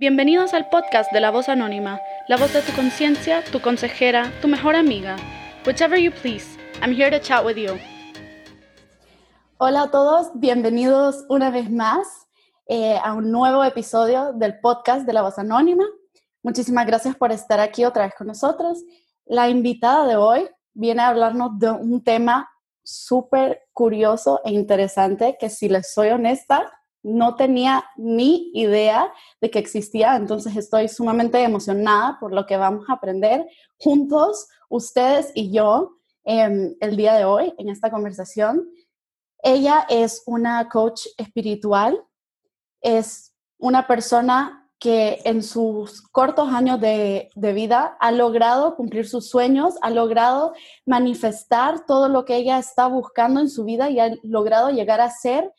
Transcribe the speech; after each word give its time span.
Bienvenidos 0.00 0.54
al 0.54 0.70
podcast 0.70 1.12
de 1.12 1.20
La 1.20 1.30
Voz 1.30 1.50
Anónima, 1.50 2.00
la 2.26 2.38
voz 2.38 2.54
de 2.54 2.62
tu 2.62 2.72
conciencia, 2.72 3.44
tu 3.52 3.60
consejera, 3.60 4.32
tu 4.40 4.48
mejor 4.48 4.74
amiga. 4.74 5.16
Whichever 5.66 5.98
you 5.98 6.10
please, 6.10 6.58
I'm 6.80 6.94
here 6.94 7.10
to 7.10 7.20
chat 7.20 7.44
with 7.44 7.56
you. 7.56 7.78
Hola 9.58 9.82
a 9.82 9.90
todos, 9.90 10.30
bienvenidos 10.32 11.26
una 11.28 11.50
vez 11.50 11.70
más 11.70 12.06
eh, 12.66 12.98
a 13.04 13.12
un 13.12 13.30
nuevo 13.30 13.62
episodio 13.62 14.32
del 14.32 14.58
podcast 14.60 15.04
de 15.04 15.12
La 15.12 15.20
Voz 15.20 15.38
Anónima. 15.38 15.84
Muchísimas 16.42 16.86
gracias 16.86 17.14
por 17.14 17.30
estar 17.30 17.60
aquí 17.60 17.84
otra 17.84 18.06
vez 18.06 18.14
con 18.16 18.28
nosotros. 18.28 18.82
La 19.26 19.50
invitada 19.50 20.06
de 20.06 20.16
hoy 20.16 20.48
viene 20.72 21.02
a 21.02 21.08
hablarnos 21.08 21.58
de 21.58 21.72
un 21.72 22.02
tema 22.02 22.48
súper 22.82 23.64
curioso 23.74 24.40
e 24.46 24.52
interesante 24.52 25.36
que 25.38 25.50
si 25.50 25.68
les 25.68 25.92
soy 25.92 26.08
honesta, 26.08 26.72
no 27.02 27.36
tenía 27.36 27.84
ni 27.96 28.50
idea 28.54 29.12
de 29.40 29.50
que 29.50 29.58
existía, 29.58 30.16
entonces 30.16 30.56
estoy 30.56 30.88
sumamente 30.88 31.42
emocionada 31.42 32.18
por 32.20 32.32
lo 32.32 32.46
que 32.46 32.56
vamos 32.56 32.88
a 32.88 32.94
aprender 32.94 33.46
juntos, 33.78 34.48
ustedes 34.68 35.32
y 35.34 35.50
yo, 35.50 35.96
em, 36.24 36.74
el 36.80 36.96
día 36.96 37.14
de 37.14 37.24
hoy 37.24 37.54
en 37.58 37.68
esta 37.68 37.90
conversación. 37.90 38.68
Ella 39.42 39.86
es 39.88 40.22
una 40.26 40.68
coach 40.68 41.06
espiritual, 41.16 42.04
es 42.82 43.34
una 43.58 43.86
persona 43.86 44.60
que 44.80 45.20
en 45.24 45.42
sus 45.42 46.00
cortos 46.08 46.48
años 46.48 46.80
de, 46.80 47.30
vida 47.36 47.98
ha 48.00 48.10
logrado 48.10 48.76
cumplir 48.76 49.06
sus 49.06 49.28
sueños, 49.28 49.74
ha 49.82 49.90
logrado 49.90 50.54
manifestar 50.86 51.84
todo 51.84 52.08
lo 52.08 52.24
que 52.24 52.36
ella 52.36 52.58
está 52.58 52.86
buscando 52.86 53.40
en 53.40 53.50
su 53.50 53.64
vida 53.64 53.90
y 53.90 54.00
ha 54.00 54.10
logrado 54.22 54.70
llegar 54.70 55.02
a 55.02 55.10
ser, 55.10 55.52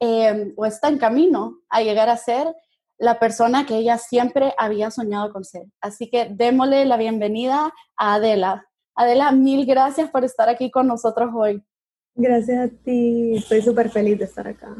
em, 0.00 0.52
o 0.56 0.66
está 0.66 0.88
en 0.88 0.98
camino 0.98 1.60
a 1.68 1.82
llegar 1.82 2.08
a 2.08 2.16
ser 2.16 2.54
la 2.98 3.18
persona 3.18 3.66
que 3.66 3.76
ella 3.76 3.98
siempre 3.98 4.54
había 4.56 4.90
soñado 4.90 5.32
con 5.32 5.44
ser. 5.44 5.66
Así 5.80 6.08
que 6.08 6.28
démosle 6.30 6.84
la 6.84 6.96
bienvenida 6.96 7.72
a 7.96 8.14
Adela. 8.14 8.66
Adela, 8.94 9.32
mil 9.32 9.66
gracias 9.66 10.10
por 10.10 10.24
estar 10.24 10.48
aquí 10.48 10.70
con 10.70 10.86
nosotros 10.86 11.30
hoy. 11.34 11.62
Gracias 12.14 12.58
a 12.58 12.68
ti, 12.82 13.36
estoy 13.36 13.60
súper 13.60 13.90
feliz 13.90 14.18
de 14.18 14.24
estar 14.24 14.48
acá. 14.48 14.74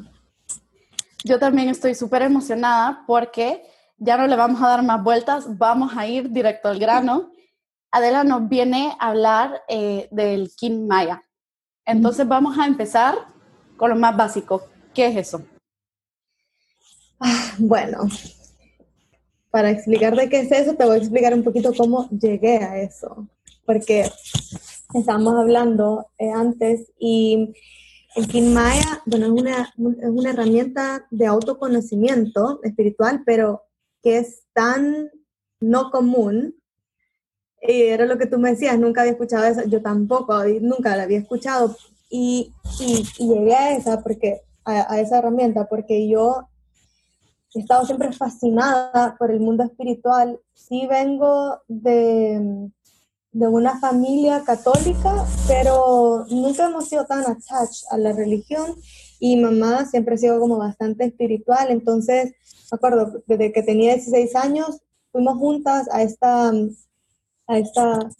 Yo 1.24 1.38
también 1.38 1.68
estoy 1.68 1.94
súper 1.94 2.22
emocionada 2.22 3.04
porque 3.06 3.62
ya 3.98 4.16
no 4.16 4.26
le 4.26 4.36
vamos 4.36 4.62
a 4.62 4.68
dar 4.68 4.82
más 4.82 5.02
vueltas, 5.02 5.58
vamos 5.58 5.92
a 5.96 6.06
ir 6.06 6.30
directo 6.30 6.68
al 6.68 6.78
grano. 6.78 7.30
Adela 7.90 8.24
nos 8.24 8.48
viene 8.48 8.96
a 8.98 9.08
hablar 9.08 9.62
eh, 9.68 10.08
del 10.10 10.50
Kin 10.56 10.86
Maya. 10.86 11.22
Entonces 11.84 12.26
vamos 12.26 12.58
a 12.58 12.66
empezar 12.66 13.14
con 13.76 13.90
lo 13.90 13.96
más 13.96 14.16
básico. 14.16 14.62
¿Qué 14.96 15.08
es 15.08 15.16
eso? 15.16 15.42
Ah, 17.20 17.54
bueno, 17.58 18.08
para 19.50 19.70
explicar 19.70 20.16
de 20.16 20.30
qué 20.30 20.40
es 20.40 20.50
eso, 20.50 20.74
te 20.74 20.86
voy 20.86 20.94
a 20.94 20.98
explicar 21.00 21.34
un 21.34 21.44
poquito 21.44 21.74
cómo 21.76 22.08
llegué 22.08 22.56
a 22.56 22.80
eso. 22.80 23.28
Porque 23.66 24.10
estábamos 24.94 25.34
hablando 25.34 26.06
eh, 26.16 26.30
antes 26.30 26.90
y 26.98 27.52
el 28.14 28.26
Kin 28.26 28.54
Maya, 28.54 29.02
bueno, 29.04 29.26
es 29.26 29.32
una, 29.32 29.62
es 29.64 30.08
una 30.08 30.30
herramienta 30.30 31.06
de 31.10 31.26
autoconocimiento 31.26 32.60
espiritual, 32.62 33.22
pero 33.26 33.64
que 34.02 34.16
es 34.16 34.44
tan 34.54 35.10
no 35.60 35.90
común. 35.90 36.54
Y 37.60 37.82
era 37.82 38.06
lo 38.06 38.16
que 38.16 38.26
tú 38.26 38.38
me 38.38 38.52
decías, 38.52 38.78
nunca 38.78 39.02
había 39.02 39.12
escuchado 39.12 39.44
eso, 39.44 39.68
yo 39.68 39.82
tampoco, 39.82 40.42
nunca 40.62 40.96
la 40.96 41.02
había 41.02 41.18
escuchado. 41.18 41.76
Y, 42.08 42.54
y, 42.80 43.04
llegué 43.18 43.54
a 43.54 43.76
esa, 43.76 44.02
porque, 44.02 44.45
a, 44.66 45.00
esa 45.00 45.18
herramienta 45.18 45.68
porque 45.68 46.08
yo 46.08 46.48
he 47.54 47.60
estado 47.60 47.86
siempre 47.86 48.12
fascinada 48.12 49.16
por 49.18 49.30
el 49.30 49.40
mundo 49.40 49.64
espiritual. 49.64 50.38
Sí 50.52 50.86
vengo 50.86 51.60
de, 51.68 52.70
de 53.32 53.48
una 53.48 53.78
familia 53.78 54.42
católica, 54.44 55.24
pero 55.46 56.26
nunca 56.28 56.66
hemos 56.66 56.88
sido 56.88 57.06
tan 57.06 57.20
attached 57.20 57.86
a 57.90 57.96
la 57.96 58.12
religión 58.12 58.74
y 59.20 59.36
mamá 59.36 59.86
siempre 59.86 60.16
ha 60.16 60.18
sido 60.18 60.38
como 60.40 60.58
bastante 60.58 61.06
espiritual, 61.06 61.70
entonces 61.70 62.34
me 62.70 62.76
acuerdo, 62.76 63.22
desde 63.26 63.52
que 63.52 63.62
tenía 63.62 63.94
16 63.94 64.34
años, 64.36 64.80
fuimos 65.12 65.38
juntas 65.38 65.88
a 65.92 66.02
esta, 66.02 66.50
a 67.46 67.58
esta 67.58 68.10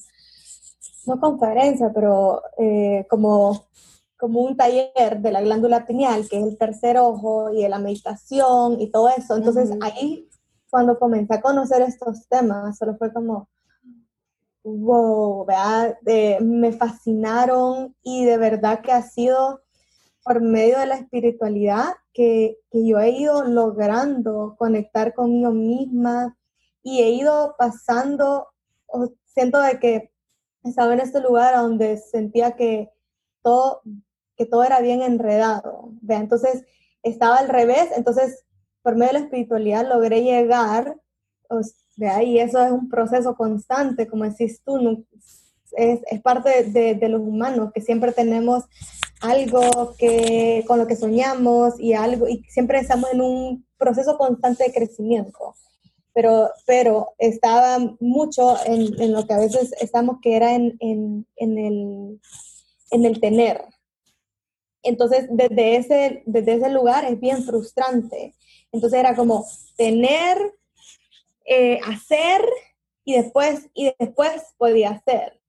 no 1.07 1.21
conferencia, 1.21 1.91
pero 1.95 2.43
eh, 2.59 3.07
como, 3.09 3.66
como 4.17 4.41
un 4.41 4.57
taller 4.57 5.21
de 5.21 5.33
la 5.33 5.43
glándula 5.43 5.87
pineal, 5.87 6.29
que 6.29 6.39
es 6.39 6.45
el 6.45 6.59
tercer 6.59 6.99
ojo 6.99 7.51
y 7.53 7.63
de 7.63 7.69
la 7.69 7.79
meditación 7.79 8.81
y 8.81 8.91
todo 8.91 9.09
eso. 9.11 9.37
Entonces 9.37 9.71
ahí, 9.81 10.29
cuando 10.71 10.99
comencé 10.99 11.35
a 11.35 11.41
conocer 11.41 11.83
estos 11.83 12.27
temas, 12.29 12.79
solo 12.79 12.97
fue 12.97 13.13
como, 13.13 13.49
wow, 14.65 15.45
¿verdad? 15.45 15.97
me 16.41 16.73
fascinaron 16.73 17.95
y 18.03 18.25
de 18.25 18.39
verdad 18.39 18.81
que 18.81 18.93
ha 18.93 19.03
sido 19.03 19.61
por 20.25 20.41
medio 20.41 20.81
de 20.81 20.87
la 20.87 20.97
espiritualidad 20.97 21.95
que, 22.13 22.59
yo 22.73 22.99
he 22.99 23.11
ido 23.11 23.45
logrando 23.45 24.57
conectar 24.59 25.15
conmigo 25.15 25.53
misma 25.53 26.37
y 26.83 27.01
he 27.01 27.11
ido 27.11 27.55
pasando, 27.57 28.49
siento 29.25 29.61
de 29.61 29.79
que 29.79 30.13
estaba 30.65 30.93
en 30.95 31.01
este 31.01 31.21
lugar 31.21 31.57
donde 31.57 31.97
sentía 31.97 32.57
que 32.57 32.91
todo, 33.41 33.83
que 34.37 34.47
todo 34.47 34.65
era 34.65 34.81
bien 34.81 35.03
enredado. 35.03 35.91
Entonces 36.09 36.65
estaba 37.03 37.37
al 37.37 37.49
revés, 37.49 37.89
entonces 37.97 38.45
por 38.83 38.95
medio 38.95 39.13
de 39.13 39.19
la 39.19 39.25
espiritualidad 39.25 39.89
logré 39.89 40.23
llegar, 40.23 40.97
y 42.25 42.39
eso 42.39 42.63
es 42.65 42.73
un 42.73 42.89
proceso 42.89 43.35
constante, 43.35 44.07
como 44.07 44.25
decís 44.25 44.61
tú, 44.65 45.05
es, 45.73 46.01
es 46.11 46.23
parte 46.23 46.65
de, 46.65 46.95
de, 46.95 47.09
los 47.09 47.21
humanos, 47.21 47.73
que 47.75 47.81
siempre 47.81 48.13
tenemos 48.13 48.65
algo 49.21 49.95
que, 49.99 50.65
con 50.67 50.79
lo 50.79 50.87
que 50.87 50.97
soñamos 50.97 51.81
y 51.81 51.95
algo, 51.95 52.29
y 52.29 52.43
siempre 52.49 52.79
estamos 52.79 53.11
en 53.13 53.21
un 53.21 53.67
proceso 53.79 54.17
constante 54.19 54.65
de 54.65 54.73
crecimiento. 54.73 55.55
Pero, 56.13 56.51
pero 56.67 57.09
estaba 57.19 57.79
mucho 58.01 58.57
en, 58.65 59.01
en 59.01 59.13
lo 59.13 59.27
que 59.27 59.35
a 59.35 59.39
veces 59.39 59.75
estamos, 59.81 60.19
que 60.23 60.37
era 60.37 60.55
en, 60.55 60.77
en, 60.81 61.27
en, 61.37 61.59
el, 61.59 62.21
en 62.91 63.05
el 63.05 63.21
tener. 63.21 63.63
Entonces, 64.87 65.27
desde 65.31 65.77
ese, 65.77 66.23
desde 66.27 66.55
ese 66.55 66.71
lugar 66.71 67.05
es 67.05 67.19
bien 67.21 67.43
frustrante. 67.43 68.35
Entonces 68.73 69.01
era 69.01 69.15
como 69.15 69.47
tener, 69.77 70.39
eh, 71.45 71.81
hacer 71.87 72.43
y 73.05 73.15
después, 73.15 73.69
y 73.75 73.93
después 73.99 74.43
podía 74.59 74.91
hacer. 74.91 75.41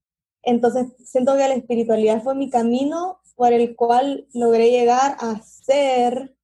Entonces, 0.44 0.88
siento 1.04 1.36
que 1.36 1.48
la 1.48 1.56
espiritualidad 1.56 2.24
fue 2.24 2.36
mi 2.36 2.50
camino 2.50 3.20
por 3.36 3.54
el 3.54 3.76
cual 3.76 4.28
logré 4.34 4.72
llegar 4.72 5.18
a 5.20 5.42
ser, 5.44 6.36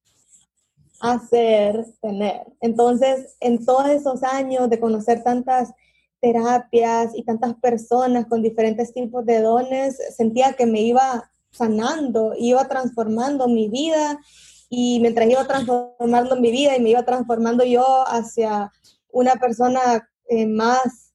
a 1.00 1.18
ser, 1.18 1.86
tener. 2.00 2.46
Entonces, 2.60 3.36
en 3.40 3.64
todos 3.64 3.88
esos 3.88 4.22
años 4.22 4.70
de 4.70 4.78
conocer 4.78 5.24
tantas 5.24 5.72
terapias 6.20 7.12
y 7.14 7.22
tantas 7.24 7.54
personas 7.54 8.26
con 8.26 8.42
diferentes 8.42 8.92
tipos 8.92 9.26
de 9.26 9.40
dones, 9.40 9.98
sentía 10.16 10.52
que 10.54 10.66
me 10.66 10.80
iba 10.80 11.30
sanando, 11.54 12.34
iba 12.38 12.66
transformando 12.68 13.48
mi 13.48 13.68
vida 13.68 14.20
y 14.68 14.98
mientras 15.00 15.28
iba 15.30 15.46
transformando 15.46 16.36
mi 16.36 16.50
vida 16.50 16.76
y 16.76 16.80
me 16.80 16.90
iba 16.90 17.04
transformando 17.04 17.64
yo 17.64 17.84
hacia 18.06 18.72
una 19.10 19.36
persona 19.36 20.08
eh, 20.28 20.46
más 20.46 21.12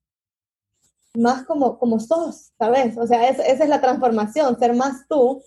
más 1.15 1.43
como, 1.43 1.79
como 1.79 1.99
sos, 1.99 2.51
¿sabes? 2.57 2.95
O 2.97 3.07
sea, 3.07 3.27
esa 3.29 3.43
es 3.43 3.67
la 3.67 3.81
transformación, 3.81 4.57
ser 4.59 4.75
más 4.75 5.07
tú, 5.09 5.41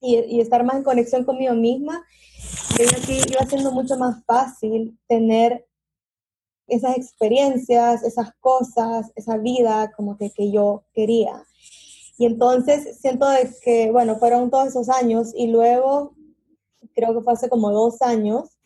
y, 0.00 0.40
estar 0.40 0.64
más 0.64 0.76
en 0.76 0.82
conexión 0.82 1.24
conmigo 1.24 1.54
misma, 1.54 2.04
creo 2.74 2.88
que 3.06 3.22
iba 3.30 3.46
siendo 3.46 3.70
mucho 3.72 3.96
más 3.96 4.24
fácil 4.24 4.98
tener 5.06 5.66
esas 6.66 6.96
experiencias, 6.96 8.02
esas 8.02 8.32
cosas, 8.40 9.10
esa 9.14 9.36
vida 9.36 9.92
como 9.96 10.16
que, 10.16 10.30
que 10.30 10.50
yo 10.50 10.84
quería. 10.94 11.44
Y 12.20 12.26
entonces 12.26 12.98
siento 13.00 13.26
de 13.30 13.50
que, 13.62 13.90
bueno, 13.90 14.18
fueron 14.18 14.50
todos 14.50 14.68
esos 14.68 14.90
años 14.90 15.32
y 15.34 15.46
luego, 15.46 16.14
creo 16.94 17.14
que 17.14 17.22
fue 17.22 17.32
hace 17.32 17.48
como 17.48 17.72
dos 17.72 18.02
años, 18.02 18.58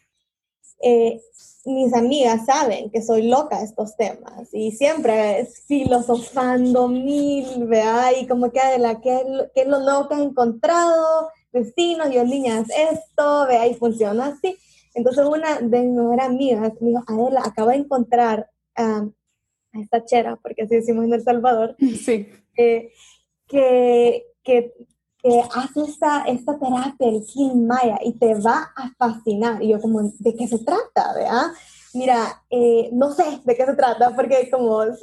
eh, 0.82 1.20
mis 1.64 1.94
amigas 1.94 2.46
saben 2.46 2.90
que 2.90 3.00
soy 3.00 3.28
loca 3.28 3.58
de 3.58 3.66
estos 3.66 3.96
temas 3.96 4.52
y 4.52 4.72
siempre 4.72 5.46
filosofando 5.68 6.88
mil, 6.88 7.68
vea, 7.68 8.18
y 8.18 8.26
como 8.26 8.50
que 8.50 8.58
la 8.76 9.00
¿qué, 9.00 9.22
¿qué, 9.54 9.60
es 9.60 9.68
lo 9.68 9.78
nuevo 9.78 10.08
que 10.08 10.16
has 10.16 10.22
encontrado? 10.22 11.28
Vecinos, 11.52 12.10
yo 12.10 12.24
niñas, 12.24 12.66
esto, 12.76 13.46
vea, 13.46 13.68
y 13.68 13.74
funciona 13.74 14.36
así. 14.36 14.56
Entonces 14.94 15.24
una 15.24 15.60
de 15.60 15.80
mis 15.80 15.92
mejores 15.92 16.24
amigas 16.24 16.72
me 16.80 16.88
dijo, 16.88 17.04
Adela, 17.06 17.42
acabo 17.44 17.68
de 17.68 17.76
encontrar 17.76 18.50
a 18.74 19.06
esta 19.74 20.04
chera, 20.04 20.40
porque 20.42 20.62
así 20.62 20.74
decimos 20.74 21.04
en 21.04 21.14
El 21.14 21.22
Salvador, 21.22 21.76
sí. 22.04 22.26
Eh, 22.56 22.90
que, 23.54 24.26
que 24.42 24.74
que 25.24 25.40
hace 25.54 25.80
esta, 25.80 26.24
esta 26.24 26.58
terapia, 26.58 27.08
el 27.08 27.24
Kin 27.24 27.66
Maya, 27.66 27.98
y 28.04 28.12
te 28.12 28.34
va 28.34 28.70
a 28.76 28.92
fascinar. 28.98 29.62
Y 29.62 29.68
yo 29.68 29.80
como, 29.80 30.02
¿de 30.18 30.34
qué 30.34 30.46
se 30.46 30.58
trata? 30.58 31.14
¿verdad? 31.14 31.46
Mira, 31.94 32.42
eh, 32.50 32.90
no 32.92 33.10
sé 33.10 33.40
de 33.42 33.56
qué 33.56 33.64
se 33.64 33.74
trata, 33.74 34.14
porque 34.14 34.50
como 34.50 34.82
es, 34.82 35.02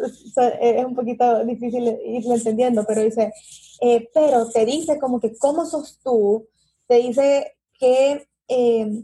un 0.86 0.94
poquito 0.94 1.44
difícil 1.44 1.98
irlo 2.06 2.36
entendiendo, 2.36 2.86
pero 2.86 3.02
dice, 3.02 3.34
eh, 3.82 4.10
pero 4.14 4.48
te 4.48 4.64
dice 4.64 5.00
como 5.00 5.20
que 5.20 5.36
cómo 5.40 5.66
sos 5.66 6.00
tú, 6.04 6.48
te 6.88 6.98
dice 6.98 7.54
que, 7.80 8.28
eh, 8.48 9.04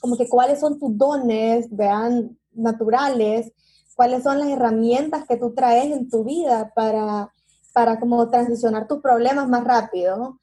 como 0.00 0.16
que 0.16 0.30
cuáles 0.30 0.60
son 0.60 0.78
tus 0.78 0.96
dones, 0.96 1.66
vean, 1.70 2.38
naturales, 2.52 3.52
cuáles 3.94 4.22
son 4.22 4.38
las 4.38 4.48
herramientas 4.48 5.26
que 5.28 5.36
tú 5.36 5.52
traes 5.52 5.92
en 5.92 6.08
tu 6.08 6.24
vida 6.24 6.72
para, 6.74 7.33
para 7.74 8.00
como 8.00 8.30
transicionar 8.30 8.88
tus 8.88 9.02
problemas 9.02 9.48
más 9.48 9.64
rápido, 9.64 10.40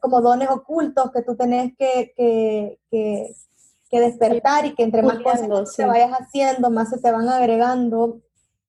como 0.00 0.20
dones 0.20 0.48
ocultos 0.48 1.10
que 1.12 1.22
tú 1.22 1.36
tenés 1.36 1.72
que, 1.76 2.12
que, 2.16 2.78
que, 2.90 3.34
que 3.90 4.00
despertar 4.00 4.66
y 4.66 4.74
que 4.74 4.82
entre 4.82 5.02
más 5.02 5.18
cosas 5.20 5.74
te 5.76 5.84
vayas 5.84 6.12
haciendo, 6.12 6.70
más 6.70 6.90
se 6.90 6.98
te 6.98 7.10
van 7.10 7.28
agregando 7.28 8.20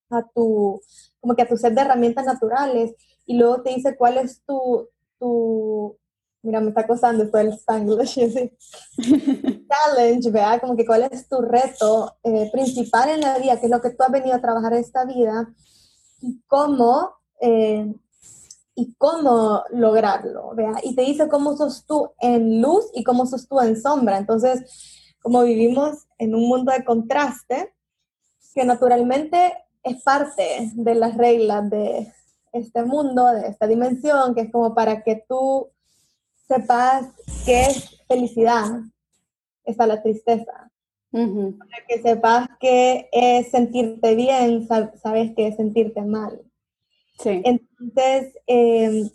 a 0.10 0.24
tu, 0.24 0.82
como 1.20 1.36
que 1.36 1.44
a 1.44 1.48
tu 1.48 1.58
set 1.58 1.74
de 1.74 1.82
herramientas 1.82 2.26
naturales. 2.26 2.96
Y 3.26 3.38
luego 3.38 3.62
te 3.62 3.72
dice 3.72 3.96
cuál 3.96 4.18
es 4.18 4.42
tu, 4.46 4.88
tu 5.20 5.98
mira, 6.42 6.62
me 6.62 6.70
está 6.70 6.88
costando 6.88 7.24
esto 7.24 7.38
del 7.38 7.54
Spanglish, 7.54 8.16
challenge, 8.98 10.32
¿verdad? 10.32 10.62
Como 10.62 10.76
que 10.76 10.86
cuál 10.86 11.04
es 11.12 11.28
tu 11.28 11.42
reto 11.42 12.16
eh, 12.24 12.50
principal 12.52 13.10
en 13.10 13.22
la 13.22 13.38
vida, 13.38 13.60
qué 13.60 13.66
es 13.66 13.72
lo 13.72 13.82
que 13.82 13.92
tú 13.92 14.04
has 14.04 14.12
venido 14.12 14.36
a 14.36 14.42
trabajar 14.42 14.74
esta 14.74 15.06
vida 15.06 15.54
y 16.22 16.42
cómo, 16.48 17.19
eh, 17.40 17.94
y 18.76 18.94
cómo 18.98 19.64
lograrlo, 19.72 20.56
¿verdad? 20.56 20.80
Y 20.84 20.96
te 20.96 21.02
dice 21.02 21.28
cómo 21.28 21.58
sos 21.58 21.86
tú 21.86 22.12
en 22.20 22.62
luz 22.62 22.86
y 22.94 23.04
cómo 23.04 23.26
sos 23.26 23.48
tú 23.48 23.60
en 23.60 23.80
sombra. 23.80 24.18
Entonces, 24.18 25.16
como 25.22 25.44
vivimos 25.44 26.08
en 26.18 26.34
un 26.34 26.48
mundo 26.48 26.72
de 26.72 26.86
contraste, 26.86 27.74
que 28.54 28.64
naturalmente 28.64 29.54
es 29.84 30.02
parte 30.02 30.72
de 30.74 30.96
las 30.96 31.18
reglas 31.18 31.70
de 31.70 32.12
este 32.54 32.84
mundo, 32.84 33.26
de 33.28 33.48
esta 33.48 33.68
dimensión, 33.68 34.34
que 34.34 34.42
es 34.42 34.52
como 34.52 34.74
para 34.74 35.04
que 35.04 35.24
tú 35.28 35.68
sepas 36.48 37.08
qué 37.46 37.66
es 37.66 38.02
felicidad, 38.08 38.82
está 39.66 39.86
la 39.88 40.02
tristeza. 40.02 40.72
Para 41.12 41.86
que 41.88 42.02
sepas 42.02 42.48
qué 42.60 43.10
es 43.12 43.50
sentirte 43.52 44.16
bien, 44.16 44.68
sabes 44.68 45.32
qué 45.36 45.48
es 45.48 45.56
sentirte 45.56 46.02
mal. 46.02 46.42
Sí. 47.20 47.42
Entonces, 47.44 48.34
em, 48.48 49.10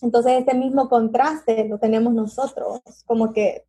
entonces, 0.00 0.32
este 0.38 0.54
mismo 0.54 0.88
contraste 0.88 1.68
lo 1.68 1.78
tenemos 1.78 2.14
nosotros, 2.14 2.80
como 3.04 3.32
que 3.32 3.64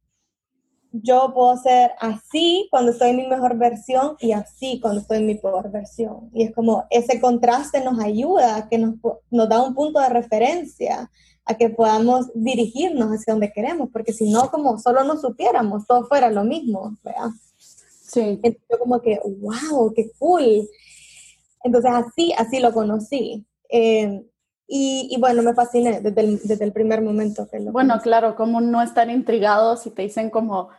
yo 0.92 1.32
puedo 1.34 1.56
ser 1.58 1.92
así 2.00 2.68
cuando 2.72 2.92
estoy 2.92 3.10
en 3.10 3.18
mi 3.18 3.28
mejor 3.28 3.58
versión 3.58 4.16
y 4.20 4.32
así 4.32 4.80
cuando 4.80 5.02
estoy 5.02 5.18
en 5.18 5.28
mi 5.28 5.36
peor 5.36 5.72
versión. 5.72 6.30
Y 6.34 6.44
es 6.44 6.54
como 6.54 6.86
ese 6.90 7.20
contraste 7.20 7.84
nos 7.84 8.00
ayuda, 8.00 8.68
que 8.70 8.78
nos, 8.78 8.96
nos 9.30 9.50
da 9.50 9.62
un 9.62 9.76
punto 9.76 10.00
de 10.00 10.10
referencia 10.10 11.10
a 11.46 11.54
que 11.56 11.70
podamos 11.70 12.28
dirigirnos 12.34 13.10
hacia 13.10 13.34
donde 13.34 13.52
queremos, 13.52 13.90
porque 13.92 14.14
si 14.14 14.32
no, 14.32 14.50
como 14.52 14.78
solo 14.80 15.04
nos 15.04 15.22
supiéramos, 15.22 15.86
todo 15.88 16.06
fuera 16.06 16.30
lo 16.30 16.44
mismo, 16.44 16.96
¿verdad? 17.04 17.30
Sí. 17.58 18.40
Entonces 18.42 18.62
yo 18.70 18.80
como 18.80 19.02
que, 19.02 19.20
wow, 19.40 19.94
qué 19.96 20.12
cool. 20.18 20.68
Entonces 21.64 21.92
así, 21.92 22.34
así 22.38 22.60
lo 22.60 22.74
conocí. 22.74 23.46
Eh, 23.70 24.26
y, 24.72 25.18
bueno, 25.20 25.42
me 25.42 25.56
fasciné 25.56 26.00
desde 26.00 26.22
el, 26.22 26.40
desde 26.44 26.64
el 26.64 26.72
primer 26.72 27.02
momento 27.02 27.48
que 27.50 27.60
lo 27.60 27.72
Bueno, 27.72 28.00
claro, 28.02 28.36
como 28.36 28.62
no 28.62 28.84
estar 28.84 29.10
intrigados 29.10 29.88
y 29.88 29.90
te 29.90 30.04
dicen 30.04 30.30
como, 30.30 30.70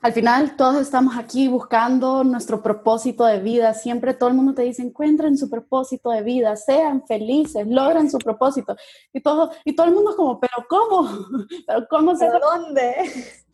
al 0.00 0.12
final 0.12 0.54
todos 0.56 0.80
estamos 0.80 1.16
aquí 1.16 1.48
buscando 1.48 2.22
nuestro 2.22 2.62
propósito 2.62 3.24
de 3.24 3.40
vida. 3.40 3.74
Siempre 3.74 4.14
todo 4.14 4.28
el 4.28 4.36
mundo 4.36 4.54
te 4.54 4.62
dice, 4.62 4.82
encuentren 4.82 5.36
su 5.36 5.50
propósito 5.50 6.10
de 6.10 6.22
vida, 6.22 6.54
sean 6.54 7.04
felices, 7.04 7.66
logren 7.66 8.08
su 8.10 8.18
propósito. 8.18 8.76
Y 9.12 9.20
todo, 9.20 9.50
y 9.64 9.74
todo 9.74 9.88
el 9.88 9.94
mundo 9.94 10.10
es 10.10 10.16
como, 10.16 10.38
pero 10.38 10.64
¿cómo? 10.68 11.08
¿Pero 11.66 11.86
cómo 11.88 12.14
se... 12.14 12.28
dónde? 12.28 12.94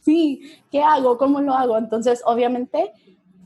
Sí, 0.01 0.41
¿qué 0.71 0.83
hago? 0.83 1.19
¿Cómo 1.19 1.41
lo 1.41 1.53
hago? 1.53 1.77
Entonces, 1.77 2.23
obviamente, 2.25 2.93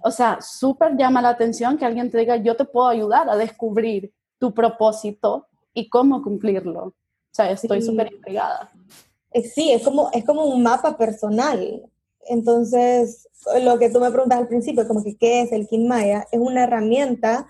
o 0.05 0.11
sea, 0.11 0.39
súper 0.41 0.97
llama 0.97 1.23
la 1.23 1.31
atención 1.31 1.77
que 1.77 1.85
alguien 1.85 2.11
te 2.11 2.19
diga, 2.19 2.37
yo 2.37 2.57
te 2.57 2.65
puedo 2.65 2.89
ayudar 2.89 3.29
a 3.29 3.37
descubrir 3.37 4.13
tu 4.43 4.53
propósito 4.53 5.47
y 5.73 5.89
cómo 5.89 6.21
cumplirlo. 6.21 6.87
O 6.87 6.95
sea, 7.31 7.53
estoy 7.53 7.81
súper 7.81 8.13
intrigada. 8.13 8.73
Eh, 9.31 9.45
sí, 9.45 9.71
es 9.71 9.85
como, 9.85 10.11
es 10.13 10.25
como 10.25 10.47
un 10.47 10.65
mapa 10.65 10.97
personal. 10.97 11.81
Entonces, 12.27 13.29
lo 13.63 13.79
que 13.79 13.89
tú 13.89 14.01
me 14.01 14.11
preguntas 14.11 14.41
al 14.41 14.49
principio, 14.49 14.89
como 14.89 15.05
que 15.05 15.17
qué 15.17 15.43
es 15.43 15.53
el 15.53 15.69
Kin 15.69 15.87
Maya, 15.87 16.27
es 16.33 16.41
una 16.41 16.65
herramienta 16.65 17.47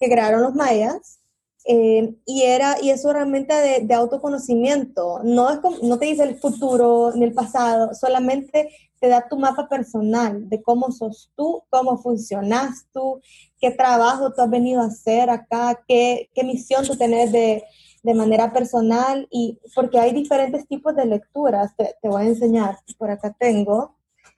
que 0.00 0.08
crearon 0.08 0.40
los 0.40 0.54
mayas 0.54 1.20
eh, 1.66 2.14
y, 2.24 2.44
era, 2.44 2.78
y 2.80 2.88
es 2.88 3.04
una 3.04 3.18
herramienta 3.18 3.60
de, 3.60 3.80
de, 3.80 3.92
autoconocimiento. 3.92 5.20
No, 5.22 5.50
es 5.50 5.58
como, 5.58 5.76
no 5.82 5.98
te 5.98 6.06
dice 6.06 6.22
el 6.22 6.36
futuro 6.38 7.12
ni 7.14 7.24
el 7.24 7.34
pasado, 7.34 7.92
solamente 7.92 8.70
te 9.00 9.08
da 9.08 9.26
tu 9.26 9.38
mapa 9.38 9.68
personal 9.68 10.48
de 10.48 10.62
cómo 10.62 10.92
sos 10.92 11.32
tú, 11.34 11.64
cómo 11.70 11.96
funcionas 11.98 12.86
tú, 12.92 13.20
qué 13.58 13.70
trabajo 13.70 14.32
tú 14.32 14.42
has 14.42 14.50
venido 14.50 14.82
a 14.82 14.86
hacer 14.86 15.30
acá, 15.30 15.82
qué, 15.88 16.30
qué 16.34 16.44
misión 16.44 16.86
tú 16.86 16.96
tenés 16.96 17.32
de, 17.32 17.64
de, 18.02 18.14
manera 18.14 18.52
personal, 18.52 19.26
y 19.30 19.58
porque 19.74 19.98
hay 19.98 20.12
diferentes 20.12 20.68
tipos 20.68 20.94
de 20.94 21.06
lecturas, 21.06 21.74
te, 21.76 21.96
te 22.00 22.08
voy 22.08 22.22
a 22.22 22.28
enseñar, 22.28 22.76
por 22.98 23.10
acá 23.10 23.34
tengo, 23.38 23.96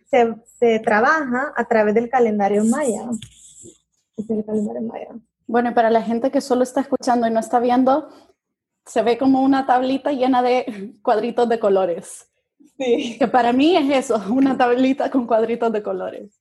se, 0.09 0.35
se, 0.59 0.79
trabaja 0.79 1.53
a 1.57 1.65
través 1.65 1.95
del 1.95 2.09
calendario 2.09 2.65
maya. 2.65 3.09
Bueno, 5.47 5.75
para 5.75 5.91
la 5.91 6.03
gente 6.03 6.31
que 6.31 6.41
solo 6.41 6.63
está 6.63 6.83
escuchando 6.83 7.27
y 7.27 7.31
no 7.31 7.41
está 7.41 7.59
viendo, 7.59 8.09
se 8.87 9.03
ve 9.03 9.19
como 9.19 9.43
una 9.43 9.67
tablita 9.67 10.13
llena 10.13 10.43
de 10.43 10.95
cuadritos 11.03 11.49
de 11.49 11.59
colores. 11.59 12.32
Sí. 12.83 13.17
Que 13.19 13.29
para 13.29 13.53
mí 13.53 13.77
es 13.77 14.05
eso, 14.05 14.21
una 14.31 14.57
tablita 14.57 15.11
con 15.11 15.27
cuadritos 15.27 15.73
de 15.73 15.83
colores. 15.83 16.41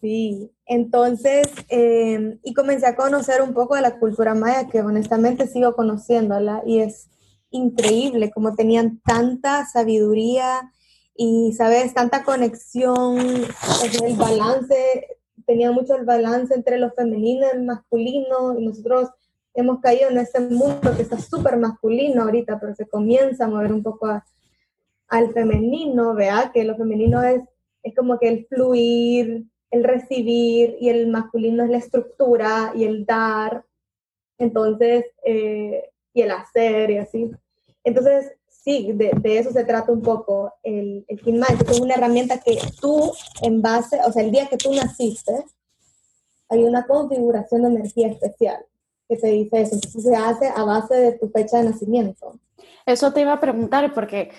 Sí, 0.00 0.52
entonces, 0.66 1.48
em, 1.68 2.38
y 2.44 2.54
comencé 2.54 2.86
a 2.86 2.94
conocer 2.94 3.42
un 3.42 3.52
poco 3.52 3.74
de 3.74 3.82
la 3.82 3.98
cultura 3.98 4.34
maya, 4.34 4.68
que 4.68 4.80
honestamente 4.80 5.48
sigo 5.48 5.74
conociéndola, 5.74 6.62
y 6.64 6.78
es 6.80 7.08
increíble 7.50 8.30
como 8.30 8.54
tenían 8.54 9.00
tanta 9.04 9.66
sabiduría 9.66 10.70
y, 11.16 11.52
¿sabes?, 11.52 11.94
tanta 11.94 12.22
conexión, 12.22 13.18
el 13.18 14.16
balance, 14.16 15.08
tenía 15.46 15.72
mucho 15.72 15.96
el 15.96 16.04
balance 16.04 16.54
entre 16.54 16.78
lo 16.78 16.92
femenino 16.92 17.46
y 17.46 17.56
el 17.56 17.64
masculino, 17.64 18.56
y 18.56 18.66
nosotros 18.66 19.08
hemos 19.54 19.80
caído 19.80 20.10
en 20.10 20.18
ese 20.18 20.38
mundo 20.40 20.94
que 20.94 21.02
está 21.02 21.18
súper 21.18 21.56
masculino 21.56 22.22
ahorita, 22.22 22.60
pero 22.60 22.72
se 22.76 22.86
comienza 22.86 23.46
a 23.46 23.48
mover 23.48 23.72
un 23.72 23.82
poco 23.82 24.06
a, 24.06 24.24
al 25.08 25.32
femenino, 25.32 26.14
vea 26.14 26.50
que 26.52 26.64
lo 26.64 26.76
femenino 26.76 27.22
es, 27.22 27.42
es 27.82 27.94
como 27.94 28.18
que 28.18 28.28
el 28.28 28.46
fluir, 28.46 29.44
el 29.70 29.84
recibir 29.84 30.76
y 30.80 30.88
el 30.88 31.08
masculino 31.08 31.64
es 31.64 31.70
la 31.70 31.78
estructura 31.78 32.72
y 32.74 32.84
el 32.84 33.04
dar, 33.04 33.64
entonces, 34.38 35.06
eh, 35.24 35.90
y 36.14 36.22
el 36.22 36.30
hacer 36.30 36.90
y 36.90 36.98
así. 36.98 37.30
Entonces, 37.84 38.32
sí, 38.48 38.92
de, 38.94 39.12
de, 39.20 39.38
eso 39.38 39.50
se 39.50 39.64
trata 39.64 39.92
un 39.92 40.02
poco 40.02 40.54
el, 40.62 41.04
el 41.08 41.20
que 41.20 41.30
es 41.30 41.80
una 41.80 41.94
herramienta 41.94 42.40
que 42.40 42.58
tú, 42.80 43.12
en 43.42 43.62
base, 43.62 43.98
o 44.06 44.12
sea, 44.12 44.22
el 44.22 44.30
día 44.30 44.46
que 44.46 44.56
tú 44.56 44.72
naciste, 44.72 45.32
hay 46.48 46.64
una 46.64 46.86
configuración 46.86 47.62
de 47.62 47.68
energía 47.68 48.08
especial 48.08 48.64
que 49.08 49.16
te 49.16 49.28
dice 49.28 49.62
eso. 49.62 49.78
Se 49.78 50.14
hace 50.14 50.48
a 50.54 50.64
base 50.64 50.94
de 50.94 51.12
tu 51.12 51.28
fecha 51.30 51.58
de 51.58 51.70
nacimiento. 51.70 52.38
Eso 52.86 53.12
te 53.12 53.22
iba 53.22 53.32
a 53.32 53.40
preguntar 53.40 53.92
porque 53.94 54.30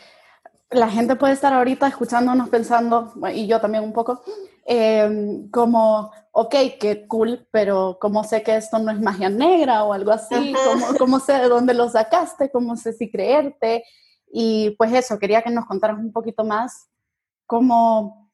la 0.71 0.89
gente 0.89 1.15
puede 1.15 1.33
estar 1.33 1.53
ahorita 1.53 1.87
escuchándonos 1.87 2.49
pensando, 2.49 3.13
y 3.33 3.47
yo 3.47 3.59
también 3.59 3.83
un 3.83 3.93
poco, 3.93 4.21
em, 4.65 5.49
como, 5.49 6.11
ok, 6.31 6.55
qué 6.79 7.07
cool, 7.07 7.47
pero 7.51 7.97
¿cómo 7.99 8.23
sé 8.23 8.43
que 8.43 8.55
esto 8.55 8.77
no 8.77 8.91
es 8.91 9.01
magia 9.01 9.29
negra 9.29 9.83
o 9.83 9.93
algo 9.93 10.11
así? 10.11 10.53
¿Cómo, 10.65 10.85
¿Cómo, 10.97 11.19
sé 11.19 11.33
de 11.33 11.49
dónde 11.49 11.73
lo 11.73 11.89
sacaste? 11.89 12.51
¿Cómo 12.51 12.75
sé 12.75 12.93
si 12.93 13.09
creerte? 13.09 13.83
Y 14.31 14.71
pues 14.71 14.93
eso, 14.93 15.17
quería 15.17 15.41
que 15.41 15.49
nos 15.49 15.65
contaras 15.65 15.97
un 15.97 16.11
poquito 16.11 16.43
más 16.43 16.87
cómo, 17.47 18.31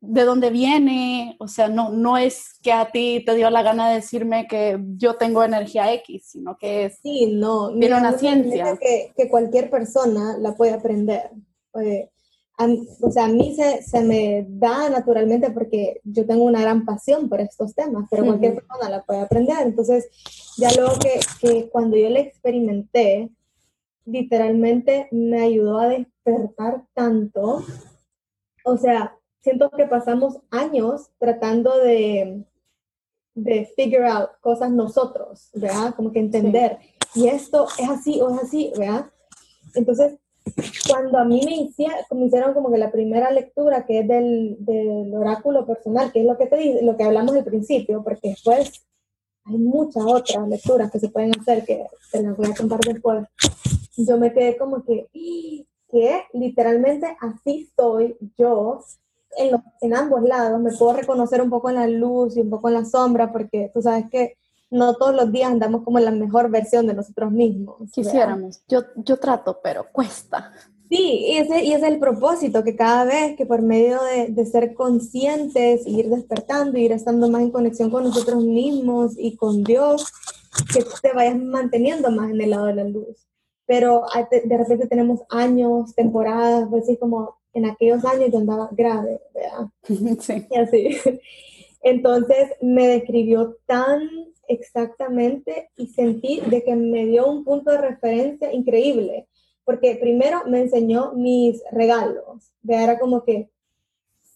de 0.00 0.24
dónde 0.24 0.50
viene, 0.50 1.34
o 1.40 1.48
sea, 1.48 1.68
no, 1.68 1.88
no 1.88 2.18
es 2.18 2.58
que 2.62 2.72
a 2.72 2.90
ti 2.90 3.22
te 3.24 3.34
dio 3.34 3.48
la 3.48 3.62
gana 3.62 3.88
de 3.88 3.94
decirme 3.96 4.46
que 4.46 4.78
yo 4.98 5.16
tengo 5.16 5.42
energía 5.42 5.90
X, 5.94 6.26
sino 6.26 6.58
que 6.58 6.84
es 6.84 6.98
sí, 7.02 7.32
no, 7.32 7.70
mira, 7.70 7.96
una 7.96 8.18
ciencia. 8.18 8.76
Que, 8.76 9.14
que 9.16 9.30
cualquier 9.30 9.70
persona 9.70 10.36
la 10.38 10.54
puede 10.56 10.74
aprender 10.74 11.30
o 11.74 13.10
sea, 13.10 13.24
a 13.24 13.28
mí 13.28 13.54
se, 13.56 13.82
se, 13.82 14.00
me 14.02 14.46
da 14.48 14.88
naturalmente 14.88 15.50
porque 15.50 16.00
yo 16.04 16.24
tengo 16.26 16.44
una 16.44 16.60
gran 16.60 16.84
pasión 16.84 17.28
por 17.28 17.40
estos 17.40 17.74
temas, 17.74 18.06
pero 18.10 18.24
cualquier 18.24 18.54
persona 18.54 18.88
la 18.88 19.02
puede 19.02 19.20
aprender. 19.20 19.56
Entonces, 19.62 20.08
ya 20.56 20.70
luego 20.76 20.98
que, 20.98 21.20
que 21.40 21.68
cuando 21.70 21.96
yo 21.96 22.08
le 22.10 22.20
experimenté, 22.20 23.30
literalmente 24.04 25.08
me 25.10 25.42
ayudó 25.42 25.78
a 25.78 25.88
despertar 25.88 26.84
tanto. 26.94 27.64
O 28.64 28.76
sea, 28.76 29.16
siento 29.40 29.70
que 29.70 29.86
pasamos 29.86 30.38
años 30.50 31.10
tratando 31.18 31.78
de, 31.78 32.44
de 33.34 33.68
figure 33.76 34.06
out 34.06 34.30
cosas 34.40 34.70
nosotros, 34.70 35.50
¿verdad? 35.54 35.94
Como 35.96 36.12
que 36.12 36.20
entender. 36.20 36.78
Y 37.14 37.28
esto 37.28 37.66
es 37.78 37.88
así 37.88 38.20
o 38.20 38.30
es 38.30 38.42
así, 38.42 38.72
¿verdad? 38.78 39.10
Entonces, 39.74 40.18
cuando 40.88 41.18
a 41.18 41.24
mí 41.24 41.40
me 41.44 41.56
hicieron, 41.56 41.96
me 42.12 42.26
hicieron 42.26 42.54
como 42.54 42.70
que 42.70 42.78
la 42.78 42.92
primera 42.92 43.30
lectura, 43.30 43.86
que 43.86 44.00
es 44.00 44.08
del, 44.08 44.56
del, 44.60 45.14
oráculo 45.14 45.66
personal, 45.66 46.12
que 46.12 46.20
es 46.20 46.26
lo 46.26 46.36
que 46.36 46.46
te 46.46 46.82
lo 46.82 46.96
que 46.96 47.04
hablamos 47.04 47.34
al 47.34 47.44
principio, 47.44 48.02
porque 48.02 48.30
después 48.30 48.84
hay 49.44 49.56
muchas 49.58 50.04
otras 50.06 50.48
lecturas 50.48 50.90
que 50.90 51.00
se 51.00 51.08
pueden 51.08 51.32
hacer 51.38 51.64
que 51.64 51.86
te 52.12 52.22
las 52.22 52.36
voy 52.36 52.50
a 52.50 52.54
contar 52.54 52.80
después. 52.80 53.26
Yo 53.96 54.18
me 54.18 54.32
quedé 54.32 54.56
como 54.56 54.84
que, 54.84 55.06
que 55.90 56.22
literalmente 56.32 57.16
así 57.20 57.68
estoy 57.68 58.16
yo 58.36 58.80
en, 59.36 59.56
en 59.80 59.94
ambos 59.94 60.22
lados. 60.22 60.60
Me 60.60 60.72
puedo 60.72 60.94
reconocer 60.94 61.40
un 61.40 61.50
poco 61.50 61.70
en 61.70 61.76
la 61.76 61.86
luz 61.86 62.36
y 62.36 62.40
un 62.40 62.50
poco 62.50 62.68
en 62.68 62.74
la 62.74 62.84
sombra, 62.84 63.32
porque 63.32 63.70
tú 63.72 63.82
sabes 63.82 64.06
que 64.10 64.36
no 64.70 64.94
todos 64.94 65.14
los 65.14 65.30
días 65.30 65.50
andamos 65.50 65.82
como 65.82 65.98
en 65.98 66.06
la 66.06 66.10
mejor 66.10 66.50
versión 66.50 66.86
de 66.86 66.94
nosotros 66.94 67.30
mismos. 67.30 67.90
Quisiéramos. 67.92 68.62
Yo, 68.68 68.82
yo 68.96 69.18
trato, 69.18 69.60
pero 69.62 69.86
cuesta. 69.92 70.52
Sí, 70.88 71.26
y 71.28 71.36
ese, 71.38 71.64
y 71.64 71.72
ese 71.72 71.86
es 71.86 71.92
el 71.92 71.98
propósito, 71.98 72.62
que 72.62 72.76
cada 72.76 73.04
vez 73.04 73.36
que 73.36 73.46
por 73.46 73.62
medio 73.62 74.02
de, 74.02 74.28
de 74.28 74.46
ser 74.46 74.74
conscientes, 74.74 75.86
ir 75.86 76.08
despertando, 76.08 76.78
ir 76.78 76.92
estando 76.92 77.28
más 77.30 77.42
en 77.42 77.50
conexión 77.50 77.90
con 77.90 78.04
nosotros 78.04 78.44
mismos 78.44 79.14
y 79.16 79.36
con 79.36 79.64
Dios, 79.64 80.12
que 80.72 80.84
te 81.02 81.12
vayas 81.12 81.38
manteniendo 81.38 82.10
más 82.10 82.30
en 82.30 82.40
el 82.40 82.50
lado 82.50 82.66
de 82.66 82.74
la 82.74 82.84
luz. 82.84 83.26
Pero 83.66 84.04
de 84.30 84.58
repente 84.58 84.86
tenemos 84.86 85.20
años, 85.30 85.94
temporadas, 85.94 86.68
pues 86.68 86.84
así 86.84 86.98
como 86.98 87.38
en 87.54 87.66
aquellos 87.66 88.04
años 88.04 88.30
yo 88.30 88.38
andaba 88.38 88.68
grave, 88.72 89.20
¿verdad? 89.32 89.68
Sí. 90.20 90.46
Y 90.50 90.56
así. 90.56 90.98
Entonces 91.82 92.50
me 92.60 92.88
describió 92.88 93.56
tan 93.66 94.00
exactamente 94.48 95.70
y 95.76 95.88
sentí 95.88 96.40
de 96.40 96.62
que 96.62 96.74
me 96.76 97.06
dio 97.06 97.26
un 97.26 97.44
punto 97.44 97.70
de 97.70 97.78
referencia 97.78 98.52
increíble, 98.52 99.28
porque 99.64 99.96
primero 99.96 100.42
me 100.46 100.60
enseñó 100.60 101.12
mis 101.12 101.62
regalos, 101.70 102.52
de 102.62 102.74
era 102.74 102.98
como 102.98 103.24
que, 103.24 103.50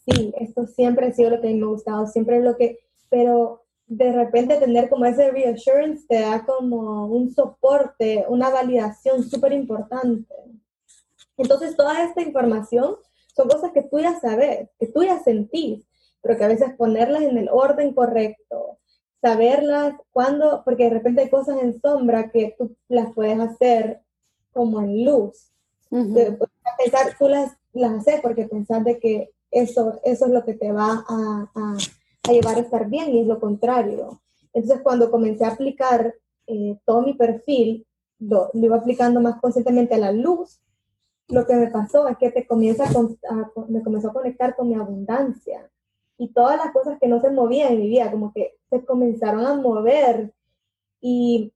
sí, 0.04 0.32
esto 0.38 0.66
siempre 0.66 1.06
ha 1.06 1.12
sido 1.12 1.30
lo 1.30 1.40
que 1.40 1.52
me 1.54 1.62
ha 1.62 1.66
gustado, 1.66 2.06
siempre 2.06 2.38
es 2.38 2.44
lo 2.44 2.56
que, 2.56 2.78
pero 3.08 3.64
de 3.86 4.12
repente 4.12 4.56
tener 4.56 4.90
como 4.90 5.06
ese 5.06 5.30
reassurance 5.30 6.06
te 6.06 6.20
da 6.20 6.44
como 6.44 7.06
un 7.06 7.32
soporte, 7.32 8.26
una 8.28 8.50
validación 8.50 9.22
súper 9.24 9.52
importante. 9.52 10.34
Entonces 11.38 11.74
toda 11.76 12.04
esta 12.04 12.20
información 12.20 12.96
son 13.34 13.48
cosas 13.48 13.72
que 13.72 13.82
tú 13.82 13.98
ya 13.98 14.18
sabes, 14.20 14.68
que 14.78 14.88
tú 14.88 15.04
ya 15.04 15.18
sentís, 15.20 15.86
pero 16.20 16.36
que 16.36 16.44
a 16.44 16.48
veces 16.48 16.74
ponerlas 16.76 17.22
en 17.22 17.38
el 17.38 17.48
orden 17.50 17.94
correcto, 17.94 18.78
saberlas 19.20 19.94
cuando, 20.12 20.62
porque 20.64 20.84
de 20.84 20.90
repente 20.90 21.22
hay 21.22 21.30
cosas 21.30 21.60
en 21.62 21.80
sombra 21.80 22.30
que 22.30 22.54
tú 22.58 22.76
las 22.88 23.12
puedes 23.14 23.38
hacer 23.38 24.00
como 24.52 24.80
en 24.80 25.04
luz. 25.04 25.52
pensar, 25.90 27.16
tú 27.18 27.28
las, 27.28 27.56
las 27.72 28.00
haces 28.00 28.20
porque 28.20 28.46
pensás 28.46 28.84
de 28.84 28.98
que 28.98 29.30
eso, 29.50 30.00
eso 30.04 30.26
es 30.26 30.32
lo 30.32 30.44
que 30.44 30.54
te 30.54 30.72
va 30.72 31.04
a, 31.08 31.50
a, 31.54 31.76
llevar 32.30 32.56
a 32.56 32.60
estar 32.60 32.88
bien 32.88 33.14
y 33.14 33.20
es 33.20 33.26
lo 33.26 33.40
contrario. 33.40 34.20
Entonces 34.52 34.82
cuando 34.82 35.10
comencé 35.10 35.44
a 35.44 35.52
aplicar 35.52 36.14
eh, 36.46 36.78
todo 36.84 37.02
mi 37.02 37.14
perfil, 37.14 37.86
lo, 38.18 38.50
lo, 38.52 38.66
iba 38.66 38.76
aplicando 38.76 39.20
más 39.20 39.40
conscientemente 39.40 39.94
a 39.94 39.98
la 39.98 40.12
luz, 40.12 40.60
lo 41.28 41.46
que 41.46 41.54
me 41.54 41.68
pasó 41.68 42.08
es 42.08 42.16
que 42.18 42.30
te 42.30 42.46
comienza 42.46 42.84
a, 42.84 43.50
me 43.68 43.82
comenzó 43.82 44.10
a 44.10 44.12
conectar 44.12 44.56
con 44.56 44.68
mi 44.68 44.74
abundancia 44.74 45.70
y 46.18 46.28
todas 46.32 46.56
las 46.56 46.72
cosas 46.72 46.98
que 47.00 47.08
no 47.08 47.20
se 47.20 47.30
movían 47.30 47.72
en 47.72 47.80
mi 47.80 47.88
vida, 47.88 48.10
como 48.10 48.32
que 48.32 48.56
se 48.68 48.84
comenzaron 48.84 49.46
a 49.46 49.54
mover 49.54 50.32
y, 51.00 51.52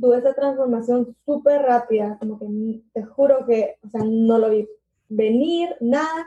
tuve 0.00 0.18
esa 0.18 0.34
transformación 0.34 1.16
súper 1.26 1.62
rápida, 1.62 2.16
como 2.20 2.38
que 2.38 2.46
te 2.92 3.02
juro 3.02 3.44
que, 3.44 3.74
o 3.84 3.90
sea, 3.90 4.02
no 4.04 4.38
lo 4.38 4.48
vi 4.48 4.68
venir, 5.08 5.68
nada, 5.80 6.26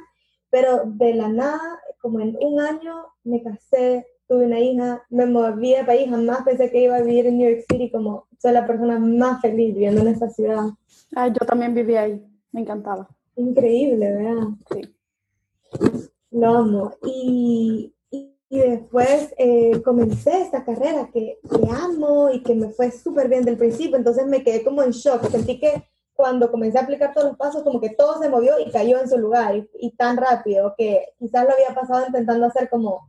pero 0.49 0.81
de 0.85 1.13
la 1.13 1.29
nada, 1.29 1.79
como 2.01 2.19
en 2.19 2.37
un 2.41 2.59
año 2.59 3.05
me 3.23 3.41
casé, 3.41 4.05
tuve 4.27 4.47
una 4.47 4.59
hija, 4.59 5.05
me 5.09 5.25
moví 5.25 5.75
de 5.75 5.85
país, 5.85 6.09
jamás 6.09 6.43
pensé 6.43 6.69
que 6.71 6.83
iba 6.83 6.97
a 6.97 7.01
vivir 7.01 7.25
en 7.27 7.37
New 7.37 7.49
York 7.49 7.63
City, 7.69 7.89
como 7.89 8.27
soy 8.37 8.51
la 8.51 8.67
persona 8.67 8.99
más 8.99 9.39
feliz 9.39 9.73
viviendo 9.73 10.01
en 10.01 10.09
esta 10.09 10.29
ciudad. 10.29 10.65
Ah, 11.15 11.29
yo 11.29 11.45
también 11.45 11.73
viví 11.73 11.95
ahí, 11.95 12.21
me 12.51 12.61
encantaba. 12.61 13.07
Increíble, 13.37 14.11
¿verdad? 14.11 14.47
Sí. 14.71 16.09
Lo 16.33 16.57
amo. 16.57 16.93
Y, 17.03 17.93
y 18.53 18.59
después 18.59 19.33
eh, 19.37 19.81
comencé 19.83 20.41
esta 20.41 20.63
carrera 20.63 21.09
que, 21.11 21.39
que, 21.41 21.69
amo 21.71 22.29
y 22.29 22.43
que 22.43 22.53
me 22.53 22.69
fue 22.69 22.91
súper 22.91 23.27
bien 23.27 23.45
del 23.45 23.57
principio, 23.57 23.97
entonces 23.97 24.27
me 24.27 24.43
quedé 24.43 24.63
como 24.63 24.83
en 24.83 24.91
shock. 24.91 25.27
Sentí 25.29 25.59
que 25.59 25.83
cuando 26.13 26.51
comencé 26.51 26.77
a 26.77 26.81
aplicar 26.81 27.13
todos 27.13 27.29
los 27.29 27.37
pasos, 27.37 27.63
como 27.63 27.81
que 27.81 27.89
todo 27.89 28.21
se 28.21 28.29
movió 28.29 28.59
y 28.59 28.69
cayó 28.69 28.99
en 28.99 29.09
su 29.09 29.17
lugar 29.17 29.55
y, 29.55 29.69
y 29.79 29.95
tan 29.95 30.17
rápido 30.17 30.75
que 30.77 31.03
quizás 31.17 31.45
lo 31.45 31.53
había 31.53 31.73
pasado 31.73 32.05
intentando 32.05 32.45
hacer 32.45 32.69
como 32.69 33.07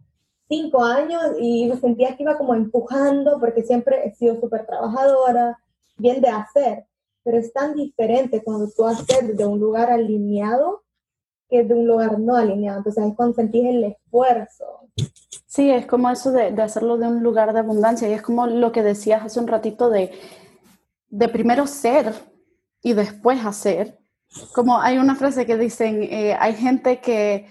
cinco 0.49 0.83
años 0.83 1.23
y 1.39 1.71
sentía 1.81 2.17
que 2.17 2.23
iba 2.23 2.39
como 2.39 2.55
empujando 2.55 3.39
porque 3.41 3.63
siempre 3.63 4.07
he 4.07 4.15
sido 4.15 4.41
súper 4.41 4.65
trabajadora, 4.65 5.59
bien 5.97 6.21
de 6.21 6.29
hacer, 6.29 6.87
pero 7.23 7.39
es 7.39 7.53
tan 7.53 7.75
diferente 7.75 8.43
cuando 8.43 8.71
tú 8.71 8.87
haces 8.87 9.29
desde 9.29 9.47
un 9.47 9.59
lugar 9.59 9.91
alineado 9.91 10.84
de 11.63 11.75
un 11.75 11.87
lugar 11.87 12.19
no 12.19 12.37
alineado. 12.37 12.79
Entonces 12.79 13.05
es 13.05 13.15
cuando 13.15 13.35
sentís 13.35 13.65
el 13.65 13.85
esfuerzo. 13.85 14.65
Sí, 15.47 15.71
es 15.71 15.87
como 15.87 16.11
eso 16.11 16.33
de, 16.33 16.51
de, 16.51 16.63
hacerlo 16.63 16.97
de 16.97 17.07
un 17.07 17.23
lugar 17.23 17.53
de 17.53 17.61
abundancia 17.61 18.09
y 18.09 18.13
es 18.13 18.23
como 18.23 18.47
lo 18.47 18.73
que 18.73 18.83
decías 18.83 19.23
hace 19.25 19.39
un 19.39 19.47
ratito 19.47 19.89
de, 19.89 20.11
de 21.09 21.29
primero 21.29 21.67
ser 21.67 22.13
y 22.83 22.93
después 22.93 23.45
hacer. 23.45 23.99
Como 24.53 24.81
hay 24.81 24.99
una 24.99 25.15
frase 25.15 25.47
que 25.47 25.57
dicen, 25.57 26.03
eh, 26.03 26.37
hay 26.39 26.55
gente 26.55 27.01
que, 27.01 27.47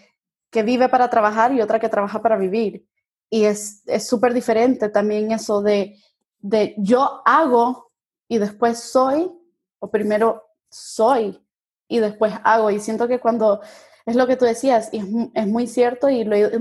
que 0.49 0.63
vive 0.63 0.89
para 0.89 1.09
trabajar 1.09 1.53
y 1.53 1.61
otra 1.61 1.79
que 1.79 1.87
trabaja 1.87 2.21
para 2.21 2.37
vivir. 2.37 2.85
Y 3.29 3.45
es 3.45 3.83
súper 3.99 4.33
diferente 4.33 4.89
también 4.89 5.31
eso 5.31 5.61
de, 5.61 5.97
de 6.39 6.75
yo 6.77 7.21
hago 7.25 7.91
y 8.27 8.37
después 8.37 8.79
soy, 8.79 9.31
o 9.79 9.89
primero 9.89 10.43
soy 10.69 11.41
y 11.87 11.99
después 11.99 12.33
hago. 12.43 12.69
Y 12.69 12.79
siento 12.79 13.07
que 13.07 13.19
cuando 13.19 13.61
es 14.05 14.15
lo 14.15 14.27
que 14.27 14.35
tú 14.35 14.45
decías, 14.45 14.89
y 14.91 14.99
es, 15.33 15.47
muy 15.47 15.67
cierto 15.67 16.09
y 16.09 16.23
lo 16.23 16.35
he 16.35 16.51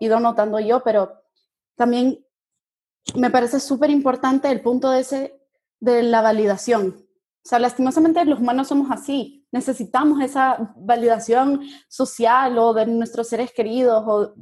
ido 0.00 0.20
notando 0.20 0.60
yo, 0.60 0.82
pero 0.82 1.12
también 1.76 2.24
me 3.16 3.30
parece 3.30 3.60
súper 3.60 3.90
importante 3.90 4.50
el 4.50 4.60
punto 4.60 4.90
de, 4.90 5.00
ese, 5.00 5.40
de 5.80 6.02
la 6.02 6.22
validación. 6.22 6.96
O 7.44 7.48
sea, 7.48 7.58
lastimosamente 7.58 8.24
los 8.24 8.40
humanos 8.40 8.68
somos 8.68 8.90
así. 8.90 9.46
Necesitamos 9.52 10.22
esa 10.22 10.72
validación 10.76 11.60
social 11.88 12.56
o 12.58 12.72
de 12.72 12.86
nuestros 12.86 13.28
seres 13.28 13.52
queridos 13.52 14.02
o 14.06 14.34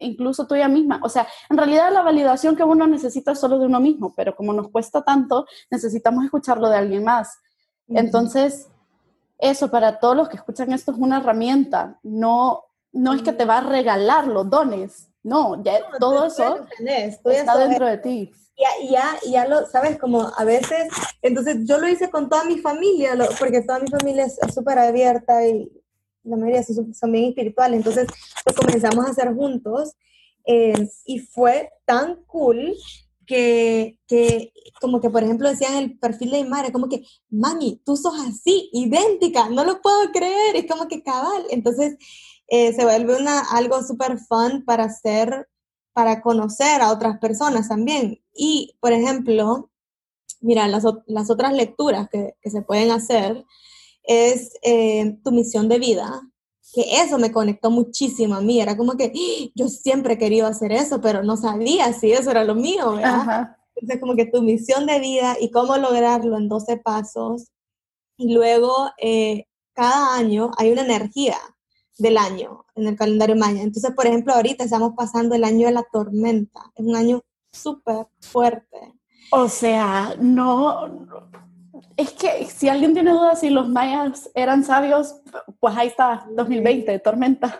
incluso 0.00 0.46
tuya 0.46 0.66
misma. 0.66 1.00
O 1.04 1.08
sea, 1.08 1.28
en 1.48 1.56
realidad 1.56 1.92
la 1.92 2.02
validación 2.02 2.56
que 2.56 2.64
uno 2.64 2.86
necesita 2.86 3.32
es 3.32 3.38
solo 3.38 3.58
de 3.58 3.66
uno 3.66 3.78
mismo, 3.80 4.12
pero 4.16 4.34
como 4.34 4.52
nos 4.52 4.70
cuesta 4.70 5.02
tanto, 5.02 5.46
necesitamos 5.70 6.24
escucharlo 6.24 6.68
de 6.68 6.78
alguien 6.78 7.04
más. 7.04 7.38
Entonces, 7.86 8.68
eso 9.40 9.70
para 9.70 9.98
todos 9.98 10.16
los 10.16 10.28
que 10.28 10.36
escuchan 10.36 10.72
esto 10.72 10.92
es 10.92 10.98
una 10.98 11.18
herramienta, 11.18 11.98
no, 12.02 12.64
no 12.92 13.14
es 13.14 13.22
que 13.22 13.32
te 13.32 13.44
va 13.44 13.58
a 13.58 13.62
regalar 13.62 14.26
los 14.26 14.48
dones, 14.48 15.08
no, 15.22 15.62
ya 15.62 15.80
todo 15.98 16.26
eso 16.26 16.66
está 17.24 17.58
dentro 17.58 17.86
de 17.86 17.98
ti. 17.98 18.32
Ya, 18.56 18.90
ya, 18.90 19.30
ya 19.30 19.48
lo, 19.48 19.66
sabes, 19.66 19.98
como 19.98 20.30
a 20.36 20.44
veces, 20.44 20.92
entonces 21.22 21.66
yo 21.66 21.78
lo 21.78 21.88
hice 21.88 22.10
con 22.10 22.28
toda 22.28 22.44
mi 22.44 22.58
familia, 22.58 23.16
porque 23.38 23.62
toda 23.62 23.78
mi 23.78 23.88
familia 23.88 24.26
es 24.26 24.38
súper 24.52 24.78
abierta 24.78 25.46
y 25.46 25.70
la 26.24 26.36
mayoría 26.36 26.62
son, 26.62 26.92
son, 26.92 27.12
bien 27.12 27.30
espirituales, 27.30 27.78
entonces 27.78 28.06
lo 28.44 28.54
comenzamos 28.54 29.06
a 29.06 29.10
hacer 29.10 29.34
juntos 29.34 29.94
eh, 30.44 30.88
y 31.06 31.20
fue 31.20 31.70
tan 31.86 32.16
cool 32.26 32.74
que, 33.30 33.96
que, 34.08 34.52
como 34.80 35.00
que, 35.00 35.08
por 35.08 35.22
ejemplo, 35.22 35.48
decían 35.48 35.76
el 35.76 35.96
perfil 36.00 36.32
de 36.32 36.42
mi 36.42 36.48
madre, 36.48 36.72
como 36.72 36.88
que, 36.88 37.04
mami, 37.28 37.80
tú 37.84 37.96
sos 37.96 38.14
así, 38.26 38.68
idéntica, 38.72 39.48
no 39.48 39.64
lo 39.64 39.80
puedo 39.80 40.10
creer, 40.12 40.56
es 40.56 40.66
como 40.66 40.88
que 40.88 41.04
cabal. 41.04 41.44
Entonces, 41.50 41.96
eh, 42.48 42.72
se 42.72 42.82
vuelve 42.82 43.16
una, 43.16 43.38
algo 43.52 43.84
súper 43.84 44.18
fun 44.18 44.64
para 44.64 44.84
hacer, 44.86 45.48
para 45.92 46.22
conocer 46.22 46.82
a 46.82 46.90
otras 46.90 47.20
personas 47.20 47.68
también. 47.68 48.20
Y, 48.34 48.76
por 48.80 48.92
ejemplo, 48.92 49.70
mira, 50.40 50.66
las, 50.66 50.82
las 51.06 51.30
otras 51.30 51.52
lecturas 51.52 52.08
que, 52.10 52.34
que, 52.42 52.50
se 52.50 52.62
pueden 52.62 52.90
hacer 52.90 53.44
es 54.02 54.54
eh, 54.64 55.18
tu 55.22 55.30
misión 55.30 55.68
de 55.68 55.78
vida, 55.78 56.20
que 56.72 57.00
eso 57.00 57.18
me 57.18 57.32
conectó 57.32 57.70
muchísimo 57.70 58.36
a 58.36 58.40
mí. 58.40 58.60
Era 58.60 58.76
como 58.76 58.96
que 58.96 59.12
¡Ah! 59.14 59.50
yo 59.54 59.68
siempre 59.68 60.14
he 60.14 60.18
querido 60.18 60.46
hacer 60.46 60.72
eso, 60.72 61.00
pero 61.00 61.22
no 61.22 61.36
sabía 61.36 61.92
si 61.92 62.12
eso 62.12 62.30
era 62.30 62.44
lo 62.44 62.54
mío, 62.54 62.92
¿verdad? 62.92 63.56
Entonces, 63.74 64.00
como 64.00 64.14
que 64.14 64.26
tu 64.26 64.42
misión 64.42 64.86
de 64.86 65.00
vida 65.00 65.36
y 65.40 65.50
cómo 65.50 65.76
lograrlo 65.76 66.36
en 66.36 66.48
12 66.48 66.76
pasos. 66.78 67.48
Y 68.16 68.34
luego, 68.34 68.90
eh, 68.98 69.46
cada 69.72 70.16
año 70.16 70.50
hay 70.58 70.70
una 70.70 70.82
energía 70.82 71.36
del 71.98 72.18
año 72.18 72.64
en 72.74 72.88
el 72.88 72.96
calendario 72.96 73.36
maya. 73.36 73.62
Entonces, 73.62 73.92
por 73.94 74.06
ejemplo, 74.06 74.34
ahorita 74.34 74.64
estamos 74.64 74.92
pasando 74.96 75.34
el 75.34 75.44
año 75.44 75.66
de 75.66 75.72
la 75.72 75.84
tormenta. 75.90 76.60
Es 76.74 76.84
un 76.84 76.96
año 76.96 77.22
súper 77.52 78.06
fuerte. 78.20 78.94
O 79.32 79.48
sea, 79.48 80.14
no, 80.18 81.06
es 81.96 82.12
que 82.12 82.46
si 82.46 82.68
alguien 82.68 82.94
tiene 82.94 83.12
dudas 83.12 83.40
si 83.40 83.50
los 83.50 83.68
mayas 83.68 84.30
eran 84.34 84.64
sabios, 84.64 85.16
pues 85.58 85.76
ahí 85.76 85.88
está, 85.88 86.26
2020, 86.34 86.98
tormenta. 87.00 87.58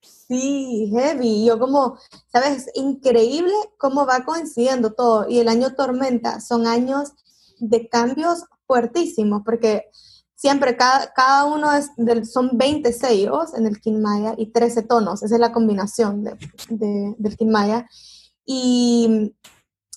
Sí, 0.00 0.90
heavy. 0.92 1.44
Yo 1.44 1.58
como, 1.58 1.98
sabes, 2.32 2.70
increíble 2.74 3.52
cómo 3.78 4.06
va 4.06 4.24
coincidiendo 4.24 4.92
todo. 4.92 5.28
Y 5.28 5.40
el 5.40 5.48
año 5.48 5.74
tormenta 5.74 6.40
son 6.40 6.66
años 6.66 7.12
de 7.58 7.88
cambios 7.88 8.44
fuertísimos, 8.66 9.42
porque 9.44 9.90
siempre 10.36 10.76
cada, 10.76 11.12
cada 11.12 11.44
uno 11.44 11.68
son 12.24 12.50
20 12.54 12.92
sellos 12.92 13.52
en 13.54 13.66
el 13.66 13.98
Maya 13.98 14.34
y 14.38 14.52
13 14.52 14.82
tonos. 14.84 15.22
Esa 15.22 15.34
es 15.34 15.40
la 15.40 15.52
combinación 15.52 16.22
de, 16.22 16.36
de, 16.68 17.14
del 17.18 17.36
Maya. 17.48 17.88
Y, 18.46 19.34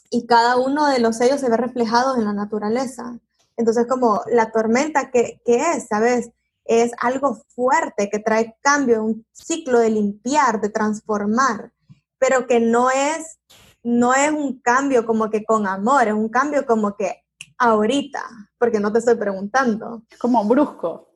y 0.10 0.26
cada 0.26 0.58
uno 0.58 0.88
de 0.88 1.00
los 1.00 1.18
sellos 1.18 1.40
se 1.40 1.50
ve 1.50 1.58
reflejado 1.58 2.16
en 2.16 2.26
la 2.26 2.34
naturaleza. 2.34 3.20
Entonces, 3.58 3.86
como 3.88 4.22
la 4.32 4.52
tormenta, 4.52 5.12
¿qué, 5.12 5.40
es? 5.46 5.88
¿Sabes? 5.88 6.32
Es 6.66 6.92
algo 7.00 7.42
fuerte 7.50 8.10
que 8.10 8.20
trae 8.20 8.56
cambio, 8.62 9.04
un 9.04 9.26
ciclo 9.32 9.80
de 9.80 9.90
limpiar, 9.90 10.62
de 10.62 10.70
transformar, 10.70 11.72
pero 12.18 12.48
que 12.48 12.60
no 12.60 12.90
es, 12.90 13.38
no 13.84 14.14
es 14.14 14.32
un 14.32 14.60
cambio 14.62 15.06
como 15.06 15.30
que 15.30 15.44
con 15.44 15.68
amor, 15.68 16.08
es 16.08 16.14
un 16.14 16.30
cambio 16.30 16.66
como 16.66 16.96
que 16.96 17.24
ahorita, 17.58 18.24
porque 18.58 18.80
no 18.80 18.92
te 18.92 19.00
estoy 19.00 19.16
preguntando. 19.16 20.04
Como 20.20 20.44
brusco. 20.46 21.10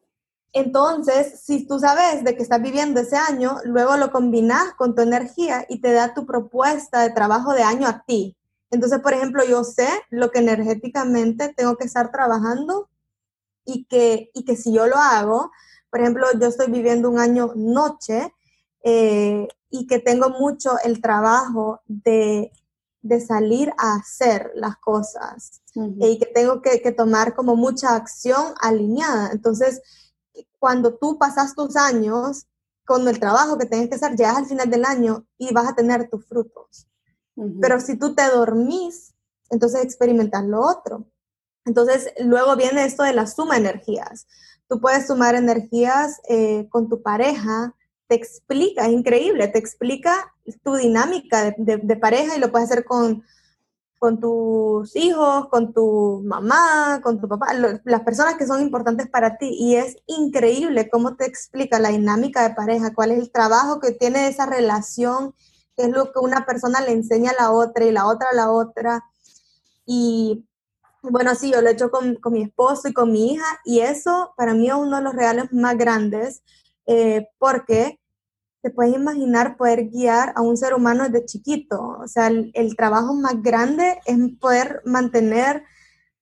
Entonces, 0.53 1.41
si 1.43 1.67
tú 1.67 1.79
sabes 1.79 2.23
de 2.23 2.35
que 2.35 2.43
estás 2.43 2.61
viviendo 2.61 2.99
ese 2.99 3.17
año, 3.17 3.57
luego 3.63 3.97
lo 3.97 4.11
combinas 4.11 4.73
con 4.77 4.95
tu 4.95 5.01
energía 5.01 5.65
y 5.69 5.81
te 5.81 5.91
da 5.91 6.13
tu 6.13 6.25
propuesta 6.25 7.01
de 7.01 7.11
trabajo 7.11 7.53
de 7.53 7.63
año 7.63 7.87
a 7.87 8.03
ti. 8.05 8.36
Entonces, 8.69 8.99
por 8.99 9.13
ejemplo, 9.13 9.43
yo 9.45 9.63
sé 9.63 9.87
lo 10.09 10.31
que 10.31 10.39
energéticamente 10.39 11.53
tengo 11.55 11.77
que 11.77 11.85
estar 11.85 12.11
trabajando 12.11 12.89
y 13.65 13.85
que, 13.85 14.29
y 14.33 14.43
que 14.45 14.55
si 14.55 14.73
yo 14.73 14.87
lo 14.87 14.97
hago, 14.97 15.51
por 15.89 16.01
ejemplo, 16.01 16.27
yo 16.39 16.47
estoy 16.47 16.69
viviendo 16.69 17.09
un 17.09 17.19
año 17.19 17.53
noche 17.55 18.33
eh, 18.83 19.47
y 19.69 19.87
que 19.87 19.99
tengo 19.99 20.29
mucho 20.29 20.77
el 20.83 21.01
trabajo 21.01 21.81
de, 21.85 22.51
salir 23.25 23.71
a 23.77 23.95
hacer 23.95 24.51
las 24.55 24.75
cosas 24.77 25.61
y 25.73 26.19
que 26.19 26.25
tengo 26.25 26.61
que, 26.61 26.81
que, 26.81 26.91
tomar 26.91 27.35
como 27.35 27.55
mucha 27.55 27.95
acción 27.95 28.53
alineada. 28.59 29.29
Entonces, 29.31 29.81
cuando 30.59 30.95
tú 30.95 31.17
pasas 31.17 31.55
tus 31.55 31.77
años 31.77 32.47
con 32.85 33.07
el 33.07 33.19
trabajo 33.19 33.57
que 33.57 33.65
tienes 33.65 33.87
que 33.87 33.95
hacer, 33.95 34.17
llegas 34.17 34.37
al 34.37 34.45
final 34.45 34.69
del 34.69 34.83
año 34.83 35.25
y 35.37 35.53
vas 35.53 35.69
a 35.69 35.75
tener 35.75 36.09
tus 36.09 36.25
frutos. 36.25 36.87
Pero 37.61 37.79
si 37.79 37.97
tú 37.97 38.15
te 38.15 38.27
dormís, 38.29 39.13
entonces 39.49 39.83
experimentas 39.83 40.43
lo 40.43 40.61
otro. 40.61 41.05
Entonces, 41.65 42.11
luego 42.19 42.55
viene 42.55 42.85
esto 42.85 43.03
de 43.03 43.13
la 43.13 43.27
suma 43.27 43.57
energías. 43.57 44.25
Tú 44.67 44.79
puedes 44.79 45.07
sumar 45.07 45.35
energías 45.35 46.19
eh, 46.29 46.67
con 46.69 46.89
tu 46.89 47.01
pareja, 47.01 47.75
te 48.07 48.15
explica, 48.15 48.85
es 48.85 48.93
increíble, 48.93 49.47
te 49.49 49.59
explica 49.59 50.33
tu 50.63 50.75
dinámica 50.75 51.53
de, 51.57 51.95
pareja 51.97 52.35
y 52.35 52.39
lo 52.39 52.51
puedes 52.51 52.71
hacer 52.71 52.85
con, 52.85 53.23
con 53.99 54.19
tus 54.19 54.95
hijos, 54.95 55.49
con 55.49 55.73
tu 55.73 56.21
mamá, 56.25 57.01
con 57.03 57.19
tu 57.19 57.27
papá, 57.27 57.53
las 57.53 58.01
personas 58.01 58.35
que 58.35 58.47
son 58.47 58.61
importantes 58.61 59.09
para 59.09 59.37
ti. 59.37 59.49
Y 59.59 59.75
es 59.75 59.97
increíble 60.05 60.89
cómo 60.89 61.15
te 61.17 61.25
explica 61.25 61.79
la 61.79 61.89
dinámica 61.89 62.47
de 62.47 62.55
pareja, 62.55 62.93
cuál 62.93 63.11
es 63.11 63.19
el 63.19 63.31
trabajo 63.31 63.79
que 63.79 63.91
tiene 63.91 64.27
esa 64.27 64.45
relación 64.45 65.35
es 65.77 65.89
lo 65.89 66.11
que 66.11 66.19
una 66.19 66.45
persona 66.45 66.81
le 66.81 66.91
enseña 66.91 67.31
a 67.31 67.43
la 67.43 67.51
otra 67.51 67.85
y 67.85 67.91
la 67.91 68.07
otra 68.07 68.29
a 68.31 68.35
la 68.35 68.51
otra. 68.51 69.03
Y 69.85 70.45
bueno, 71.01 71.35
sí, 71.35 71.51
yo 71.51 71.61
lo 71.61 71.69
he 71.69 71.73
hecho 71.73 71.91
con, 71.91 72.17
mi 72.31 72.43
esposo 72.43 72.87
y 72.87 72.93
con 72.93 73.11
mi 73.11 73.33
hija 73.33 73.59
y 73.63 73.79
eso 73.79 74.33
para 74.35 74.53
mí 74.53 74.67
es 74.67 74.73
uno 74.73 74.97
de 74.97 75.03
los 75.03 75.15
regalos 75.15 75.51
más 75.51 75.77
grandes 75.77 76.43
eh, 76.85 77.29
porque 77.37 77.99
te 78.61 78.71
puedes 78.71 78.95
imaginar 78.95 79.55
poder 79.55 79.89
guiar 79.89 80.33
a 80.35 80.41
un 80.41 80.57
ser 80.57 80.73
humano 80.73 81.05
desde 81.05 81.25
chiquito. 81.25 81.97
O 82.01 82.07
sea, 82.07 82.27
el, 82.27 82.75
trabajo 82.75 83.13
más 83.13 83.41
grande 83.41 83.99
es 84.05 84.17
poder 84.39 84.81
mantener 84.83 85.63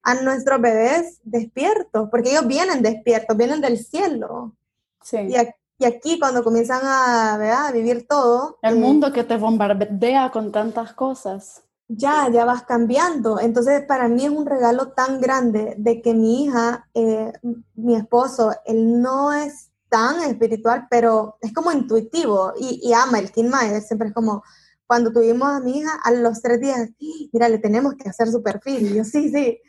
a 0.03 0.15
nuestros 0.15 0.61
bebés 0.61 1.19
despiertos, 1.23 2.09
porque 2.11 2.29
ellos 2.29 2.45
vienen 2.45 2.83
despiertos, 2.83 3.35
vienen 3.35 3.61
del 3.61 3.79
cielo. 3.79 4.55
Sí. 5.01 5.17
Y 5.17 5.35
y 5.77 5.85
aquí 5.85 6.19
cuando 6.19 6.43
comienzan 6.43 6.81
a, 6.83 7.71
vivir 7.73 8.07
todo... 8.07 8.57
El 8.61 8.77
eh, 8.77 8.79
mundo 8.79 9.11
que 9.11 9.23
te 9.23 9.38
bombardea 9.38 10.31
con 10.31 10.51
tantas 10.51 10.93
cosas. 10.93 11.63
Ya, 11.88 12.29
ya 12.31 12.45
vas 12.45 12.63
cambiando. 12.63 13.39
Entonces, 13.39 13.83
para 13.85 14.07
mí 14.07 14.25
es 14.25 14.31
un 14.31 14.45
regalo 14.45 14.93
tan 14.93 15.19
grande 15.19 15.75
de 15.77 16.01
que 16.01 16.13
mi 16.13 16.45
hija, 16.45 16.88
eh, 16.93 17.33
mi 17.75 17.95
esposo, 17.95 18.53
él 18.65 19.01
no 19.01 19.33
es 19.33 19.69
tan 19.89 20.23
espiritual, 20.23 20.88
pero 20.89 21.38
es 21.41 21.53
como 21.53 21.71
intuitivo 21.71 22.53
y, 22.59 22.91
ama 22.93 23.19
el 23.19 23.31
King 23.31 23.51
Siempre 23.85 24.09
es 24.09 24.13
como, 24.13 24.43
cuando 24.88 25.11
tuvimos 25.11 25.49
a 25.49 25.59
mi 25.59 25.79
hija, 25.79 25.99
a 26.03 26.11
los 26.11 26.41
tres 26.41 26.61
días, 26.61 26.89
mira, 27.33 27.49
le 27.49 27.59
tenemos 27.59 27.95
que 27.95 28.09
hacer 28.09 28.29
su 28.29 28.41
perfil. 28.41 28.91
Y 28.91 28.95
yo, 28.95 29.03
sí, 29.03 29.29
sí. 29.29 29.59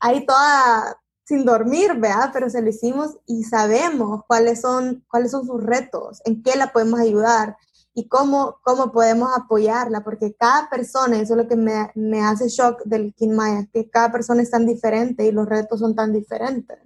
Ahí 0.00 0.24
toda 0.26 0.96
sin 1.24 1.44
dormir, 1.44 1.94
¿verdad? 1.94 2.30
Pero 2.32 2.50
se 2.50 2.62
lo 2.62 2.68
hicimos 2.68 3.16
y 3.26 3.44
sabemos 3.44 4.22
cuáles 4.26 4.60
son, 4.60 5.04
cuáles 5.08 5.30
son 5.30 5.46
sus 5.46 5.62
retos, 5.62 6.20
en 6.24 6.42
qué 6.42 6.56
la 6.56 6.72
podemos 6.72 7.00
ayudar 7.00 7.56
y 7.94 8.08
cómo, 8.08 8.58
cómo 8.62 8.92
podemos 8.92 9.30
apoyarla, 9.36 10.02
porque 10.02 10.34
cada 10.34 10.68
persona, 10.68 11.20
eso 11.20 11.34
es 11.34 11.38
lo 11.38 11.48
que 11.48 11.56
me, 11.56 11.90
me 11.94 12.20
hace 12.20 12.48
shock 12.48 12.82
del 12.84 13.14
Maya, 13.30 13.66
que 13.72 13.88
cada 13.88 14.10
persona 14.12 14.42
es 14.42 14.50
tan 14.50 14.66
diferente 14.66 15.24
y 15.24 15.32
los 15.32 15.48
retos 15.48 15.80
son 15.80 15.94
tan 15.94 16.12
diferentes. 16.12 16.78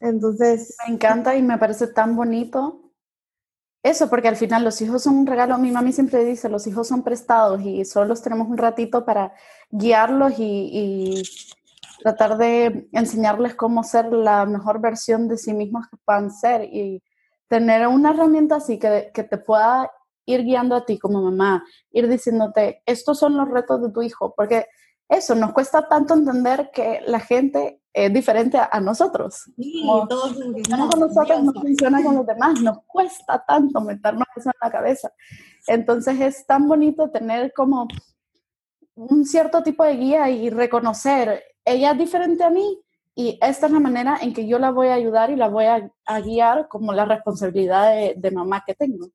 Entonces... 0.00 0.76
Me 0.86 0.94
encanta 0.94 1.36
y 1.36 1.42
me 1.42 1.58
parece 1.58 1.86
tan 1.86 2.16
bonito 2.16 2.88
eso, 3.84 4.10
porque 4.10 4.28
al 4.28 4.36
final 4.36 4.64
los 4.64 4.82
hijos 4.82 5.04
son 5.04 5.18
un 5.18 5.26
regalo. 5.26 5.56
Mi 5.56 5.70
mami 5.70 5.92
siempre 5.92 6.24
dice, 6.24 6.48
los 6.48 6.66
hijos 6.66 6.88
son 6.88 7.04
prestados 7.04 7.62
y 7.62 7.84
solo 7.84 8.14
tenemos 8.16 8.48
un 8.48 8.58
ratito 8.58 9.04
para 9.04 9.32
guiarlos 9.70 10.32
y 10.36 11.22
tratar 11.98 12.36
de 12.38 12.88
enseñarles 12.92 13.54
cómo 13.54 13.82
ser 13.82 14.12
la 14.12 14.46
mejor 14.46 14.80
versión 14.80 15.28
de 15.28 15.36
sí 15.36 15.52
mismos 15.54 15.86
que 15.88 15.96
puedan 16.04 16.30
ser 16.30 16.64
y 16.64 17.02
tener 17.48 17.86
una 17.86 18.10
herramienta 18.10 18.56
así 18.56 18.78
que, 18.78 19.10
que 19.12 19.24
te 19.24 19.38
pueda 19.38 19.90
ir 20.26 20.44
guiando 20.44 20.76
a 20.76 20.84
ti 20.84 20.98
como 20.98 21.22
mamá, 21.22 21.64
ir 21.90 22.08
diciéndote, 22.08 22.82
estos 22.84 23.18
son 23.18 23.36
los 23.36 23.48
retos 23.48 23.82
de 23.82 23.90
tu 23.90 24.02
hijo, 24.02 24.34
porque 24.36 24.66
eso, 25.08 25.34
nos 25.34 25.52
cuesta 25.52 25.88
tanto 25.88 26.12
entender 26.12 26.70
que 26.70 27.00
la 27.06 27.18
gente 27.18 27.80
es 27.94 28.12
diferente 28.12 28.58
a, 28.58 28.80
nosotros. 28.80 29.50
Sí, 29.56 29.82
todos 30.08 30.34
con 30.34 31.00
nosotros 31.00 31.42
no 31.42 31.52
funciona 31.52 32.04
con 32.04 32.16
los 32.16 32.26
demás, 32.26 32.60
nos 32.60 32.80
cuesta 32.86 33.42
tanto 33.46 33.80
meternos 33.80 34.28
eso 34.36 34.50
en 34.50 34.58
la 34.60 34.70
cabeza. 34.70 35.10
Entonces 35.66 36.20
es 36.20 36.46
tan 36.46 36.68
bonito 36.68 37.10
tener 37.10 37.52
como 37.54 37.88
un 38.94 39.24
cierto 39.24 39.62
tipo 39.62 39.82
de 39.82 39.96
guía 39.96 40.28
y 40.28 40.50
reconocer 40.50 41.42
ella 41.68 41.92
es 41.92 41.98
diferente 41.98 42.44
a 42.44 42.50
mí 42.50 42.78
y 43.14 43.38
esta 43.40 43.66
es 43.66 43.72
la 43.72 43.80
manera 43.80 44.18
en 44.22 44.32
que 44.32 44.46
yo 44.46 44.58
la 44.58 44.70
voy 44.70 44.88
a 44.88 44.94
ayudar 44.94 45.30
y 45.30 45.36
la 45.36 45.48
voy 45.48 45.64
a, 45.64 45.90
guiar 46.20 46.68
como 46.68 46.92
la 46.92 47.04
responsabilidad 47.04 48.14
de, 48.14 48.30
mamá 48.30 48.62
que 48.64 48.74
tengo. 48.74 49.08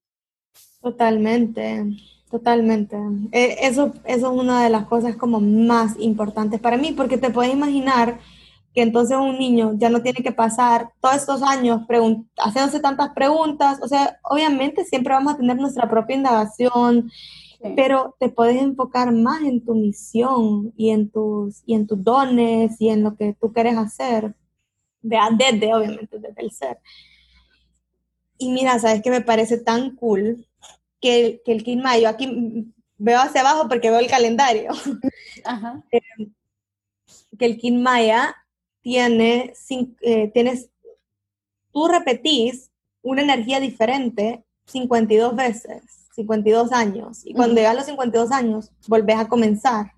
Totalmente, 0.82 1.86
totalmente. 2.30 2.98
E, 3.32 3.66
eso, 3.66 3.94
eso 4.04 4.34
es 4.34 4.40
una 4.40 4.64
de 4.64 4.70
las 4.70 4.86
cosas 4.88 5.16
como 5.16 5.40
más 5.40 5.96
importantes 6.00 6.60
para 6.60 6.76
mí, 6.76 6.92
porque 6.92 7.18
te 7.18 7.30
puedes 7.30 7.54
imaginar 7.54 8.20
que 8.74 8.82
entonces 8.82 9.18
un 9.18 9.38
niño 9.38 9.74
ya 9.76 9.90
no 9.90 10.02
tiene 10.02 10.22
que 10.22 10.32
pasar 10.32 10.92
todos 11.00 11.16
estos 11.16 11.42
años 11.42 11.82
haciéndose 12.38 12.80
tantas 12.80 13.14
preguntas. 13.14 13.80
O 13.82 13.88
sea, 13.88 14.20
obviamente 14.24 14.84
siempre 14.84 15.14
vamos 15.14 15.36
a 15.36 15.38
tener 15.38 15.56
nuestra 15.56 15.90
propia 15.90 16.16
indagación 16.16 17.10
pero 17.76 18.16
te 18.20 18.30
puedes 18.30 18.62
enfocar 18.62 19.12
más 19.12 19.42
en 19.42 19.64
tu 19.64 19.74
misión 19.74 20.74
y 20.76 20.90
en 20.90 21.10
tus, 21.10 21.64
y 21.66 21.76
en 21.76 21.88
tus 21.88 22.04
dones 22.04 22.80
y 22.80 22.90
en 22.90 23.04
lo 23.04 23.16
que 23.16 23.36
tú 23.40 23.54
quieres 23.54 23.78
hacer, 23.78 24.36
desde, 25.02 25.74
obviamente, 25.74 26.20
desde 26.20 26.42
el 26.42 26.52
ser. 26.52 26.80
Y 28.38 28.52
mira, 28.52 28.78
¿sabes 28.80 29.02
qué 29.02 29.10
me 29.10 29.22
parece 29.22 29.58
tan 29.58 29.96
cool? 29.96 30.46
Que, 31.00 31.42
que 31.46 31.52
el 31.54 31.78
Mayo, 31.78 32.10
aquí 32.10 32.72
veo 32.98 33.20
hacia 33.20 33.42
abajo 33.42 33.68
porque 33.68 33.90
veo 33.90 34.00
el 34.00 34.08
calendario, 34.08 34.72
eh, 35.92 36.00
que 37.38 37.46
el 37.46 37.74
Maya 37.80 38.36
tiene, 38.82 39.54
eh, 40.02 40.32
tienes, 40.34 40.70
tú 41.72 41.88
repetís 41.88 42.72
una 43.02 43.22
energía 43.22 43.60
diferente 43.60 44.44
52 44.66 45.36
veces 45.36 46.03
52 46.14 46.72
años. 46.72 47.26
Y 47.26 47.34
cuando 47.34 47.56
llegas 47.56 47.72
a 47.72 47.76
los 47.76 47.86
52 47.86 48.32
años, 48.32 48.72
volvés 48.88 49.18
a 49.18 49.28
comenzar. 49.28 49.94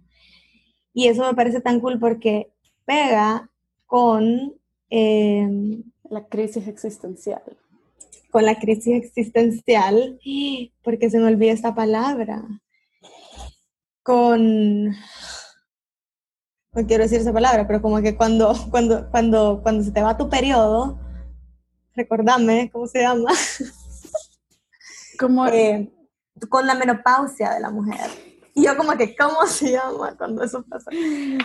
Y 0.94 1.08
eso 1.08 1.26
me 1.26 1.34
parece 1.34 1.62
tan 1.62 1.80
cool 1.80 2.00
porque 2.00 2.52
pega 2.86 3.50
con... 3.86 4.54
Em, 4.90 5.84
la 6.10 6.26
crisis 6.28 6.68
existencial. 6.68 7.42
con 8.32 8.46
la 8.46 8.60
crisis 8.60 8.96
existencial, 8.96 10.20
porque 10.84 11.10
se 11.10 11.20
me 11.20 11.28
olvida 11.28 11.54
esta 11.54 11.74
palabra, 11.74 12.44
con, 14.04 14.90
no 14.90 16.86
quiero 16.86 17.04
decir 17.04 17.22
esa 17.22 17.32
palabra, 17.32 17.66
pero 17.66 17.82
como 17.82 18.02
que 18.02 18.18
cuando, 18.18 18.54
cuando, 18.72 19.10
cuando, 19.10 19.62
cuando 19.64 19.84
se 19.86 19.92
te 19.92 20.02
va 20.02 20.18
tu 20.18 20.30
periodo, 20.30 21.00
recordame, 21.94 22.70
¿cómo 22.74 22.88
se 22.88 23.04
llama? 23.04 23.32
Como, 25.18 25.48
eh, 25.48 25.90
con 26.50 26.68
la 26.68 26.76
menopausia 26.76 27.54
de 27.54 27.60
la 27.60 27.70
mujer. 27.70 28.10
Y 28.58 28.64
yo 28.64 28.78
como 28.78 28.94
que, 28.94 29.14
¿cómo 29.18 29.46
se 29.48 29.74
llama 29.74 30.16
cuando 30.18 30.42
eso 30.42 30.64
pasa? 30.64 30.90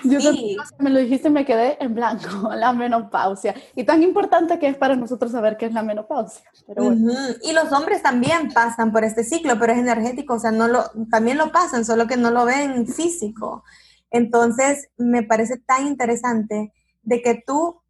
Yo 0.04 0.20
sí. 0.20 0.56
me 0.78 0.90
lo 0.90 1.00
dijiste 1.00 1.26
y 1.26 1.32
me 1.32 1.44
quedé 1.44 1.76
en 1.82 1.92
blanco, 1.92 2.28
la 2.54 2.72
menopausia. 2.72 3.52
Y 3.74 3.82
tan 3.82 4.04
importante 4.04 4.60
que 4.60 4.68
es 4.68 4.76
para 4.76 4.94
nosotros 4.94 5.32
saber 5.32 5.56
qué 5.56 5.66
es 5.66 5.72
la 5.72 5.82
menopausia. 5.82 6.44
Pero 6.68 6.84
bueno. 6.84 7.12
Y 7.42 7.52
los 7.52 7.72
hombres 7.72 8.00
también 8.02 8.52
pasan 8.52 8.92
por 8.92 9.02
este 9.02 9.24
ciclo, 9.24 9.58
pero 9.58 9.72
es 9.72 9.80
energético, 9.80 10.34
o 10.34 10.38
sea, 10.38 10.52
no 10.52 10.68
lo, 10.68 10.84
también 11.10 11.36
lo 11.36 11.50
pasan, 11.50 11.84
solo 11.84 12.06
que 12.06 12.16
no 12.16 12.30
lo 12.30 12.44
ven 12.44 12.86
físico. 12.86 13.64
Entonces, 14.12 14.88
me 14.96 15.24
parece 15.24 15.58
tan 15.58 15.88
interesante 15.88 16.72
de 17.02 17.22
que 17.22 17.42
tú 17.44 17.82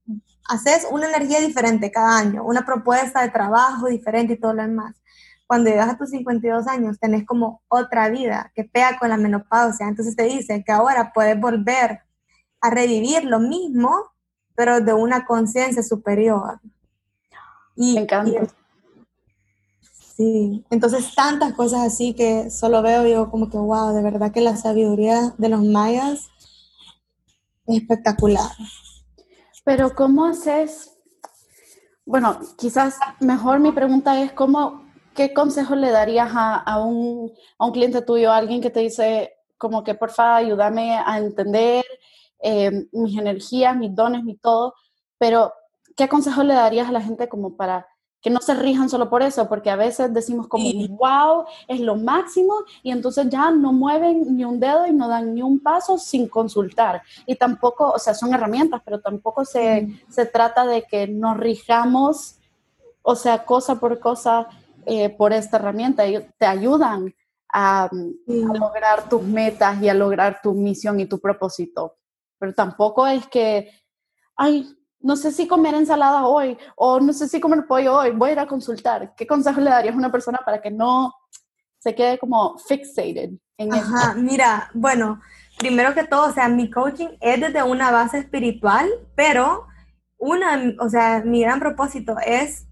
haces 0.48 0.86
una 0.90 1.08
energía 1.08 1.40
diferente 1.40 1.92
cada 1.92 2.16
año, 2.16 2.42
una 2.42 2.64
propuesta 2.64 3.20
de 3.20 3.28
trabajo 3.28 3.88
diferente 3.88 4.32
y 4.32 4.40
todo 4.40 4.54
lo 4.54 4.62
demás 4.62 4.99
cuando 5.50 5.68
llegas 5.68 5.88
a 5.88 5.98
tus 5.98 6.10
52 6.10 6.68
años 6.68 7.00
tenés 7.00 7.26
como 7.26 7.60
otra 7.66 8.08
vida 8.08 8.52
que 8.54 8.62
pega 8.62 8.96
con 9.00 9.08
la 9.08 9.16
menopausia. 9.16 9.88
Entonces 9.88 10.14
te 10.14 10.22
dice 10.22 10.62
que 10.64 10.70
ahora 10.70 11.10
puedes 11.12 11.40
volver 11.40 12.02
a 12.60 12.70
revivir 12.70 13.24
lo 13.24 13.40
mismo, 13.40 13.90
pero 14.54 14.80
de 14.80 14.92
una 14.92 15.26
conciencia 15.26 15.82
superior. 15.82 16.60
Y, 17.74 17.94
Me 17.94 18.02
encanta. 18.02 18.46
sí, 20.16 20.64
entonces 20.70 21.16
tantas 21.16 21.52
cosas 21.54 21.80
así 21.80 22.14
que 22.14 22.48
solo 22.48 22.80
veo 22.80 23.02
y 23.02 23.06
digo 23.06 23.28
como 23.28 23.50
que, 23.50 23.58
wow, 23.58 23.92
de 23.92 24.04
verdad 24.04 24.30
que 24.30 24.42
la 24.42 24.56
sabiduría 24.56 25.34
de 25.36 25.48
los 25.48 25.64
mayas 25.64 26.28
es 27.66 27.78
espectacular. 27.78 28.52
Pero 29.64 29.96
¿cómo 29.96 30.26
haces? 30.26 30.92
Bueno, 32.06 32.38
quizás 32.56 32.98
mejor 33.18 33.58
mi 33.58 33.72
pregunta 33.72 34.22
es 34.22 34.30
cómo 34.30 34.88
¿qué 35.20 35.34
consejo 35.34 35.74
le 35.74 35.90
darías 35.90 36.30
a, 36.32 36.82
un, 36.82 37.30
cliente 37.74 38.00
tuyo, 38.00 38.32
a 38.32 38.38
alguien 38.38 38.62
que 38.62 38.70
te 38.70 38.80
dice 38.80 39.34
como 39.58 39.84
que 39.84 39.94
porfa 39.94 40.36
ayúdame 40.36 40.94
a 40.96 41.18
entender 41.18 41.84
eh, 42.38 42.88
mis 42.92 43.18
energías, 43.18 43.76
mis 43.76 43.94
dones, 43.94 44.24
mi 44.24 44.36
todo, 44.36 44.72
pero 45.18 45.52
¿qué 45.94 46.08
consejo 46.08 46.42
le 46.42 46.54
darías 46.54 46.88
a 46.88 46.92
la 46.92 47.02
gente 47.02 47.28
como 47.28 47.54
para 47.54 47.86
que 48.22 48.30
no 48.30 48.40
se 48.40 48.54
rijan 48.54 48.88
solo 48.88 49.10
por 49.10 49.22
eso? 49.22 49.46
Porque 49.46 49.68
a 49.68 49.76
veces 49.76 50.14
decimos 50.14 50.48
como, 50.48 50.64
wow, 50.88 51.44
es 51.68 51.80
lo 51.80 51.96
máximo 51.96 52.54
y 52.82 52.90
entonces 52.90 53.28
ya 53.28 53.50
no 53.50 53.74
mueven 53.74 54.38
ni 54.38 54.46
un 54.46 54.58
dedo 54.58 54.86
y 54.86 54.92
no 54.94 55.06
dan 55.06 55.34
ni 55.34 55.42
un 55.42 55.60
paso 55.60 55.98
sin 55.98 56.28
consultar. 56.28 57.02
Y 57.26 57.36
tampoco, 57.36 57.90
o 57.90 57.98
sea, 57.98 58.14
son 58.14 58.32
herramientas, 58.32 58.80
pero 58.82 59.02
tampoco 59.02 59.44
se, 59.44 59.86
se 60.08 60.24
trata 60.24 60.64
de 60.64 60.84
que 60.84 61.06
nos 61.08 61.36
rijamos, 61.36 62.38
o 63.02 63.14
sea, 63.14 63.44
cosa 63.44 63.78
por 63.78 64.00
cosa 64.00 64.48
eh, 64.92 65.08
por 65.08 65.32
esta 65.32 65.56
herramienta. 65.56 66.02
Te 66.36 66.46
ayudan 66.46 67.14
a, 67.52 67.88
lograr 68.26 69.08
tus 69.08 69.22
metas 69.22 69.80
y 69.80 69.88
a 69.88 69.94
lograr 69.94 70.40
tu 70.42 70.52
misión 70.52 70.98
y 70.98 71.06
tu 71.06 71.20
propósito. 71.20 71.96
Pero 72.40 72.52
tampoco 72.54 73.06
es 73.06 73.24
que, 73.28 73.70
ay, 74.34 74.68
no 74.98 75.14
sé 75.14 75.30
si 75.30 75.46
comer 75.46 75.76
ensalada 75.76 76.26
hoy 76.26 76.58
o 76.74 76.98
no 76.98 77.12
sé 77.12 77.28
si 77.28 77.38
comer 77.38 77.68
pollo 77.68 77.98
hoy, 77.98 78.10
voy 78.10 78.30
a 78.30 78.32
ir 78.32 78.38
a 78.40 78.48
consultar. 78.48 79.14
¿Qué 79.14 79.28
consejo 79.28 79.60
le 79.60 79.70
darías 79.70 79.94
a 79.94 79.98
una 79.98 80.10
persona 80.10 80.40
para 80.44 80.60
que 80.60 80.72
no 80.72 81.14
se 81.78 81.94
quede 81.94 82.18
como 82.18 82.58
fixated 82.58 83.30
en 83.58 83.72
Ajá, 83.72 84.14
mira, 84.14 84.72
bueno, 84.74 85.20
primero 85.56 85.94
que 85.94 86.02
todo, 86.02 86.30
o 86.30 86.32
sea, 86.32 86.48
mi 86.48 86.68
coaching 86.68 87.10
es 87.20 87.40
desde 87.40 87.62
una 87.62 87.92
base 87.92 88.18
espiritual, 88.18 88.88
pero 89.14 89.68
una, 90.18 90.74
o 90.80 90.88
sea, 90.88 91.22
mi 91.24 91.42
gran 91.42 91.60
propósito 91.60 92.16
es 92.26 92.66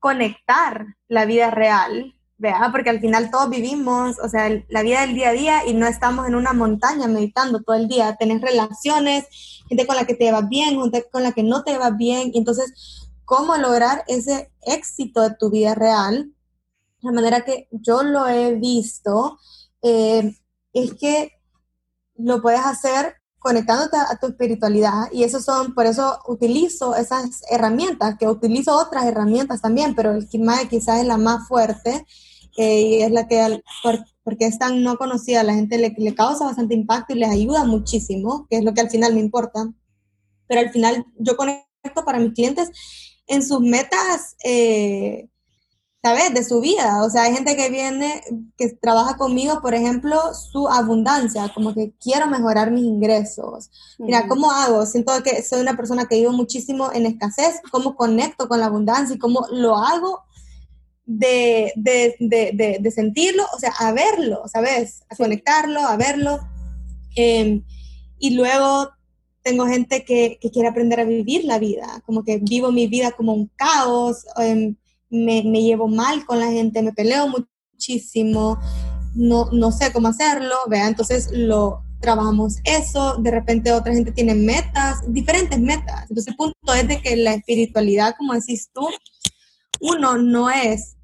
conectar 0.00 0.96
la 1.10 1.24
vida 1.24 1.50
real, 1.50 2.14
¿verdad? 2.38 2.68
Porque 2.70 2.88
al 2.88 3.00
final 3.00 3.30
todos 3.32 3.50
vivimos, 3.50 4.16
o 4.20 4.28
sea, 4.28 4.48
la 4.68 4.82
vida 4.82 5.00
del 5.00 5.14
día 5.14 5.30
a 5.30 5.32
día 5.32 5.66
y 5.66 5.74
no 5.74 5.88
estamos 5.88 6.26
en 6.28 6.36
una 6.36 6.52
montaña 6.52 7.08
meditando 7.08 7.60
todo 7.62 7.74
el 7.74 7.88
día. 7.88 8.16
Tenés 8.16 8.40
relaciones, 8.40 9.26
gente 9.68 9.88
con 9.88 9.96
la 9.96 10.06
que 10.06 10.14
te 10.14 10.24
llevas 10.24 10.48
bien, 10.48 10.80
gente 10.80 11.04
con 11.10 11.24
la 11.24 11.32
que 11.32 11.42
no 11.42 11.64
te 11.64 11.72
llevas 11.72 11.96
bien. 11.96 12.30
Entonces, 12.34 13.10
¿cómo 13.24 13.56
lograr 13.56 14.04
ese 14.06 14.52
éxito 14.62 15.22
de 15.22 15.34
tu 15.34 15.50
vida 15.50 15.74
real? 15.74 16.32
La 17.00 17.10
manera 17.10 17.40
que 17.40 17.66
yo 17.72 18.04
lo 18.04 18.28
he 18.28 18.54
visto 18.54 19.36
eh, 19.82 20.32
es 20.72 20.94
que 20.94 21.32
lo 22.14 22.40
puedes 22.40 22.64
hacer 22.64 23.16
conectándote 23.40 23.96
a, 23.96 24.16
tu 24.20 24.28
espiritualidad 24.28 25.10
y 25.10 25.24
eso 25.24 25.40
son, 25.40 25.74
por 25.74 25.86
eso 25.86 26.20
utilizo 26.28 26.94
esas 26.94 27.42
herramientas, 27.50 28.16
que 28.18 28.28
utilizo 28.28 28.76
otras 28.76 29.06
herramientas 29.06 29.62
también, 29.62 29.94
pero 29.94 30.12
el 30.12 30.28
Kimae 30.28 30.68
quizás 30.68 31.00
es 31.00 31.06
la 31.06 31.16
más 31.16 31.48
fuerte 31.48 32.04
eh, 32.58 32.80
y 32.82 33.02
es 33.02 33.10
la 33.10 33.26
que, 33.26 33.62
porque 34.22 34.46
es 34.46 34.58
tan 34.58 34.82
no 34.82 34.98
conocida, 34.98 35.42
la 35.42 35.54
gente 35.54 35.78
le, 35.78 35.94
le 35.96 36.14
causa 36.14 36.44
bastante 36.44 36.74
impacto 36.74 37.14
y 37.14 37.18
les 37.18 37.30
ayuda 37.30 37.64
muchísimo, 37.64 38.46
que 38.50 38.58
es 38.58 38.64
lo 38.64 38.74
que 38.74 38.82
al 38.82 38.90
final 38.90 39.14
me 39.14 39.20
importa. 39.20 39.72
Pero 40.46 40.60
al 40.60 40.70
final 40.70 41.06
yo 41.16 41.36
conecto 41.36 42.04
para 42.04 42.18
mis 42.18 42.34
clientes 42.34 42.70
en 43.26 43.42
sus 43.42 43.60
metas 43.60 44.36
eh, 44.44 45.29
¿sabes? 46.02 46.32
De 46.32 46.44
su 46.44 46.60
vida. 46.60 47.04
O 47.04 47.10
sea, 47.10 47.24
hay 47.24 47.34
gente 47.34 47.56
que 47.56 47.68
viene, 47.70 48.22
que 48.56 48.70
trabaja 48.70 49.16
conmigo, 49.16 49.60
por 49.60 49.74
ejemplo, 49.74 50.18
su 50.34 50.68
abundancia, 50.68 51.50
como 51.54 51.74
que 51.74 51.92
quiero 52.00 52.26
mejorar 52.26 52.70
mis 52.70 52.84
ingresos. 52.84 53.70
Mira, 53.98 54.26
¿cómo 54.26 54.50
hago? 54.50 54.86
Siento 54.86 55.12
que 55.22 55.42
soy 55.42 55.60
una 55.60 55.76
persona 55.76 56.06
que 56.06 56.16
vivo 56.16 56.32
muchísimo 56.32 56.90
en 56.92 57.06
escasez, 57.06 57.60
¿cómo 57.70 57.96
conecto 57.96 58.48
con 58.48 58.60
la 58.60 58.66
abundancia 58.66 59.16
y 59.16 59.18
cómo 59.18 59.46
lo 59.52 59.76
hago? 59.76 60.22
De, 61.12 61.72
de, 61.74 62.14
de, 62.20 62.78
de 62.80 62.90
sentirlo, 62.92 63.44
o 63.52 63.58
sea, 63.58 63.72
a 63.80 63.92
verlo, 63.92 64.42
¿sabes? 64.46 65.02
A 65.08 65.16
conectarlo, 65.16 65.80
a 65.80 65.96
verlo. 65.96 66.38
Em, 67.16 67.64
y 68.20 68.34
luego 68.34 68.90
tengo 69.42 69.66
gente 69.66 70.04
que, 70.04 70.38
que, 70.40 70.50
quiere 70.52 70.68
aprender 70.68 71.00
a 71.00 71.04
vivir 71.04 71.44
la 71.44 71.58
vida, 71.58 72.00
como 72.06 72.22
que 72.22 72.38
vivo 72.38 72.70
mi 72.70 72.86
vida 72.86 73.10
como 73.10 73.32
un 73.32 73.50
caos, 73.56 74.24
eh, 74.38 74.74
me, 75.10 75.42
llevo 75.42 75.88
mal 75.88 76.24
con 76.24 76.40
la 76.40 76.50
gente, 76.50 76.82
me 76.82 76.92
peleo 76.92 77.28
muchísimo, 77.28 78.58
no, 79.14 79.50
no 79.52 79.72
sé 79.72 79.92
cómo 79.92 80.08
hacerlo, 80.08 80.54
vea, 80.68 80.86
entonces 80.86 81.30
lo 81.32 81.82
trabajamos 82.00 82.56
eso, 82.64 83.16
de 83.18 83.30
repente 83.30 83.72
otra 83.72 83.92
gente 83.92 84.12
tiene 84.12 84.34
metas, 84.34 85.00
diferentes 85.06 85.58
metas. 85.58 86.02
Entonces 86.02 86.28
el 86.28 86.36
punto 86.36 86.74
es 86.74 86.88
de 86.88 87.02
que 87.02 87.16
la 87.16 87.34
espiritualidad, 87.34 88.14
como 88.16 88.32
decís 88.32 88.70
tú, 88.72 88.88
uno 89.80 90.16
no 90.16 90.50
es, 90.50 90.96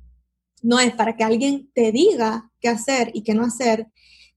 no 0.62 0.80
es 0.80 0.94
para 0.94 1.16
que 1.16 1.24
alguien 1.24 1.70
te 1.74 1.92
diga 1.92 2.50
qué 2.60 2.68
hacer 2.68 3.10
y 3.12 3.22
qué 3.22 3.34
no 3.34 3.44
hacer, 3.44 3.88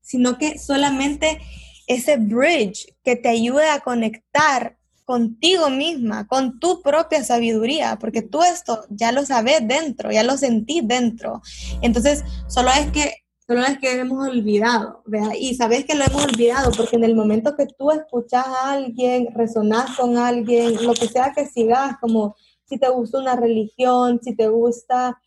sino 0.01 0.37
que 0.37 0.57
solamente 0.57 1.39
ese 1.87 2.17
bridge 2.17 2.95
que 3.03 3.15
te 3.15 3.29
ayude 3.29 3.69
a 3.69 3.79
conectar 3.79 4.78
contigo 5.09 5.71
misma, 5.71 6.27
con 6.27 6.59
tu 6.59 6.83
propia 6.83 7.23
sabiduría, 7.23 7.97
porque 7.99 8.21
tú 8.21 8.43
esto 8.43 8.85
ya 8.91 9.11
lo 9.11 9.25
sabes 9.25 9.67
dentro, 9.67 10.11
ya 10.11 10.21
lo 10.21 10.37
sentís 10.37 10.87
dentro. 10.87 11.41
Entonces, 11.81 12.23
solo 12.47 12.69
es 12.69 12.91
que 12.91 13.13
solo 13.47 13.65
es 13.65 13.79
que 13.79 14.01
hemos 14.01 14.27
olvidado, 14.27 15.01
¿vea? 15.07 15.35
Y 15.35 15.55
sabes 15.55 15.85
que 15.85 15.95
lo 15.95 16.03
hemos 16.03 16.25
olvidado 16.25 16.69
porque 16.77 16.95
en 16.95 17.05
el 17.05 17.15
momento 17.15 17.55
que 17.55 17.65
tú 17.65 17.89
escuchas 17.89 18.45
a 18.45 18.73
alguien, 18.73 19.29
resonás 19.33 19.97
con 19.97 20.15
alguien, 20.15 20.85
lo 20.85 20.93
que 20.93 21.07
sea 21.07 21.33
que 21.35 21.47
sigas, 21.47 21.97
como 21.99 22.35
si 22.65 22.77
te 22.77 22.87
gusta 22.89 23.17
una 23.17 23.35
religión, 23.35 24.19
si 24.21 24.35
te 24.35 24.47
gusta 24.47 25.19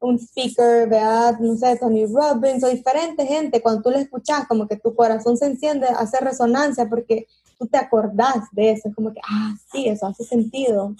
un 0.00 0.18
speaker, 0.18 0.88
vea, 0.88 1.36
no 1.38 1.56
sé, 1.56 1.76
Tony 1.76 2.06
Robbins 2.06 2.64
o 2.64 2.68
diferente 2.68 3.26
gente, 3.26 3.60
cuando 3.60 3.82
tú 3.82 3.90
le 3.90 4.00
escuchas, 4.00 4.46
como 4.48 4.66
que 4.66 4.78
tu 4.78 4.94
corazón 4.94 5.36
se 5.36 5.44
enciende, 5.44 5.88
hace 5.88 6.20
resonancia 6.20 6.88
porque 6.88 7.26
tú 7.58 7.66
te 7.66 7.78
acordás 7.78 8.48
de 8.52 8.72
eso, 8.72 8.88
es 8.88 8.94
como 8.94 9.12
que, 9.12 9.20
ah, 9.28 9.54
sí, 9.72 9.88
eso 9.88 10.06
hace 10.06 10.24
sentido. 10.24 10.94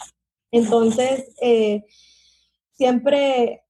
Entonces, 0.50 1.34
eh, 1.40 1.84
siempre 2.72 3.62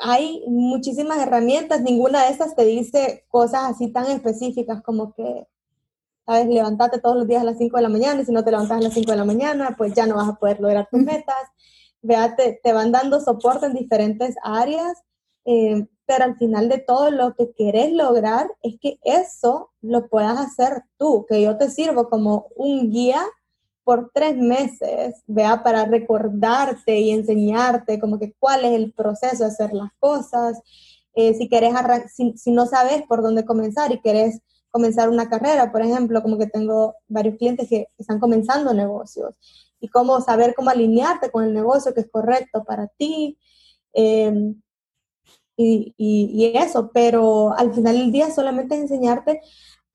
hay 0.00 0.42
muchísimas 0.46 1.18
herramientas, 1.18 1.82
ninguna 1.82 2.24
de 2.24 2.30
estas 2.30 2.54
te 2.56 2.64
dice 2.64 3.24
cosas 3.28 3.62
así 3.64 3.92
tan 3.92 4.06
específicas 4.06 4.82
como 4.82 5.12
que, 5.14 5.46
sabes, 6.24 6.46
levantarte 6.46 7.00
todos 7.00 7.16
los 7.16 7.26
días 7.26 7.42
a 7.42 7.44
las 7.44 7.58
5 7.58 7.76
de 7.76 7.82
la 7.82 7.88
mañana 7.88 8.22
y 8.22 8.24
si 8.24 8.32
no 8.32 8.44
te 8.44 8.50
levantas 8.50 8.78
a 8.78 8.80
las 8.80 8.94
5 8.94 9.10
de 9.10 9.16
la 9.16 9.24
mañana, 9.24 9.74
pues 9.76 9.92
ya 9.94 10.06
no 10.06 10.16
vas 10.16 10.28
a 10.28 10.36
poder 10.36 10.60
lograr 10.60 10.88
tus 10.90 11.00
metas. 11.02 11.36
Vea, 12.02 12.34
te, 12.34 12.72
van 12.72 12.92
dando 12.92 13.20
soporte 13.20 13.66
en 13.66 13.74
diferentes 13.74 14.34
áreas. 14.42 15.02
Eh, 15.44 15.86
pero 16.10 16.24
al 16.24 16.36
final 16.36 16.68
de 16.68 16.78
todo 16.78 17.12
lo 17.12 17.36
que 17.36 17.52
querés 17.52 17.92
lograr 17.92 18.50
es 18.64 18.80
que 18.80 18.98
eso 19.04 19.70
lo 19.80 20.08
puedas 20.08 20.36
hacer 20.40 20.82
tú, 20.98 21.24
que 21.28 21.40
yo 21.40 21.56
te 21.56 21.70
sirvo 21.70 22.08
como 22.08 22.48
un 22.56 22.90
guía 22.90 23.22
por 23.84 24.10
tres 24.12 24.36
meses, 24.36 25.22
vea, 25.28 25.62
para 25.62 25.84
recordarte 25.84 26.98
y 26.98 27.12
enseñarte 27.12 28.00
como 28.00 28.18
que 28.18 28.34
cuál 28.40 28.64
es 28.64 28.72
el 28.72 28.92
proceso 28.92 29.44
de 29.44 29.50
hacer 29.50 29.72
las 29.72 29.92
cosas. 30.00 30.60
Eh, 31.14 31.32
si 31.34 31.48
querés, 31.48 31.74
si, 32.12 32.36
si 32.36 32.50
no 32.50 32.66
sabes 32.66 33.04
por 33.06 33.22
dónde 33.22 33.44
comenzar 33.44 33.92
y 33.92 34.00
querés 34.00 34.40
comenzar 34.72 35.10
una 35.10 35.28
carrera, 35.28 35.70
por 35.70 35.82
ejemplo, 35.82 36.22
como 36.22 36.38
que 36.38 36.48
tengo 36.48 36.96
varios 37.06 37.36
clientes 37.36 37.68
que 37.68 37.86
están 37.98 38.18
comenzando 38.18 38.74
negocios 38.74 39.32
y 39.78 39.86
cómo 39.86 40.20
saber 40.20 40.56
cómo 40.56 40.70
alinearte 40.70 41.30
con 41.30 41.44
el 41.44 41.54
negocio 41.54 41.94
que 41.94 42.00
es 42.00 42.10
correcto 42.10 42.64
para 42.64 42.88
ti. 42.88 43.38
Em, 43.92 44.60
y, 45.62 46.52
eso, 46.56 46.90
pero 46.92 47.52
al 47.56 47.72
final 47.74 47.96
del 47.98 48.12
día 48.12 48.30
solamente 48.30 48.74
enseñarte 48.74 49.40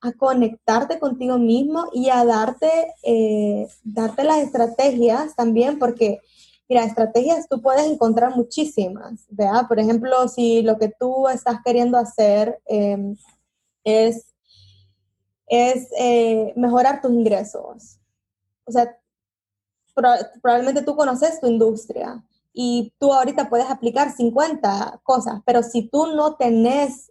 a 0.00 0.12
conectarte 0.12 0.98
contigo 0.98 1.38
mismo 1.38 1.86
y 1.92 2.10
a 2.10 2.24
darte, 2.24 2.70
eh, 3.02 3.66
darte 3.82 4.24
las 4.24 4.38
estrategias 4.38 5.34
también, 5.34 5.78
porque, 5.78 6.20
mira, 6.68 6.84
estrategias 6.84 7.48
tú 7.48 7.60
puedes 7.60 7.86
encontrar 7.86 8.36
muchísimas, 8.36 9.26
¿verdad? 9.30 9.66
Por 9.66 9.80
ejemplo, 9.80 10.28
si 10.28 10.62
lo 10.62 10.78
que 10.78 10.88
tú 10.88 11.28
estás 11.28 11.58
queriendo 11.64 11.98
hacer 11.98 12.60
em, 12.66 13.16
es, 13.84 14.34
es 15.48 15.88
eh, 15.98 16.52
mejorar 16.56 17.00
tus 17.00 17.12
ingresos. 17.12 17.98
O 18.64 18.72
sea, 18.72 18.96
probablemente 20.40 20.82
tú 20.82 20.94
conoces 20.94 21.40
tu 21.40 21.46
industria 21.46 22.22
y 22.58 22.94
tú 22.98 23.12
ahorita 23.12 23.50
puedes 23.50 23.68
aplicar 23.68 24.16
50 24.16 25.00
cosas, 25.02 25.42
pero 25.44 25.62
si 25.62 25.88
tú 25.88 26.06
no 26.06 26.36
tenés 26.36 27.10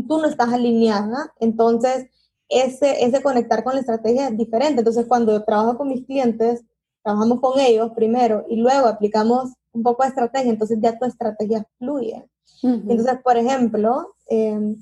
tú 0.00 0.18
no 0.18 0.26
estás 0.26 0.52
alineada, 0.52 1.32
entonces 1.38 2.06
ese, 2.48 3.04
ese 3.04 3.22
conectar 3.22 3.64
con 3.64 3.74
la 3.74 3.80
estrategia 3.80 4.28
es 4.28 4.36
diferente. 4.36 4.80
Entonces, 4.80 5.06
cuando 5.06 5.32
yo 5.32 5.44
trabajo 5.44 5.76
con 5.76 5.88
mis 5.88 6.06
clientes, 6.06 6.62
trabajamos 7.02 7.40
con 7.40 7.58
ellos 7.58 7.90
primero 7.94 8.44
y 8.48 8.56
luego 8.56 8.86
aplicamos 8.86 9.52
un 9.72 9.82
poco 9.82 10.02
de 10.02 10.10
estrategia, 10.10 10.50
entonces 10.50 10.78
ya 10.80 10.98
tu 10.98 11.04
estrategia 11.04 11.66
fluye. 11.78 12.28
Entonces, 12.62 13.18
por 13.24 13.36
ejemplo, 13.36 14.14
eh, 14.28 14.76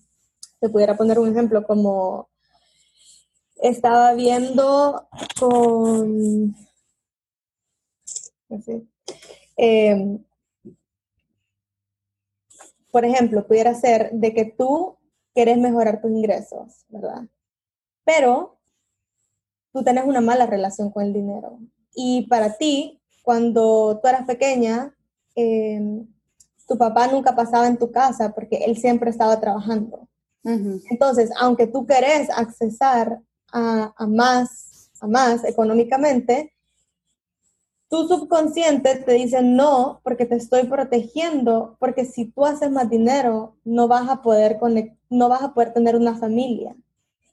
te 0.60 0.68
pudiera 0.68 0.96
poner 0.96 1.18
un 1.18 1.30
ejemplo 1.30 1.64
como 1.66 2.28
estaba 3.56 4.12
viendo 4.12 5.08
con... 5.38 6.54
Eh, 9.62 10.18
por 12.90 13.04
ejemplo, 13.04 13.46
pudiera 13.46 13.74
ser 13.74 14.10
de 14.12 14.32
que 14.32 14.46
tú 14.46 14.96
quieres 15.34 15.58
mejorar 15.58 16.00
tus 16.00 16.10
ingresos, 16.10 16.86
¿verdad? 16.88 17.28
Pero 18.04 18.58
tú 19.70 19.84
tienes 19.84 20.04
una 20.06 20.22
mala 20.22 20.46
relación 20.46 20.90
con 20.90 21.04
el 21.04 21.12
dinero. 21.12 21.58
Y 21.94 22.26
para 22.26 22.56
ti, 22.56 23.02
cuando 23.22 24.00
tú 24.02 24.08
eras 24.08 24.26
pequeña, 24.26 24.96
em, 25.34 26.06
tu 26.66 26.78
papá 26.78 27.08
nunca 27.08 27.36
pasaba 27.36 27.66
en 27.66 27.76
tu 27.76 27.92
casa 27.92 28.32
porque 28.34 28.64
él 28.64 28.78
siempre 28.78 29.10
estaba 29.10 29.38
trabajando. 29.40 30.08
Entonces, 30.42 31.30
aunque 31.38 31.66
tú 31.66 31.84
querés 31.84 32.30
accesar 32.30 33.20
a, 33.52 33.92
a, 33.94 34.06
más, 34.06 34.90
a 35.00 35.06
más 35.06 35.44
económicamente, 35.44 36.54
tu 37.90 38.06
subconsciente 38.06 38.96
te 38.96 39.12
dice 39.12 39.42
no 39.42 40.00
porque 40.04 40.24
te 40.24 40.36
estoy 40.36 40.64
protegiendo, 40.64 41.76
porque 41.80 42.04
si 42.04 42.26
tú 42.26 42.46
haces 42.46 42.70
más 42.70 42.88
dinero, 42.88 43.56
no 43.64 43.88
vas 43.88 44.08
a 44.08 44.22
poder 44.22 44.58
no 45.10 45.28
vas 45.28 45.42
a 45.42 45.52
poder 45.52 45.72
tener 45.72 45.96
una 45.96 46.16
familia. 46.16 46.74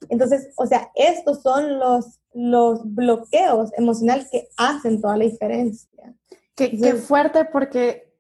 Entonces, 0.10 0.50
o 0.58 0.66
sea, 0.66 0.90
estos 0.96 1.44
son 1.44 1.78
los, 1.78 2.20
los 2.34 2.82
bloqueos 2.84 3.72
emocionales 3.78 4.30
que 4.32 4.50
hacen 4.58 5.00
toda 5.00 5.16
la 5.16 5.26
diferencia. 5.26 6.16
Qué, 6.56 6.76
qué 6.76 6.94
fuerte 6.96 7.46
porque 7.46 8.16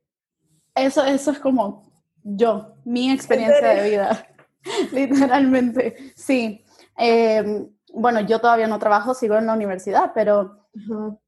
eso, 0.75 1.03
eso 1.03 1.31
es 1.31 1.39
como 1.39 1.91
yo, 2.23 2.75
mi 2.85 3.09
experiencia 3.09 3.67
de 3.67 3.89
vida, 3.89 4.27
literalmente, 4.91 5.95
sí. 6.15 6.63
Eh, 6.99 7.67
bueno, 7.93 8.19
yo 8.21 8.39
todavía 8.39 8.67
no 8.67 8.77
trabajo, 8.77 9.15
sigo 9.15 9.37
en 9.37 9.47
la 9.47 9.53
universidad, 9.53 10.11
pero 10.13 10.56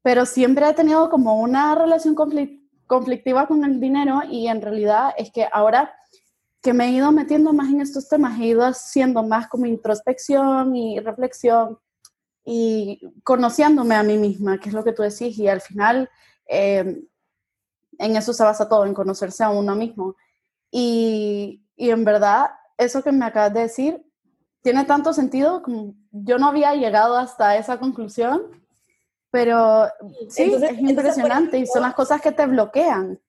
pero 0.02 0.26
siempre 0.26 0.68
he 0.68 0.72
tenido 0.74 1.10
como 1.10 1.40
una 1.40 1.74
relación 1.74 2.14
conflictiva 2.86 3.46
con 3.46 3.64
el 3.64 3.80
dinero 3.80 4.20
y 4.28 4.48
en 4.48 4.60
realidad 4.60 5.12
es 5.16 5.30
que 5.30 5.46
ahora 5.52 5.92
que 6.62 6.74
me 6.74 6.86
he 6.86 6.90
ido 6.90 7.10
metiendo 7.10 7.52
más 7.52 7.70
en 7.70 7.80
estos 7.80 8.08
temas, 8.08 8.38
he 8.38 8.46
ido 8.46 8.62
haciendo 8.62 9.22
más 9.22 9.48
como 9.48 9.66
introspección 9.66 10.76
y 10.76 11.00
reflexión 11.00 11.78
y 12.44 13.00
conociéndome 13.22 13.94
a 13.94 14.02
mí 14.02 14.18
misma, 14.18 14.58
que 14.58 14.68
es 14.68 14.74
lo 14.74 14.84
que 14.84 14.92
tú 14.92 15.02
decís, 15.02 15.38
y 15.38 15.48
al 15.48 15.60
final 15.60 16.10
em, 16.46 17.06
en 17.98 18.16
eso 18.16 18.32
se 18.32 18.44
basa 18.44 18.68
todo, 18.68 18.84
en 18.84 18.94
conocerse 18.94 19.42
a 19.44 19.50
uno 19.50 19.74
mismo. 19.74 20.16
Y, 20.70 21.64
y 21.76 21.90
en 21.90 22.04
verdad, 22.04 22.50
eso 22.76 23.02
que 23.02 23.12
me 23.12 23.24
acabas 23.24 23.54
de 23.54 23.60
decir 23.60 24.04
tiene 24.62 24.84
tanto 24.84 25.12
sentido 25.12 25.62
como 25.62 25.94
yo 26.10 26.38
no 26.38 26.48
había 26.48 26.74
llegado 26.74 27.16
hasta 27.16 27.56
esa 27.56 27.78
conclusión 27.78 28.59
pero 29.30 29.86
sí, 30.28 30.52
es 30.54 30.78
impresionante 30.78 31.58
y 31.58 31.66
son 31.66 31.82
las 31.82 31.94
cosas 31.94 32.20
que 32.20 32.32
te 32.32 32.46
bloquean. 32.46 33.20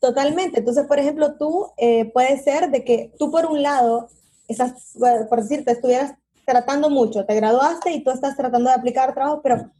Totalmente. 0.00 0.60
Entonces, 0.60 0.86
por 0.86 0.98
ejemplo, 0.98 1.36
tú 1.36 1.72
eh, 1.76 2.10
puede 2.12 2.38
ser 2.40 2.70
de 2.70 2.84
que 2.84 3.12
tú 3.18 3.30
por 3.30 3.46
un 3.46 3.62
lado, 3.62 4.08
estás, 4.46 4.94
por 5.28 5.42
decirte, 5.42 5.72
estuvieras 5.72 6.14
tratando 6.44 6.88
mucho, 6.88 7.26
te 7.26 7.34
graduaste 7.34 7.92
y 7.92 8.02
tú 8.02 8.10
estás 8.10 8.36
tratando 8.36 8.70
de 8.70 8.76
aplicar 8.76 9.12
trabajo, 9.12 9.40
pero, 9.42 9.70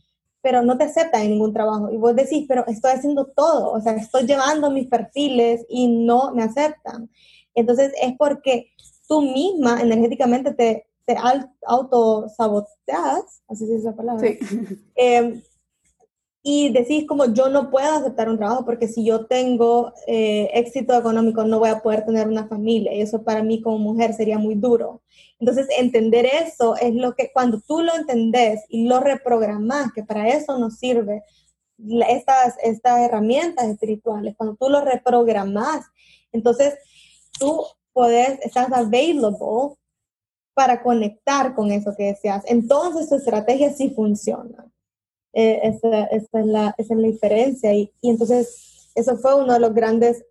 pero 0.42 0.62
no 0.62 0.76
te 0.76 0.84
aceptan 0.84 1.22
en 1.22 1.30
ningún 1.30 1.52
trabajo. 1.52 1.90
Y 1.90 1.96
vos 1.96 2.16
decís, 2.16 2.46
pero 2.48 2.66
estoy 2.66 2.92
haciendo 2.92 3.26
todo, 3.26 3.70
o 3.70 3.80
sea, 3.80 3.92
estoy 3.92 4.26
llevando 4.26 4.70
mis 4.70 4.88
perfiles 4.88 5.64
y 5.68 5.86
no 6.04 6.34
me 6.34 6.42
aceptan. 6.42 7.08
Entonces, 7.54 7.92
es 8.00 8.14
porque 8.18 8.72
tú 9.06 9.22
misma 9.22 9.80
energéticamente 9.80 10.52
te, 10.52 10.88
te 11.08 11.16
autosaboteas, 11.66 13.42
así 13.48 13.66
se 13.66 13.76
dice 13.76 13.86
la 13.86 13.96
palabra, 13.96 14.28
sí. 14.28 14.38
Em, 14.94 15.40
y 16.42 16.70
decís 16.70 17.06
como 17.06 17.32
yo 17.32 17.48
no 17.48 17.70
puedo 17.70 17.90
aceptar 17.90 18.28
un 18.28 18.36
trabajo 18.36 18.66
porque 18.66 18.88
si 18.88 19.04
yo 19.04 19.24
tengo 19.26 19.92
eh, 20.06 20.50
éxito 20.52 20.96
económico 20.96 21.44
no 21.44 21.58
voy 21.58 21.70
a 21.70 21.80
poder 21.80 22.04
tener 22.04 22.28
una 22.28 22.46
familia 22.46 22.92
y 22.92 23.00
eso 23.00 23.22
para 23.22 23.42
mí 23.42 23.60
como 23.62 23.78
mujer 23.78 24.12
sería 24.12 24.38
muy 24.38 24.54
duro. 24.54 25.02
Entonces 25.40 25.66
entender 25.78 26.26
eso 26.26 26.76
es 26.76 26.94
lo 26.94 27.14
que 27.14 27.30
cuando 27.32 27.60
tú 27.60 27.80
lo 27.80 27.94
entendés 27.94 28.60
y 28.68 28.86
lo 28.86 29.00
reprogramas, 29.00 29.92
que 29.92 30.04
para 30.04 30.28
eso 30.28 30.58
nos 30.58 30.78
sirve 30.78 31.22
estas, 32.08 32.56
estas 32.62 33.00
herramientas 33.00 33.66
espirituales, 33.66 34.34
cuando 34.36 34.56
tú 34.56 34.68
lo 34.68 34.84
reprogramas, 34.84 35.86
entonces 36.32 36.74
tú 37.38 37.64
puedes, 37.92 38.40
estás 38.44 38.70
available 38.72 39.78
para 40.58 40.82
conectar 40.82 41.54
con 41.54 41.70
eso 41.70 41.94
que 41.96 42.06
deseas. 42.06 42.42
Entonces 42.48 43.08
tu 43.08 43.14
estrategia 43.14 43.72
sí 43.72 43.90
funciona. 43.90 44.66
Eh, 45.32 45.60
esa, 45.62 46.06
es 46.06 46.24
la, 46.32 46.74
es 46.76 46.90
la, 46.90 46.96
diferencia. 46.96 47.72
Y, 47.72 47.92
y, 48.00 48.10
entonces 48.10 48.90
eso 48.96 49.16
fue 49.18 49.36
uno 49.36 49.52
de 49.52 49.60
los 49.60 49.72
grandes 49.72 50.24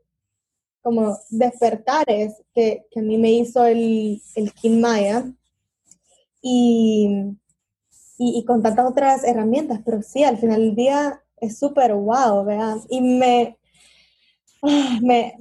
como 0.81 1.17
despertares 1.29 2.43
que, 2.53 2.85
que 2.91 2.99
a 2.99 3.03
mí 3.03 3.17
me 3.17 3.31
hizo 3.31 3.63
el, 3.63 4.21
el 4.35 4.51
Kim 4.51 4.81
Maya. 4.81 5.31
Y, 6.41 7.37
y, 8.17 8.43
con 8.43 8.61
tantas 8.61 8.85
otras 8.85 9.23
herramientas, 9.23 9.79
pero 9.85 10.01
sí, 10.01 10.25
al 10.25 10.37
final 10.39 10.59
del 10.59 10.75
día 10.75 11.23
es 11.37 11.57
súper 11.57 11.93
wow, 11.93 12.43
vean. 12.43 12.81
Y 12.89 12.99
me, 12.99 13.57
ah, 14.61 14.99
me, 15.01 15.37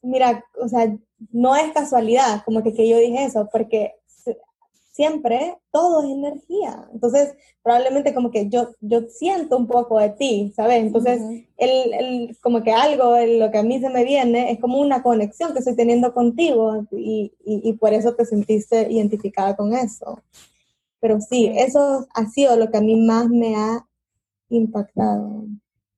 mira, 0.00 0.44
o 0.62 0.68
sea, 0.68 0.96
no 1.32 1.56
es 1.56 1.72
casualidad 1.72 2.42
como 2.44 2.62
que, 2.62 2.72
que 2.72 2.88
yo 2.88 2.98
dije 2.98 3.24
eso, 3.24 3.48
porque 3.52 3.94
siempre 4.92 5.56
todo 5.70 6.02
es 6.02 6.10
energía. 6.10 6.88
Entonces, 6.92 7.34
probablemente 7.62 8.12
como 8.12 8.30
que 8.30 8.48
yo, 8.48 8.68
yo 8.80 9.02
siento 9.08 9.56
un 9.56 9.66
poco 9.66 9.98
de 9.98 10.10
ti, 10.10 10.52
¿sabes? 10.54 10.82
Entonces, 10.82 11.22
el, 11.56 11.94
el, 11.94 12.38
como 12.42 12.62
que 12.62 12.72
algo, 12.72 13.16
lo 13.18 13.50
que 13.50 13.58
a 13.58 13.62
mí 13.62 13.80
se 13.80 13.88
me 13.88 14.04
viene, 14.04 14.50
es 14.50 14.60
como 14.60 14.78
una 14.78 15.02
conexión 15.02 15.52
que 15.52 15.60
estoy 15.60 15.76
teniendo 15.76 16.12
contigo 16.12 16.86
y, 16.92 17.32
y, 17.44 17.70
y 17.70 17.72
por 17.74 17.94
eso 17.94 18.14
te 18.14 18.26
sentiste 18.26 18.90
identificada 18.90 19.56
con 19.56 19.74
eso. 19.74 20.22
Pero 21.00 21.18
sí, 21.20 21.50
eso 21.54 22.06
ha 22.14 22.26
sido 22.26 22.56
lo 22.56 22.70
que 22.70 22.76
a 22.76 22.82
mí 22.82 22.96
más 23.00 23.28
me 23.28 23.56
ha 23.56 23.86
impactado. 24.50 25.44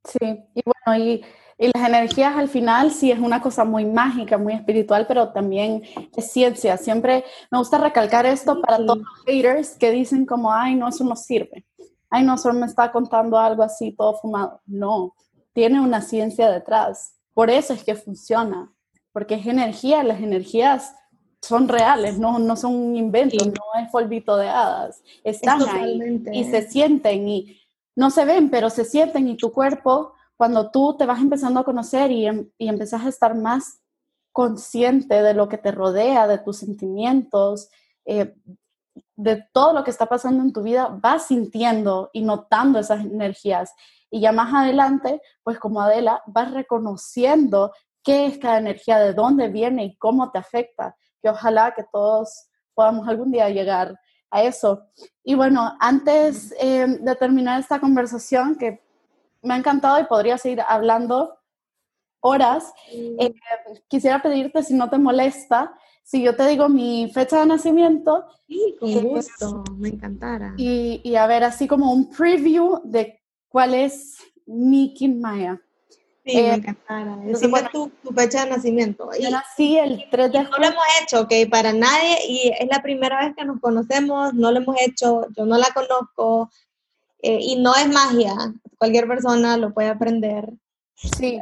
Sí, 0.04 0.44
y 0.54 0.62
bueno, 0.64 1.04
y 1.04 1.22
y 1.62 1.70
las 1.72 1.88
energías 1.88 2.36
al 2.36 2.48
final 2.48 2.90
sí 2.90 3.12
es 3.12 3.20
una 3.20 3.40
cosa 3.40 3.64
muy 3.64 3.86
mágica, 3.86 4.36
muy 4.36 4.52
espiritual, 4.52 5.06
pero 5.06 5.28
también 5.28 5.84
es 6.16 6.32
ciencia. 6.32 6.76
Siempre 6.76 7.24
me 7.52 7.58
gusta 7.58 7.78
recalcar 7.78 8.26
esto 8.26 8.60
para 8.60 8.78
todos 8.78 8.98
los 8.98 9.24
haters 9.26 9.76
que 9.78 9.92
dicen 9.92 10.26
como, 10.26 10.52
ay, 10.52 10.74
no, 10.74 10.88
eso 10.88 11.04
no 11.04 11.14
sirve. 11.14 11.64
Ay, 12.10 12.24
no, 12.24 12.36
solo 12.36 12.58
me 12.58 12.66
está 12.66 12.90
contando 12.90 13.38
algo 13.38 13.62
así, 13.62 13.92
todo 13.92 14.14
fumado. 14.14 14.60
No, 14.66 15.14
tiene 15.52 15.80
una 15.80 16.02
ciencia 16.02 16.50
detrás. 16.50 17.14
Por 17.32 17.48
eso 17.48 17.74
es 17.74 17.84
que 17.84 17.94
funciona, 17.94 18.72
porque 19.12 19.36
es 19.36 19.46
energía, 19.46 20.02
las 20.02 20.20
energías 20.20 20.96
son 21.40 21.68
reales, 21.68 22.18
no, 22.18 22.40
no 22.40 22.56
son 22.56 22.74
un 22.74 22.96
invento, 22.96 23.44
no 23.44 23.80
es 23.80 23.88
polvito 23.92 24.36
de 24.36 24.48
hadas, 24.48 25.00
están 25.22 25.62
ahí 25.68 26.24
y 26.32 26.42
se 26.42 26.68
sienten 26.68 27.28
y 27.28 27.60
no 27.94 28.10
se 28.10 28.24
ven, 28.24 28.50
pero 28.50 28.68
se 28.68 28.84
sienten 28.84 29.28
y 29.28 29.36
tu 29.36 29.52
cuerpo, 29.52 30.14
cuando 30.42 30.72
tú 30.72 30.96
te 30.96 31.06
vas 31.06 31.20
empezando 31.20 31.60
a 31.60 31.64
conocer 31.64 32.10
y, 32.10 32.26
em, 32.26 32.50
y 32.58 32.68
empezás 32.68 33.06
a 33.06 33.08
estar 33.08 33.36
más 33.36 33.80
consciente 34.32 35.22
de 35.22 35.34
lo 35.34 35.48
que 35.48 35.56
te 35.56 35.70
rodea, 35.70 36.26
de 36.26 36.38
tus 36.38 36.56
sentimientos, 36.56 37.70
eh, 38.04 38.34
de 39.14 39.46
todo 39.52 39.72
lo 39.72 39.84
que 39.84 39.92
está 39.92 40.06
pasando 40.06 40.42
en 40.42 40.52
tu 40.52 40.64
vida, 40.64 40.98
vas 41.00 41.28
sintiendo 41.28 42.10
y 42.12 42.22
notando 42.22 42.80
esas 42.80 43.04
energías. 43.04 43.72
Y 44.10 44.18
ya 44.18 44.32
más 44.32 44.52
adelante, 44.52 45.22
pues 45.44 45.60
como 45.60 45.80
Adela, 45.80 46.24
vas 46.26 46.50
reconociendo 46.50 47.70
qué 48.02 48.26
es 48.26 48.38
cada 48.38 48.58
energía, 48.58 48.98
de 48.98 49.14
dónde 49.14 49.46
viene 49.46 49.84
y 49.84 49.96
cómo 49.96 50.32
te 50.32 50.40
afecta. 50.40 50.96
Que 51.22 51.30
ojalá 51.30 51.72
que 51.72 51.84
todos 51.92 52.48
podamos 52.74 53.06
algún 53.06 53.30
día 53.30 53.48
llegar 53.48 53.96
a 54.28 54.42
eso. 54.42 54.88
Y 55.22 55.36
bueno, 55.36 55.76
antes 55.78 56.52
eh, 56.58 56.98
de 57.00 57.14
terminar 57.14 57.60
esta 57.60 57.78
conversación, 57.78 58.56
que 58.56 58.81
me 59.42 59.54
ha 59.54 59.56
encantado 59.56 60.00
y 60.00 60.04
podría 60.04 60.38
seguir 60.38 60.62
hablando 60.66 61.36
horas, 62.20 62.72
eh, 62.90 63.34
quisiera 63.88 64.22
pedirte, 64.22 64.62
si 64.62 64.74
no 64.74 64.88
te 64.88 64.96
molesta, 64.96 65.74
si 66.02 66.22
yo 66.22 66.36
te 66.36 66.46
digo 66.46 66.68
mi 66.68 67.10
fecha 67.12 67.40
de 67.40 67.46
nacimiento. 67.46 68.24
Sí, 68.48 68.76
con 68.78 68.92
gusto, 69.08 69.64
me 69.76 69.88
encantara. 69.88 70.54
Y, 70.56 71.00
y, 71.04 71.16
a 71.16 71.26
ver, 71.26 71.44
así 71.44 71.66
como 71.66 71.92
un 71.92 72.10
preview 72.10 72.80
de 72.84 73.20
cuál 73.48 73.74
es 73.74 74.18
mi 74.46 74.94
Kim 74.94 75.20
Maya. 75.20 75.60
Sí, 76.24 76.36
me 76.36 76.50
eh, 76.50 76.54
encantara. 76.54 77.16
Decime 77.16 77.62
tu, 77.72 77.90
tu, 78.02 78.10
fecha 78.12 78.44
de 78.44 78.50
nacimiento. 78.50 79.10
Yo 79.20 79.28
nací 79.28 79.76
el 79.78 80.04
3 80.08 80.30
de 80.30 80.44
julio. 80.44 80.50
No 80.50 80.58
lo 80.58 80.66
hemos 80.66 80.84
hecho, 81.02 81.20
ok, 81.22 81.32
para 81.50 81.72
nadie, 81.72 82.18
y 82.28 82.52
es 82.56 82.68
la 82.70 82.80
primera 82.80 83.24
vez 83.24 83.34
que 83.36 83.44
nos 83.44 83.60
conocemos, 83.60 84.32
no 84.34 84.52
lo 84.52 84.58
hemos 84.58 84.76
hecho, 84.80 85.26
yo 85.36 85.44
no 85.44 85.58
la 85.58 85.70
conozco, 85.74 86.50
eh, 87.20 87.38
y 87.40 87.56
no 87.56 87.74
es 87.74 87.88
magia, 87.88 88.34
cualquier 88.82 89.06
persona 89.06 89.56
lo 89.56 89.72
puede 89.72 89.90
aprender. 89.90 90.52
Sí, 90.96 91.40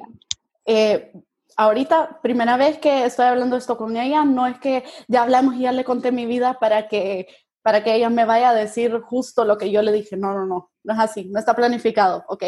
eh, 0.66 1.11
ahorita, 1.57 2.20
primera 2.22 2.59
vez 2.59 2.76
que 2.76 3.07
estoy 3.07 3.24
hablando 3.24 3.57
esto 3.57 3.79
con 3.79 3.96
ella, 3.96 4.26
no 4.26 4.46
es 4.46 4.59
que 4.59 4.85
ya 5.09 5.22
hablamos 5.22 5.55
y 5.55 5.61
ya 5.61 5.72
le 5.72 5.83
conté 5.83 6.12
mi 6.12 6.26
vida 6.26 6.59
para 6.59 6.87
que, 6.87 7.29
para 7.62 7.83
que 7.83 7.94
ella 7.94 8.11
me 8.11 8.26
vaya 8.26 8.50
a 8.50 8.55
decir 8.55 9.00
justo 9.00 9.46
lo 9.46 9.57
que 9.57 9.70
yo 9.70 9.81
le 9.81 9.90
dije. 9.90 10.18
No, 10.18 10.35
no, 10.35 10.44
no, 10.44 10.70
no 10.85 10.92
es 10.92 10.98
así, 10.98 11.31
no 11.31 11.38
está 11.38 11.55
planificado, 11.55 12.26
¿ok? 12.29 12.44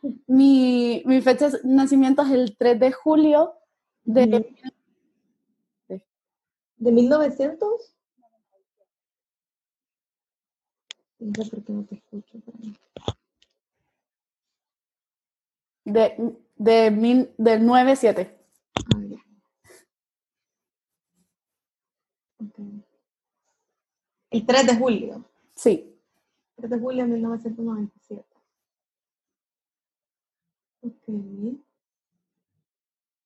Mi, 0.26 1.02
mi 1.04 1.20
fecha 1.20 1.50
de 1.50 1.58
nacimiento 1.64 2.22
es 2.22 2.30
el 2.30 2.56
3 2.56 2.80
de 2.80 2.92
julio 2.92 3.52
de... 4.04 4.26
¿De, 4.26 6.02
¿De 6.78 6.92
1900? 6.92 7.94
No 11.18 11.44
sé 11.44 11.50
por 11.50 11.62
qué 11.62 11.72
no 11.74 11.84
te 11.84 11.96
escucho. 11.96 12.38
De, 15.90 16.36
de 16.56 16.90
mil, 16.90 17.30
del 17.36 17.62
9-7. 17.62 18.36
El 24.30 24.46
3 24.46 24.66
de 24.66 24.76
julio. 24.76 25.24
Sí. 25.54 25.92
3 26.56 26.70
de 26.70 26.78
julio 26.78 27.04
de 27.04 27.10
1997. 27.10 28.24
Ok. 30.82 31.60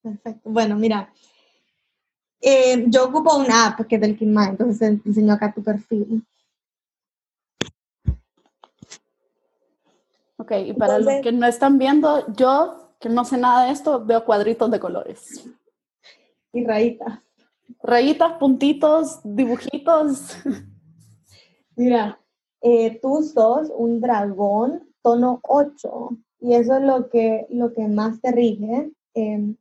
Perfecto. 0.03 0.50
Bueno, 0.50 0.77
mira. 0.77 1.12
Eh, 2.40 2.85
yo 2.88 3.09
ocupo 3.09 3.37
una 3.37 3.68
app 3.68 3.87
que 3.87 3.94
es 3.94 4.00
del 4.00 4.18
Kinma, 4.18 4.48
entonces 4.48 5.00
enseño 5.05 5.33
acá 5.33 5.53
tu 5.53 5.62
perfil. 5.62 6.22
Ok, 10.44 10.52
y 10.66 10.72
para 10.74 10.98
los 10.98 11.22
que 11.22 11.33
no 11.33 11.46
están 11.46 11.78
viendo, 11.78 12.22
yo 12.37 12.92
que 13.00 13.09
no 13.09 13.24
sé 13.24 13.38
nada 13.38 13.64
de 13.64 13.72
esto, 13.72 14.04
veo 14.04 14.26
cuadritos 14.26 14.70
de 14.70 14.78
colores. 14.78 15.42
Y 16.52 16.64
rayitas. 16.66 17.18
Rayitas, 17.83 18.35
puntitos, 18.35 19.20
dibujitos. 19.24 20.37
Mira, 21.76 22.20
eh, 22.61 22.98
tú 23.00 23.22
sos 23.22 23.72
un 23.74 24.02
dragón 24.02 24.87
tono 25.00 25.40
8 25.44 26.11
y 26.40 26.54
eso 26.54 26.76
es 26.76 26.83
lo 26.83 27.09
que, 27.09 27.46
lo 27.48 27.72
que 27.72 27.88
más 27.88 28.20
te 28.20 28.30
rige. 28.30 28.92
Em, 29.14 29.57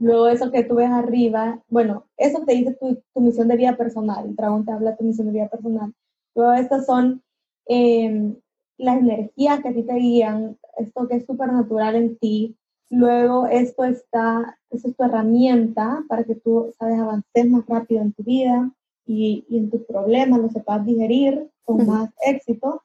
luego 0.00 0.26
eso 0.26 0.50
que 0.50 0.64
tú 0.64 0.74
ves 0.74 0.90
arriba, 0.90 1.62
bueno, 1.68 2.06
eso 2.16 2.44
te 2.44 2.54
dice 2.54 2.74
tu, 2.74 3.00
tu, 3.14 3.20
misión 3.20 3.46
de 3.46 3.56
vida 3.56 3.76
personal, 3.76 4.26
el 4.26 4.34
dragón 4.34 4.64
te 4.64 4.72
habla 4.72 4.90
de 4.90 4.96
tu 4.96 5.04
misión 5.04 5.28
de 5.28 5.32
vida 5.32 5.48
personal. 5.48 5.94
Luego 6.34 6.54
estas 6.54 6.86
son 6.86 7.22
em, 7.66 8.36
las 8.78 8.98
energías 8.98 9.60
que 9.60 9.68
a 9.68 9.74
ti 9.74 9.82
te 9.82 9.94
guían, 9.94 10.58
esto 10.78 11.06
que 11.06 11.16
es 11.16 11.26
súper 11.26 11.52
natural 11.52 11.96
en 11.96 12.16
ti, 12.18 12.56
Luego, 12.90 13.46
esto 13.46 13.84
está, 13.84 14.58
es 14.70 14.82
tu 14.82 15.04
herramienta 15.04 16.04
para 16.08 16.24
que 16.24 16.34
tú, 16.34 16.72
sabes, 16.78 16.98
avances 16.98 17.50
más 17.50 17.66
rápido 17.66 18.00
en 18.00 18.12
tu 18.12 18.22
vida 18.22 18.70
y, 19.04 19.44
y 19.48 19.58
en 19.58 19.70
tus 19.70 19.82
problemas, 19.82 20.40
lo 20.40 20.48
sepas 20.48 20.86
digerir 20.86 21.50
con 21.64 21.86
más 21.86 22.10
éxito. 22.24 22.82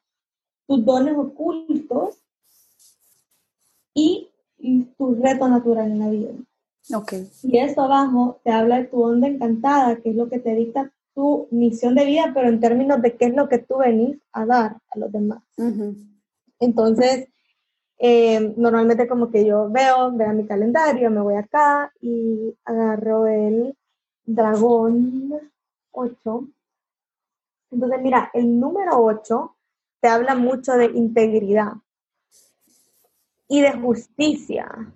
Tus 0.67 0.83
dones 0.83 1.15
ocultos 1.17 2.17
y, 3.93 4.29
tu 4.97 5.15
reto 5.15 5.47
natural 5.49 5.91
en 5.91 5.99
la 5.99 6.09
vida. 6.09 6.31
Okay. 6.93 7.29
Y 7.43 7.57
esto 7.57 7.81
abajo 7.81 8.39
te 8.43 8.51
habla 8.51 8.77
de 8.77 8.85
tu 8.85 9.01
onda 9.01 9.27
encantada, 9.27 9.97
que 9.97 10.09
es 10.09 10.15
lo 10.15 10.29
que 10.29 10.39
te 10.39 10.55
dicta 10.55 10.91
tu 11.13 11.47
misión 11.51 11.95
de 11.95 12.05
vida, 12.05 12.31
pero 12.33 12.47
en 12.47 12.59
términos 12.59 13.01
de 13.01 13.15
qué 13.15 13.25
es 13.25 13.35
lo 13.35 13.47
que 13.47 13.59
tú 13.59 13.77
venís 13.77 14.17
a 14.31 14.45
dar 14.45 14.77
a 14.89 14.99
los 14.99 15.11
demás. 15.11 15.43
Entonces, 16.59 17.29
eh, 17.99 18.53
normalmente 18.57 19.07
como 19.07 19.29
que 19.29 19.45
yo 19.45 19.69
veo, 19.69 20.11
veo 20.11 20.33
mi 20.33 20.45
calendario, 20.45 21.09
me 21.09 21.21
voy 21.21 21.35
acá 21.35 21.91
y 22.01 22.55
agarro 22.65 23.27
el 23.27 23.77
dragón 24.25 25.33
8. 25.91 26.47
Entonces, 27.71 28.01
mira, 28.01 28.29
el 28.33 28.59
número 28.59 29.03
8 29.03 29.55
te 29.99 30.07
habla 30.07 30.35
mucho 30.35 30.73
de 30.73 30.85
integridad 30.85 31.73
y 33.47 33.61
de 33.61 33.71
justicia. 33.73 34.93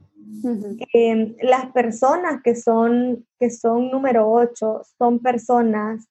Eh, 0.93 1.35
las 1.41 1.71
personas 1.71 2.41
que 2.43 2.55
son, 2.55 3.25
que 3.39 3.49
son 3.49 3.89
número 3.89 4.29
8 4.29 4.81
son 4.97 5.19
personas 5.19 6.07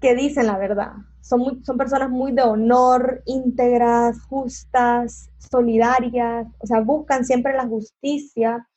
que 0.00 0.14
dicen 0.14 0.46
la 0.46 0.58
verdad, 0.58 0.92
son, 1.20 1.64
son 1.64 1.76
personas 1.76 2.10
muy 2.10 2.32
de 2.32 2.42
honor, 2.42 3.22
íntegras, 3.26 4.22
justas, 4.26 5.30
solidarias, 5.38 6.46
o 6.58 6.66
sea, 6.66 6.80
buscan 6.80 7.24
siempre 7.24 7.54
la 7.54 7.66
justicia, 7.66 8.68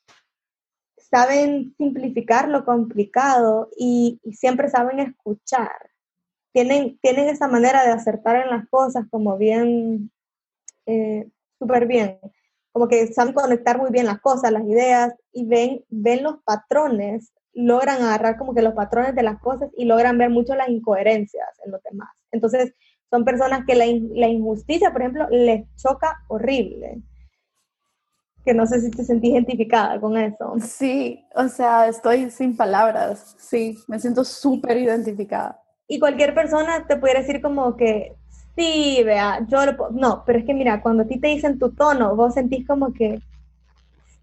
saben 1.11 1.75
simplificar 1.77 2.47
lo 2.47 2.63
complicado 2.65 3.69
y, 3.77 4.19
siempre 4.33 4.69
saben 4.69 4.99
escuchar. 4.99 5.91
Tienen, 6.53 6.97
tienen 6.99 7.29
esa 7.29 7.47
manera 7.47 7.83
de 7.83 7.91
acertar 7.91 8.37
en 8.37 8.49
las 8.49 8.67
cosas 8.69 9.05
como 9.09 9.37
bien, 9.37 10.11
eh, 10.85 11.29
súper 11.59 11.85
bien, 11.87 12.19
como 12.71 12.87
que 12.87 13.07
saben 13.13 13.33
conectar 13.33 13.77
muy 13.77 13.91
bien 13.91 14.05
las 14.05 14.21
cosas, 14.21 14.51
las 14.51 14.63
ideas 14.63 15.13
y 15.33 15.45
ven, 15.45 15.83
ven 15.89 16.23
los 16.23 16.37
patrones 16.43 17.33
logran 17.53 18.01
agarrar 18.01 18.37
como 18.37 18.53
que 18.53 18.61
los 18.61 18.73
patrones 18.73 19.15
de 19.15 19.23
las 19.23 19.39
cosas 19.39 19.69
y 19.75 19.85
logran 19.85 20.17
ver 20.17 20.29
mucho 20.29 20.55
las 20.55 20.69
incoherencias 20.69 21.47
en 21.65 21.71
los 21.71 21.83
demás. 21.83 22.09
Entonces, 22.31 22.73
son 23.09 23.25
personas 23.25 23.65
que 23.65 23.75
la, 23.75 23.85
la 24.13 24.27
injusticia, 24.27 24.91
por 24.91 25.01
ejemplo, 25.01 25.27
les 25.29 25.65
choca 25.75 26.23
horrible. 26.29 27.01
Que 28.45 28.53
no 28.53 28.65
sé 28.65 28.81
si 28.81 28.89
te 28.89 29.03
sentí 29.03 29.31
identificada 29.31 29.99
con 29.99 30.17
eso. 30.17 30.55
Sí, 30.61 31.23
o 31.35 31.47
sea, 31.47 31.87
estoy 31.87 32.31
sin 32.31 32.55
palabras. 32.55 33.35
Sí, 33.37 33.77
me 33.87 33.99
siento 33.99 34.23
súper 34.23 34.77
identificada. 34.77 35.61
Y 35.87 35.99
cualquier 35.99 36.33
persona 36.33 36.87
te 36.87 36.95
pudiera 36.95 37.19
decir 37.19 37.41
como 37.41 37.75
que, 37.75 38.15
sí, 38.55 39.03
vea, 39.03 39.45
yo 39.47 39.65
lo 39.65 39.77
puedo. 39.77 39.91
No, 39.91 40.23
pero 40.25 40.39
es 40.39 40.45
que 40.45 40.53
mira, 40.53 40.81
cuando 40.81 41.03
a 41.03 41.07
ti 41.07 41.19
te 41.19 41.27
dicen 41.27 41.59
tu 41.59 41.71
tono, 41.71 42.15
vos 42.15 42.33
sentís 42.33 42.67
como 42.67 42.93
que, 42.93 43.21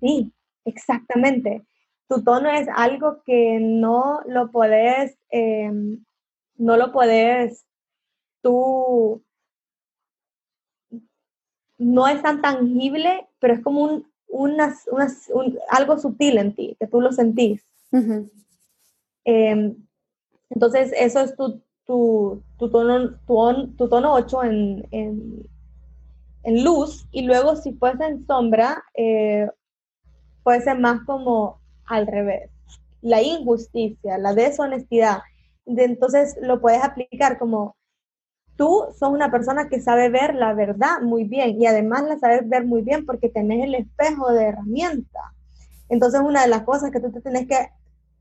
sí, 0.00 0.32
exactamente 0.64 1.64
tu 2.08 2.22
tono 2.24 2.50
es 2.50 2.66
algo 2.74 3.22
que 3.24 3.58
no 3.60 4.22
lo 4.26 4.50
puedes, 4.50 5.16
em, 5.30 6.02
no 6.56 6.76
lo 6.76 6.90
puedes 6.90 7.66
tú, 8.42 9.22
no 11.76 12.08
es 12.08 12.22
tan 12.22 12.40
tangible, 12.40 13.28
pero 13.38 13.54
es 13.54 13.60
como 13.60 14.02
un, 14.28 14.56
algo 15.70 15.98
sutil 15.98 16.38
en 16.38 16.54
ti, 16.54 16.76
que 16.80 16.86
tú 16.86 17.00
lo 17.00 17.12
sentís. 17.12 17.62
Em, 19.24 19.76
entonces, 20.48 20.92
eso 20.96 21.20
es 21.20 21.36
tu, 21.36 21.62
tu, 21.88 22.44
tono, 22.58 23.18
tu, 23.26 23.88
tono 23.88 24.12
8 24.12 24.44
en, 24.44 25.48
luz, 26.44 27.08
y 27.10 27.22
luego 27.22 27.56
si 27.56 27.72
fuese 27.72 28.04
en 28.04 28.26
sombra, 28.26 28.84
eh, 28.94 29.48
puede 30.42 30.60
ser 30.60 30.78
más 30.78 31.00
como 31.04 31.60
al 31.86 32.06
revés. 32.06 32.50
la 33.00 33.22
injusticia, 33.22 34.18
la 34.18 34.34
deshonestidad. 34.34 35.18
Entonces 35.66 36.36
lo 36.42 36.60
puedes 36.60 36.82
aplicar 36.82 37.38
como 37.38 37.76
tú 38.56 38.86
sos 38.98 39.10
una 39.10 39.30
persona 39.30 39.68
que 39.68 39.80
sabe 39.80 40.08
ver 40.08 40.34
la 40.34 40.52
verdad 40.52 41.00
muy 41.02 41.24
bien 41.24 41.60
y 41.60 41.66
además 41.66 42.02
la 42.02 42.18
sabes 42.18 42.48
ver 42.48 42.66
muy 42.66 42.82
bien 42.82 43.06
porque 43.06 43.28
tenés 43.28 43.64
el 43.64 43.74
espejo 43.74 44.32
de 44.32 44.46
herramienta. 44.46 45.20
Entonces 45.88 46.20
una 46.20 46.42
de 46.42 46.48
las 46.48 46.62
cosas 46.62 46.90
que 46.90 47.00
tú 47.00 47.12
te 47.12 47.20
tienes 47.20 47.46
que 47.46 47.70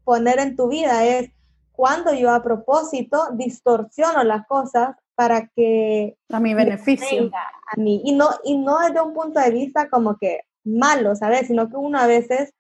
poner 0.04 0.40
en 0.40 0.56
tu 0.56 0.70
vida 0.70 1.06
es 1.06 1.32
cuando 1.78 2.12
yo 2.14 2.32
a 2.32 2.42
propósito 2.42 3.28
distorsiono 3.34 4.24
las 4.24 4.48
cosas 4.48 4.96
para 5.14 5.48
que 5.56 6.18
a 6.30 6.40
mi 6.40 6.56
beneficio 6.56 7.30
a 7.34 7.80
mí 7.80 8.02
y 8.04 8.14
no 8.14 8.30
y 8.44 8.58
no 8.58 8.80
desde 8.80 9.00
un 9.02 9.14
punto 9.14 9.40
de 9.40 9.52
vista 9.52 9.88
como 9.88 10.18
que 10.18 10.42
malo, 10.64 11.16
¿sabes? 11.16 11.48
Sino 11.48 11.70
que 11.70 11.78
uno 11.78 12.00
a 12.00 12.08
veces 12.08 12.52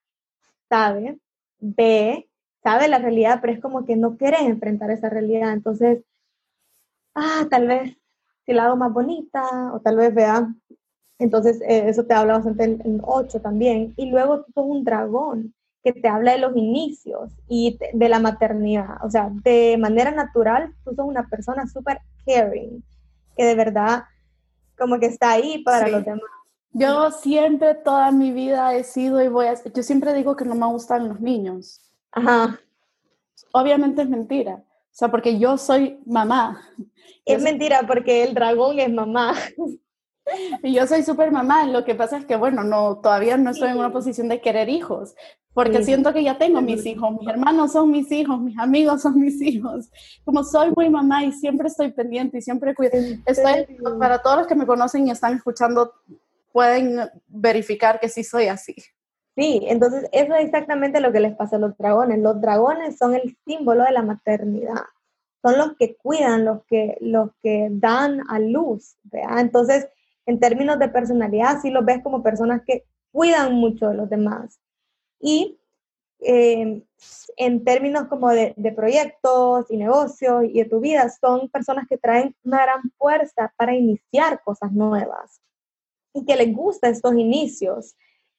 sabe, 0.69 1.17
ve, 1.59 2.29
sabe 2.63 2.87
la 2.87 2.99
realidad, 2.99 3.39
pero 3.41 3.53
es 3.53 3.59
como 3.59 3.85
que 3.85 3.95
no 3.95 4.17
quiere 4.17 4.37
enfrentar 4.41 4.91
esa 4.91 5.09
realidad. 5.09 5.51
Entonces, 5.51 6.03
ah, 7.15 7.47
tal 7.49 7.67
vez 7.67 7.97
si 8.45 8.53
la 8.53 8.65
hago 8.65 8.77
más 8.77 8.93
bonita, 8.93 9.73
o 9.73 9.81
tal 9.81 9.97
vez 9.97 10.13
vea. 10.13 10.47
Entonces, 11.19 11.59
eh, 11.61 11.89
eso 11.89 12.05
te 12.05 12.13
habla 12.13 12.35
bastante 12.35 12.63
en, 12.63 13.01
8 13.03 13.41
también. 13.41 13.93
Y 13.97 14.09
luego 14.09 14.45
tú 14.45 14.51
sos 14.53 14.65
un 14.65 14.83
dragón 14.83 15.53
que 15.83 15.93
te 15.93 16.07
habla 16.07 16.33
de 16.33 16.39
los 16.39 16.55
inicios 16.55 17.31
y 17.47 17.79
de 17.93 18.09
la 18.09 18.19
maternidad. 18.19 18.97
O 19.03 19.09
sea, 19.09 19.29
de 19.31 19.77
manera 19.79 20.11
natural, 20.11 20.73
tú 20.83 20.93
sos 20.95 21.05
una 21.05 21.27
persona 21.27 21.67
súper 21.67 22.01
caring, 22.25 22.83
que 23.35 23.45
de 23.45 23.55
verdad 23.55 24.03
como 24.77 24.99
que 24.99 25.07
está 25.07 25.31
ahí 25.31 25.63
para 25.63 25.87
los 25.87 26.05
demás. 26.05 26.21
Yo 26.71 27.11
siempre, 27.11 27.73
toda 27.73 28.11
mi 28.11 28.31
vida 28.31 28.75
he 28.75 28.83
sido 28.83 29.21
y 29.23 29.27
voy 29.27 29.47
a... 29.47 29.55
Yo 29.63 29.81
siempre 29.81 30.13
digo 30.13 30.35
que 30.35 30.45
no 30.45 30.53
me 30.53 30.67
gustan 30.67 31.07
los 31.07 31.19
niños. 31.19 31.81
Ajá. 32.11 32.59
Obviamente 33.51 34.03
es 34.03 34.09
mentira. 34.09 34.55
O 34.55 34.99
sea, 34.99 35.09
porque 35.09 35.39
yo 35.39 35.57
soy 35.57 35.99
mamá. 36.05 36.61
Es 37.25 37.41
mentira 37.41 37.81
porque 37.87 38.23
el 38.23 38.33
dragón 38.33 38.79
es 38.79 38.91
mamá. 38.91 39.33
Y 40.61 40.73
yo 40.73 40.85
soy 40.85 41.03
súper 41.03 41.31
mamá. 41.31 41.65
Lo 41.65 41.85
que 41.85 41.95
pasa 41.95 42.17
es 42.17 42.25
que, 42.25 42.35
bueno, 42.35 42.61
no, 42.61 42.97
todavía 42.97 43.37
no 43.37 43.51
estoy 43.51 43.69
en 43.69 43.77
una 43.77 43.93
posición 43.93 44.27
de 44.27 44.41
querer 44.41 44.67
hijos. 44.67 45.15
Porque 45.57 45.83
siento 45.83 46.13
que 46.13 46.23
ya 46.23 46.37
tengo 46.37 46.61
mis 46.61 46.85
hijos. 46.85 47.17
Mis 47.19 47.27
hermanos 47.27 47.71
son 47.71 47.89
mis 47.89 48.11
hijos. 48.11 48.39
Mis 48.39 48.55
amigos 48.59 49.01
son 49.01 49.19
mis 49.19 49.41
hijos. 49.41 49.89
Como 50.23 50.43
soy 50.43 50.71
muy 50.75 50.87
mamá 50.87 51.23
y 51.23 51.31
siempre 51.31 51.67
estoy 51.67 51.91
pendiente 51.91 52.37
y 52.37 52.41
siempre 52.43 52.75
cuido. 52.75 52.91
Estoy, 53.25 53.65
para 53.97 54.21
todos 54.21 54.37
los 54.37 54.45
que 54.45 54.53
me 54.53 54.67
conocen 54.67 55.07
y 55.07 55.09
están 55.09 55.35
escuchando 55.35 55.93
pueden 56.51 57.09
verificar 57.25 57.99
que 57.99 58.07
sí 58.07 58.23
soy 58.23 58.49
así. 58.49 58.75
Sí, 59.35 59.61
entonces 59.63 60.07
eso 60.11 60.35
es 60.35 60.45
exactamente 60.45 61.01
lo 61.01 61.11
que 61.11 61.21
les 61.21 61.35
pasa 61.35 61.55
a 61.55 61.59
los 61.59 61.75
dragones. 61.75 62.19
Los 62.19 62.39
dragones 62.39 62.95
son 62.99 63.15
el 63.15 63.35
símbolo 63.43 63.83
de 63.83 63.93
la 63.93 64.03
maternidad. 64.03 64.83
Son 65.41 65.57
los 65.57 65.75
que 65.75 65.95
cuidan, 65.95 66.45
los 66.45 66.65
que, 66.67 66.99
los 67.01 67.31
que 67.41 67.69
dan 67.71 68.21
a 68.29 68.37
luz. 68.37 68.95
Entonces, 69.11 69.87
en 70.27 70.39
términos 70.39 70.77
de 70.77 70.89
personalidad, 70.89 71.59
sí 71.63 71.71
los 71.71 71.83
ves 71.83 72.03
como 72.03 72.21
personas 72.21 72.61
que 72.63 72.83
cuidan 73.11 73.55
mucho 73.55 73.89
de 73.89 73.95
los 73.95 74.07
demás. 74.07 74.59
Y 75.19 75.59
eh, 76.19 76.83
en 77.37 77.63
términos 77.63 78.07
como 78.07 78.29
de, 78.29 78.53
de, 78.57 78.71
proyectos 78.71 79.65
y 79.69 79.77
negocios 79.77 80.45
y 80.45 80.59
de 80.59 80.65
tu 80.65 80.79
vida, 80.79 81.09
son 81.09 81.49
personas 81.49 81.85
que 81.87 81.97
traen 81.97 82.35
una 82.43 82.63
gran 82.63 82.91
fuerza 82.97 83.53
para 83.57 83.75
iniciar 83.75 84.41
cosas 84.43 84.71
nuevas 84.71 85.39
y 86.13 86.25
que 86.25 86.35
les 86.35 86.55
gusta 86.55 86.89
estos 86.89 87.15
inicios. 87.15 87.95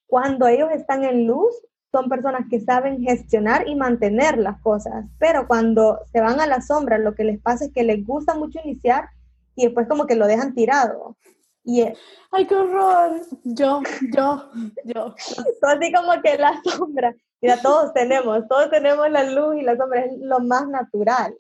Cuando 0.06 0.48
ellos 0.48 0.70
están 0.72 1.04
en 1.04 1.26
luz, 1.26 1.54
son 1.92 2.08
personas 2.08 2.46
que 2.50 2.60
saben 2.60 3.02
gestionar 3.02 3.66
y 3.66 3.74
mantener 3.74 4.38
las 4.38 4.60
cosas, 4.60 5.06
pero 5.18 5.46
cuando 5.46 6.00
se 6.12 6.20
van 6.20 6.40
a 6.40 6.46
la 6.46 6.60
sombra, 6.60 6.98
lo 6.98 7.14
que 7.14 7.24
les 7.24 7.40
pasa 7.40 7.66
es 7.66 7.72
que 7.72 7.82
les 7.82 8.06
gusta 8.06 8.34
mucho 8.34 8.60
iniciar 8.62 9.08
y 9.54 9.64
después 9.64 9.88
como 9.88 10.06
que 10.06 10.14
lo 10.14 10.26
dejan 10.26 10.54
tirado. 10.54 11.16
Y 11.68 11.82
¡Ay, 12.30 12.46
qué 12.46 12.54
horror! 12.54 13.20
Yo, 13.44 13.82
yo, 14.10 14.50
yo. 14.84 15.14
así 15.62 15.92
como 15.92 16.22
que 16.22 16.38
la 16.38 16.58
sombra. 16.64 17.14
Mira, 17.42 17.60
todos 17.60 17.92
tenemos, 17.92 18.48
todos 18.48 18.70
tenemos 18.70 19.10
la 19.10 19.24
luz 19.24 19.56
y 19.56 19.60
la 19.60 19.76
sombra, 19.76 20.06
es 20.06 20.18
lo 20.18 20.40
más 20.40 20.66
natural. 20.66 21.36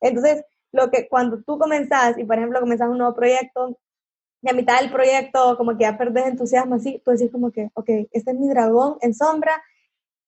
Entonces, 0.00 0.42
lo 0.72 0.90
que 0.90 1.06
cuando 1.06 1.42
tú 1.42 1.58
comenzás 1.58 2.16
y, 2.16 2.24
por 2.24 2.38
ejemplo, 2.38 2.60
comenzás 2.60 2.88
un 2.88 2.96
nuevo 2.96 3.14
proyecto, 3.14 3.78
y 4.40 4.48
a 4.48 4.54
mitad 4.54 4.80
del 4.80 4.90
proyecto 4.90 5.58
como 5.58 5.76
que 5.76 5.82
ya 5.82 5.98
perdés 5.98 6.28
entusiasmo 6.28 6.76
así, 6.76 7.02
tú 7.04 7.10
decís 7.10 7.30
como 7.30 7.50
que, 7.50 7.68
ok, 7.74 7.90
este 8.10 8.30
es 8.30 8.38
mi 8.38 8.48
dragón 8.48 8.96
en 9.02 9.12
sombra, 9.12 9.62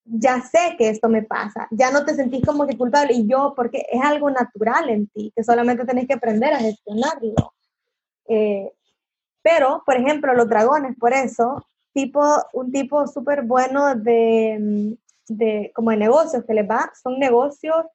ya 0.05 0.43
sé 0.43 0.74
que 0.76 0.91
esto 0.91 1.09
me 1.09 1.22
pasa, 1.22 1.66
ya 1.70 1.91
no 1.91 2.05
te 2.05 2.14
sentís 2.14 2.45
como 2.45 2.66
que 2.66 2.76
culpable 2.76 3.14
y 3.14 3.26
yo, 3.26 3.55
porque 3.57 3.86
es 3.91 4.03
algo 4.03 4.28
natural 4.28 4.91
en 4.91 5.09
ti, 5.09 5.32
que 5.34 5.43
solamente 5.43 5.86
tenés 5.86 6.07
que 6.07 6.14
aprender 6.14 6.53
a 6.53 6.59
gestionarlo. 6.59 7.55
Eh, 8.28 8.70
pero, 9.43 9.82
por 9.86 9.97
ejemplo, 9.97 10.34
los 10.34 10.49
dragones, 10.49 10.97
por 10.99 11.12
eso, 11.12 11.64
tipo, 11.93 12.22
un 12.53 12.70
tipo 12.72 13.07
súper 13.07 13.43
bueno 13.43 13.95
de, 13.95 14.97
de, 15.28 15.72
como 15.74 15.91
de 15.91 15.97
negocios 15.97 16.45
que 16.45 16.55
les 16.55 16.68
va, 16.68 16.93
son 17.01 17.18
negocios 17.18 17.86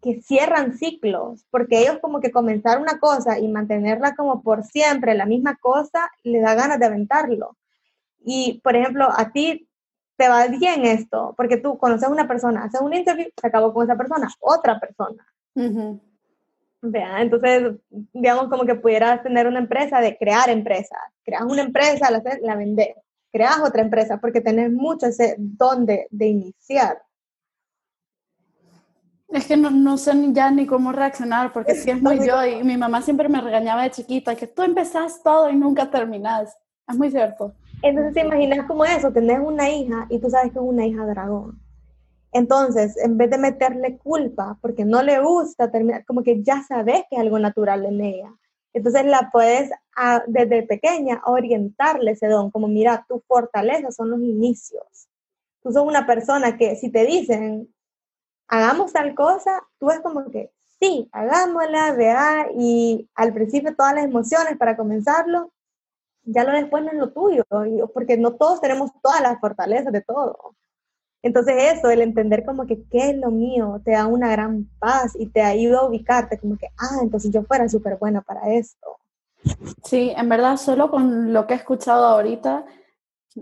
que 0.00 0.22
cierran 0.22 0.78
ciclos, 0.78 1.44
porque 1.50 1.80
ellos 1.80 1.98
como 2.00 2.20
que 2.20 2.30
comenzar 2.30 2.80
una 2.80 3.00
cosa 3.00 3.38
y 3.38 3.48
mantenerla 3.48 4.14
como 4.14 4.42
por 4.42 4.62
siempre, 4.62 5.14
la 5.14 5.26
misma 5.26 5.56
cosa, 5.56 6.10
le 6.22 6.40
da 6.40 6.54
ganas 6.54 6.78
de 6.78 6.86
aventarlo. 6.86 7.56
Y, 8.24 8.60
por 8.62 8.76
ejemplo, 8.76 9.08
a 9.10 9.32
ti 9.32 9.68
te 10.16 10.28
va 10.28 10.46
bien 10.46 10.84
esto, 10.84 11.34
porque 11.36 11.56
tú 11.56 11.78
conoces 11.78 12.08
a 12.08 12.12
una 12.12 12.28
persona, 12.28 12.64
haces 12.64 12.80
un 12.80 12.94
interview, 12.94 13.28
se 13.40 13.46
acabó 13.46 13.72
con 13.72 13.84
esa 13.84 13.96
persona, 13.96 14.28
otra 14.40 14.78
persona. 14.78 15.26
Vea, 16.80 17.22
entonces, 17.22 17.74
digamos 17.90 18.48
como 18.48 18.64
que 18.64 18.76
pudieras 18.76 19.22
tener 19.22 19.46
una 19.46 19.58
empresa 19.58 20.00
de 20.00 20.16
crear 20.16 20.48
empresas, 20.48 21.00
creas 21.24 21.42
una 21.42 21.62
empresa, 21.62 22.10
la, 22.10 22.22
la 22.40 22.54
vendes, 22.54 22.94
creas 23.32 23.58
otra 23.60 23.82
empresa, 23.82 24.18
porque 24.18 24.40
tenés 24.40 24.70
mucho 24.70 25.06
ese 25.06 25.34
don 25.38 25.86
de 25.86 26.26
iniciar. 26.26 27.02
Es 29.28 29.46
que 29.46 29.56
no, 29.58 29.70
no, 29.70 29.98
sé 29.98 30.12
ya 30.32 30.50
ni 30.50 30.66
cómo 30.66 30.90
reaccionar, 30.90 31.52
porque 31.52 31.74
si 31.74 31.90
es 31.90 32.00
muy 32.00 32.26
yo 32.26 32.44
y 32.46 32.64
mi 32.64 32.78
mamá 32.78 33.02
siempre 33.02 33.28
me 33.28 33.42
regañaba 33.42 33.82
de 33.82 33.90
chiquita, 33.90 34.34
que 34.34 34.46
tú 34.46 34.62
empezás 34.62 35.22
todo 35.22 35.50
y 35.50 35.56
nunca 35.56 35.90
terminás. 35.90 36.56
Es 36.88 36.96
muy 36.96 37.10
cierto. 37.10 37.52
Entonces 37.82 38.14
te 38.14 38.20
imaginas 38.20 38.66
como 38.66 38.86
eso, 38.86 39.12
tenés 39.12 39.38
una 39.38 39.68
hija 39.68 40.06
y 40.08 40.18
tú 40.18 40.30
sabes 40.30 40.50
que 40.50 40.58
es 40.58 40.64
una 40.64 40.86
hija 40.86 41.04
dragón. 41.04 41.60
Entonces, 42.32 42.96
en 42.98 43.16
vez 43.16 43.30
de 43.30 43.38
meterle 43.38 43.96
culpa 43.98 44.58
porque 44.60 44.84
no 44.84 45.02
le 45.02 45.20
gusta 45.20 45.70
terminar, 45.70 46.04
como 46.04 46.22
que 46.22 46.42
ya 46.42 46.62
sabes 46.62 47.04
que 47.08 47.16
es 47.16 47.20
algo 47.20 47.38
natural 47.38 47.86
en 47.86 48.00
ella. 48.00 48.34
Entonces 48.74 49.06
la 49.06 49.30
puedes 49.32 49.70
desde 50.26 50.62
pequeña 50.64 51.22
orientarle 51.24 52.12
ese 52.12 52.28
don, 52.28 52.50
como 52.50 52.68
mira, 52.68 53.04
tu 53.08 53.20
fortaleza 53.26 53.90
son 53.90 54.10
los 54.10 54.20
inicios. 54.20 55.08
Tú 55.62 55.72
sos 55.72 55.82
una 55.82 56.06
persona 56.06 56.56
que 56.56 56.76
si 56.76 56.90
te 56.90 57.04
dicen, 57.06 57.74
hagamos 58.46 58.92
tal 58.92 59.14
cosa, 59.14 59.62
tú 59.78 59.90
es 59.90 60.00
como 60.00 60.30
que, 60.30 60.52
sí, 60.80 61.08
hagámosla, 61.12 61.92
vea, 61.92 62.48
y 62.56 63.08
al 63.14 63.32
principio 63.32 63.74
todas 63.74 63.94
las 63.94 64.04
emociones 64.04 64.56
para 64.58 64.76
comenzarlo, 64.76 65.50
ya 66.24 66.44
lo 66.44 66.52
después 66.52 66.84
no 66.84 66.90
es 66.90 66.98
lo 66.98 67.10
tuyo, 67.12 67.44
porque 67.92 68.16
no 68.18 68.34
todos 68.34 68.60
tenemos 68.60 68.92
todas 69.02 69.22
las 69.22 69.40
fortalezas 69.40 69.92
de 69.92 70.02
todo. 70.02 70.54
Entonces 71.22 71.54
eso, 71.74 71.90
el 71.90 72.00
entender 72.00 72.44
como 72.44 72.66
que 72.66 72.82
qué 72.90 73.10
es 73.10 73.16
lo 73.16 73.30
mío, 73.30 73.80
te 73.84 73.92
da 73.92 74.06
una 74.06 74.28
gran 74.28 74.68
paz 74.78 75.16
y 75.18 75.26
te 75.26 75.42
ayuda 75.42 75.80
a 75.80 75.86
ubicarte 75.86 76.38
como 76.38 76.56
que, 76.56 76.68
ah, 76.78 76.98
entonces 77.02 77.30
yo 77.32 77.42
fuera 77.42 77.68
súper 77.68 77.96
buena 77.96 78.22
para 78.22 78.52
esto. 78.52 78.98
Sí, 79.84 80.12
en 80.16 80.28
verdad, 80.28 80.56
solo 80.56 80.90
con 80.90 81.32
lo 81.32 81.46
que 81.46 81.54
he 81.54 81.56
escuchado 81.56 82.06
ahorita, 82.06 82.66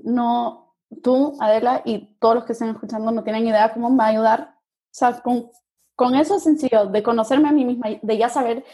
no, 0.05 0.75
tú, 1.03 1.37
Adela, 1.41 1.83
y 1.85 2.17
todos 2.19 2.37
los 2.37 2.45
que 2.45 2.53
estén 2.53 2.71
escuchando 2.71 3.11
no 3.11 3.25
tienen 3.25 3.47
idea 3.47 3.73
cómo 3.73 3.91
me 3.91 3.99
va 3.99 4.05
a 4.05 4.09
ayudar. 4.09 4.41
O 4.51 4.99
sea, 4.99 5.21
con, 5.21 5.51
con 5.95 6.15
eso 6.15 6.39
sencillo, 6.39 6.87
de 6.87 7.03
conocerme 7.03 7.49
a 7.49 7.53
mí 7.53 7.65
misma, 7.65 7.89
de 8.01 8.19
ya 8.19 8.29
saber 8.29 8.65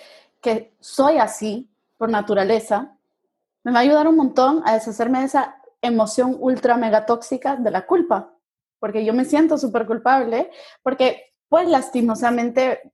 que 0.41 0.75
soy 0.81 1.19
así 1.19 1.71
por 1.99 2.11
naturaleza, 2.11 2.97
me 3.65 3.73
va 3.73 3.79
a 3.79 3.83
ayudar 3.83 4.09
un 4.09 4.17
montón 4.17 4.63
a 4.65 4.75
deshacerme 4.75 5.21
de 5.21 5.27
esa 5.27 5.57
emoción 5.81 6.37
ultra 6.39 6.77
mega 6.77 7.07
tóxica 7.07 7.57
de 7.57 7.71
la 7.71 7.87
culpa, 7.87 8.32
porque 8.83 9.05
yo 9.05 9.14
me 9.14 9.24
siento 9.24 9.59
súper 9.59 9.87
culpable, 9.87 10.51
porque 10.83 11.35
pues 11.49 11.68
lastimosamente 11.68 12.93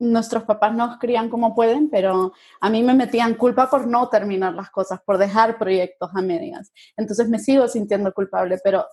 nuestros 0.00 0.42
papás 0.42 0.74
nos 0.74 0.98
crían 0.98 1.30
como 1.30 1.54
pueden, 1.54 1.88
pero 1.88 2.32
a 2.60 2.68
mí 2.68 2.82
me 2.82 2.92
metían 2.92 3.34
culpa 3.34 3.70
por 3.70 3.86
no 3.86 4.08
terminar 4.08 4.54
las 4.54 4.70
cosas, 4.70 5.00
por 5.06 5.16
dejar 5.16 5.58
proyectos 5.58 6.10
a 6.12 6.22
medias. 6.22 6.72
Entonces 6.96 7.28
me 7.28 7.38
sigo 7.38 7.68
sintiendo 7.68 8.12
culpable, 8.12 8.58
pero 8.64 8.84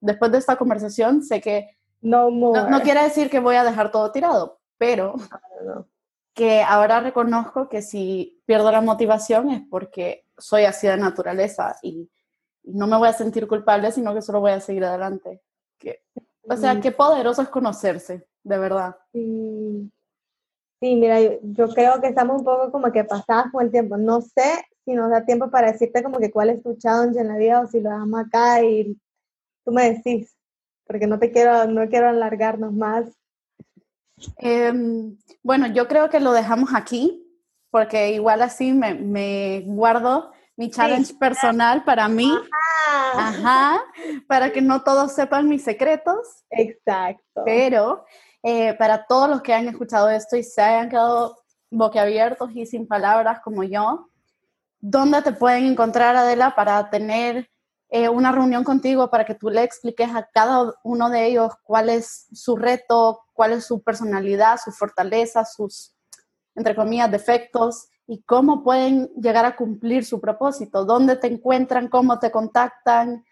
después 0.00 0.32
de 0.32 0.38
esta 0.38 0.56
conversación 0.56 1.22
sé 1.22 1.42
que 1.42 1.76
no, 2.00 2.30
no, 2.30 2.80
quiere 2.80 3.02
decir 3.02 3.28
que 3.28 3.40
voy 3.40 3.56
a 3.56 3.64
dejar 3.64 3.90
todo 3.90 4.10
tirado, 4.10 4.58
pero 4.78 5.16
que 6.32 6.62
ahora 6.62 7.00
reconozco 7.00 7.68
que 7.68 7.82
si 7.82 8.40
pierdo 8.46 8.72
la 8.72 8.80
motivación 8.80 9.50
es 9.50 9.60
porque 9.68 10.24
soy 10.38 10.64
así 10.64 10.86
de 10.86 10.96
naturaleza 10.96 11.76
y 11.82 12.08
no 12.72 12.86
me 12.86 12.96
voy 12.96 13.08
a 13.08 13.12
sentir 13.12 13.46
culpable, 13.46 13.90
sino 13.92 14.14
que 14.14 14.22
solo 14.22 14.40
voy 14.40 14.52
a 14.52 14.60
seguir 14.60 14.84
adelante. 14.84 15.40
Que 15.78 16.02
O 16.48 16.56
sea, 16.56 16.80
qué 16.80 16.92
poderoso 16.92 17.42
es 17.42 17.48
conocerse, 17.48 18.26
de 18.42 18.58
verdad. 18.58 18.96
Sí, 19.12 19.90
sí 20.80 20.96
mira, 20.96 21.20
yo, 21.20 21.68
creo 21.68 22.00
que 22.00 22.08
estamos 22.08 22.38
un 22.38 22.44
poco 22.44 22.70
como 22.70 22.92
que 22.92 23.04
pasadas 23.04 23.50
con 23.52 23.64
el 23.64 23.70
tiempo. 23.70 23.96
No 23.96 24.20
sé 24.20 24.64
si 24.84 24.94
nos 24.94 25.10
da 25.10 25.24
tiempo 25.24 25.50
para 25.50 25.72
decirte 25.72 26.02
como 26.02 26.18
que 26.18 26.30
cuál 26.30 26.50
es 26.50 26.62
tu 26.62 26.76
challenge 26.76 27.18
en 27.18 27.28
la 27.28 27.36
vida 27.36 27.60
o 27.60 27.66
si 27.66 27.80
lo 27.80 27.90
dejamos 27.90 28.20
acá 28.20 28.62
y 28.62 28.96
tú 29.64 29.72
me 29.72 29.90
decís, 29.92 30.34
porque 30.86 31.06
no 31.06 31.18
te 31.18 31.30
quiero, 31.30 31.66
no 31.66 31.88
quiero 31.88 32.08
alargarnos 32.08 32.72
más. 32.72 33.06
Em, 34.36 35.16
bueno, 35.42 35.68
yo 35.68 35.86
creo 35.86 36.10
que 36.10 36.20
lo 36.20 36.32
dejamos 36.32 36.70
aquí, 36.74 37.24
porque 37.70 38.12
igual 38.12 38.42
así 38.42 38.72
me, 38.72 38.94
me 38.94 39.62
guardo 39.66 40.32
mi 40.58 40.70
challenge 40.70 41.14
personal 41.14 41.84
para 41.84 42.08
mí. 42.08 42.30
Ajá. 43.14 43.80
Para 44.26 44.52
que 44.52 44.60
no 44.60 44.82
todos 44.82 45.12
sepan 45.12 45.48
mis 45.48 45.62
secretos. 45.62 46.44
Exacto. 46.50 47.42
Pero 47.44 48.04
eh, 48.42 48.74
para 48.74 49.06
todos 49.06 49.30
los 49.30 49.40
que 49.40 49.54
han 49.54 49.68
escuchado 49.68 50.10
esto 50.10 50.36
y 50.36 50.42
se 50.42 50.60
hayan 50.60 50.90
quedado 50.90 51.38
boquiabiertos 51.70 52.50
y 52.54 52.66
sin 52.66 52.88
palabras 52.88 53.38
como 53.40 53.62
yo, 53.62 54.08
¿dónde 54.80 55.22
te 55.22 55.32
pueden 55.32 55.64
encontrar, 55.64 56.16
Adela, 56.16 56.56
para 56.56 56.90
tener 56.90 57.48
eh, 57.90 58.08
una 58.08 58.32
reunión 58.32 58.64
contigo 58.64 59.10
para 59.10 59.24
que 59.24 59.36
tú 59.36 59.50
le 59.50 59.62
expliques 59.62 60.10
a 60.12 60.28
cada 60.34 60.74
uno 60.82 61.08
de 61.08 61.26
ellos 61.26 61.52
cuál 61.62 61.88
es 61.88 62.26
su 62.32 62.56
reto, 62.56 63.20
cuál 63.32 63.52
es 63.52 63.64
su 63.64 63.80
personalidad, 63.80 64.58
su 64.62 64.72
fortaleza, 64.72 65.44
sus, 65.44 65.94
entre 66.56 66.74
comillas, 66.74 67.12
defectos 67.12 67.88
y 68.08 68.22
cómo 68.22 68.64
pueden 68.64 69.10
llegar 69.20 69.44
a 69.44 69.54
cumplir 69.54 70.04
su 70.04 70.18
propósito, 70.18 70.86
dónde 70.86 71.16
te 71.16 71.26
encuentran, 71.26 71.88
cómo 71.88 72.18
te 72.18 72.30
contactan. 72.30 73.22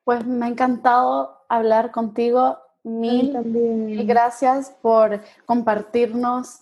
Pues 0.05 0.27
me 0.27 0.45
ha 0.45 0.49
encantado 0.49 1.39
hablar 1.49 1.91
contigo. 1.91 2.59
Mil, 2.83 3.39
mil 3.45 4.07
gracias 4.07 4.71
por 4.83 5.23
compartirnos 5.47 6.61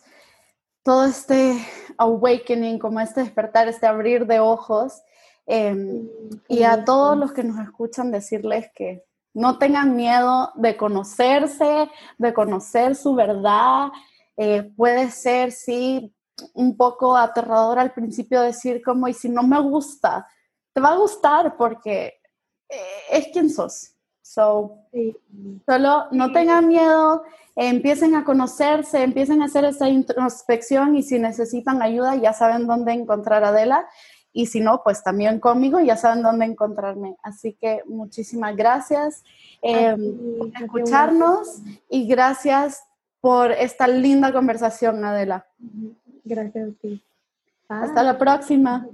todo 0.84 1.06
este 1.06 1.56
awakening, 1.98 2.78
como 2.78 3.00
este 3.00 3.22
despertar, 3.22 3.68
este 3.68 3.86
abrir 3.86 4.26
de 4.26 4.38
ojos. 4.38 5.02
Em, 5.46 6.08
y 6.48 6.62
a 6.62 6.84
todos 6.84 7.18
los 7.18 7.32
que 7.32 7.42
nos 7.42 7.58
escuchan 7.58 8.12
decirles 8.12 8.70
que 8.74 9.04
no 9.35 9.59
tengan 9.59 9.97
miedo 9.97 10.53
de 10.55 10.76
conocerse, 10.76 11.91
de 12.18 12.35
conocer 12.35 12.95
su 12.95 13.14
verdad. 13.14 13.89
Eh, 14.37 14.70
puede 14.76 15.11
ser, 15.11 15.53
sí, 15.53 16.14
un 16.55 16.76
poco 16.76 17.16
aterrador 17.16 17.78
al 17.78 17.93
principio 17.93 18.41
decir 18.41 18.83
como, 18.83 19.09
y 19.09 19.14
si 19.14 19.28
no 19.28 19.43
me 19.43 19.61
gusta, 19.61 20.26
te 20.72 20.80
va 20.80 20.91
a 20.91 20.97
gustar 20.97 21.57
porque 21.57 22.14
eh, 22.68 22.80
es 23.11 23.28
quien 23.33 23.51
sos. 23.51 23.89
So, 24.24 24.78
solo 25.66 26.07
no 26.12 26.33
tengan 26.33 26.68
miedo, 26.68 27.22
empiecen 27.57 28.14
a 28.14 28.24
conocerse, 28.24 29.03
empiecen 29.03 29.43
a 29.43 29.47
hacer 29.47 29.64
esa 29.64 29.89
introspección 29.89 30.97
y 30.97 31.03
si 31.03 31.18
necesitan 31.18 31.83
ayuda 31.83 32.14
ya 32.16 32.33
saben 32.33 32.66
dónde 32.66 32.93
encontrar 32.93 33.45
a 33.45 33.49
Adela 33.49 33.87
y 34.33 34.47
si 34.47 34.61
no, 34.61 34.83
pues 34.83 35.03
también 35.03 35.41
conmigo, 35.41 35.78
ya 35.80 35.97
saben 35.97 36.22
dónde 36.22 36.47
encontrarme. 36.47 37.16
Así 37.22 37.53
que 37.61 37.83
muchísimas 37.87 38.57
gracias 38.57 39.24
eh, 39.61 39.95
por 40.39 40.62
escucharnos 40.62 41.62
y 41.89 42.07
gracias 42.07 42.83
por 43.20 43.53
esta 43.53 43.87
linda 43.87 44.33
conversación, 44.33 45.05
Adela. 45.05 45.47
Gracias 46.24 46.70
a 46.70 46.72
ti. 46.80 47.05
Hasta 47.68 48.03
la 48.03 48.18
próxima. 48.18 48.87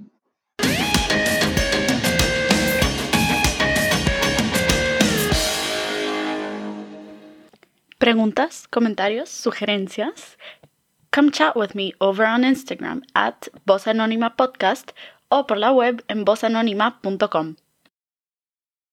Preguntas, 7.99 8.68
comentarios, 8.68 9.28
sugerencias. 9.28 10.39
Come 11.11 11.30
chat 11.30 11.57
with 11.57 11.74
me 11.74 11.95
over 12.01 12.26
on 12.26 12.45
Instagram 12.45 13.03
at 13.14 13.49
Voz 13.66 13.86
Anónima 13.86 14.36
Podcast 14.36 14.93
o 15.28 15.46
por 15.46 15.58
la 15.58 15.72
web 15.72 16.04
en 16.08 16.24
vozanónima.com. 16.24 17.56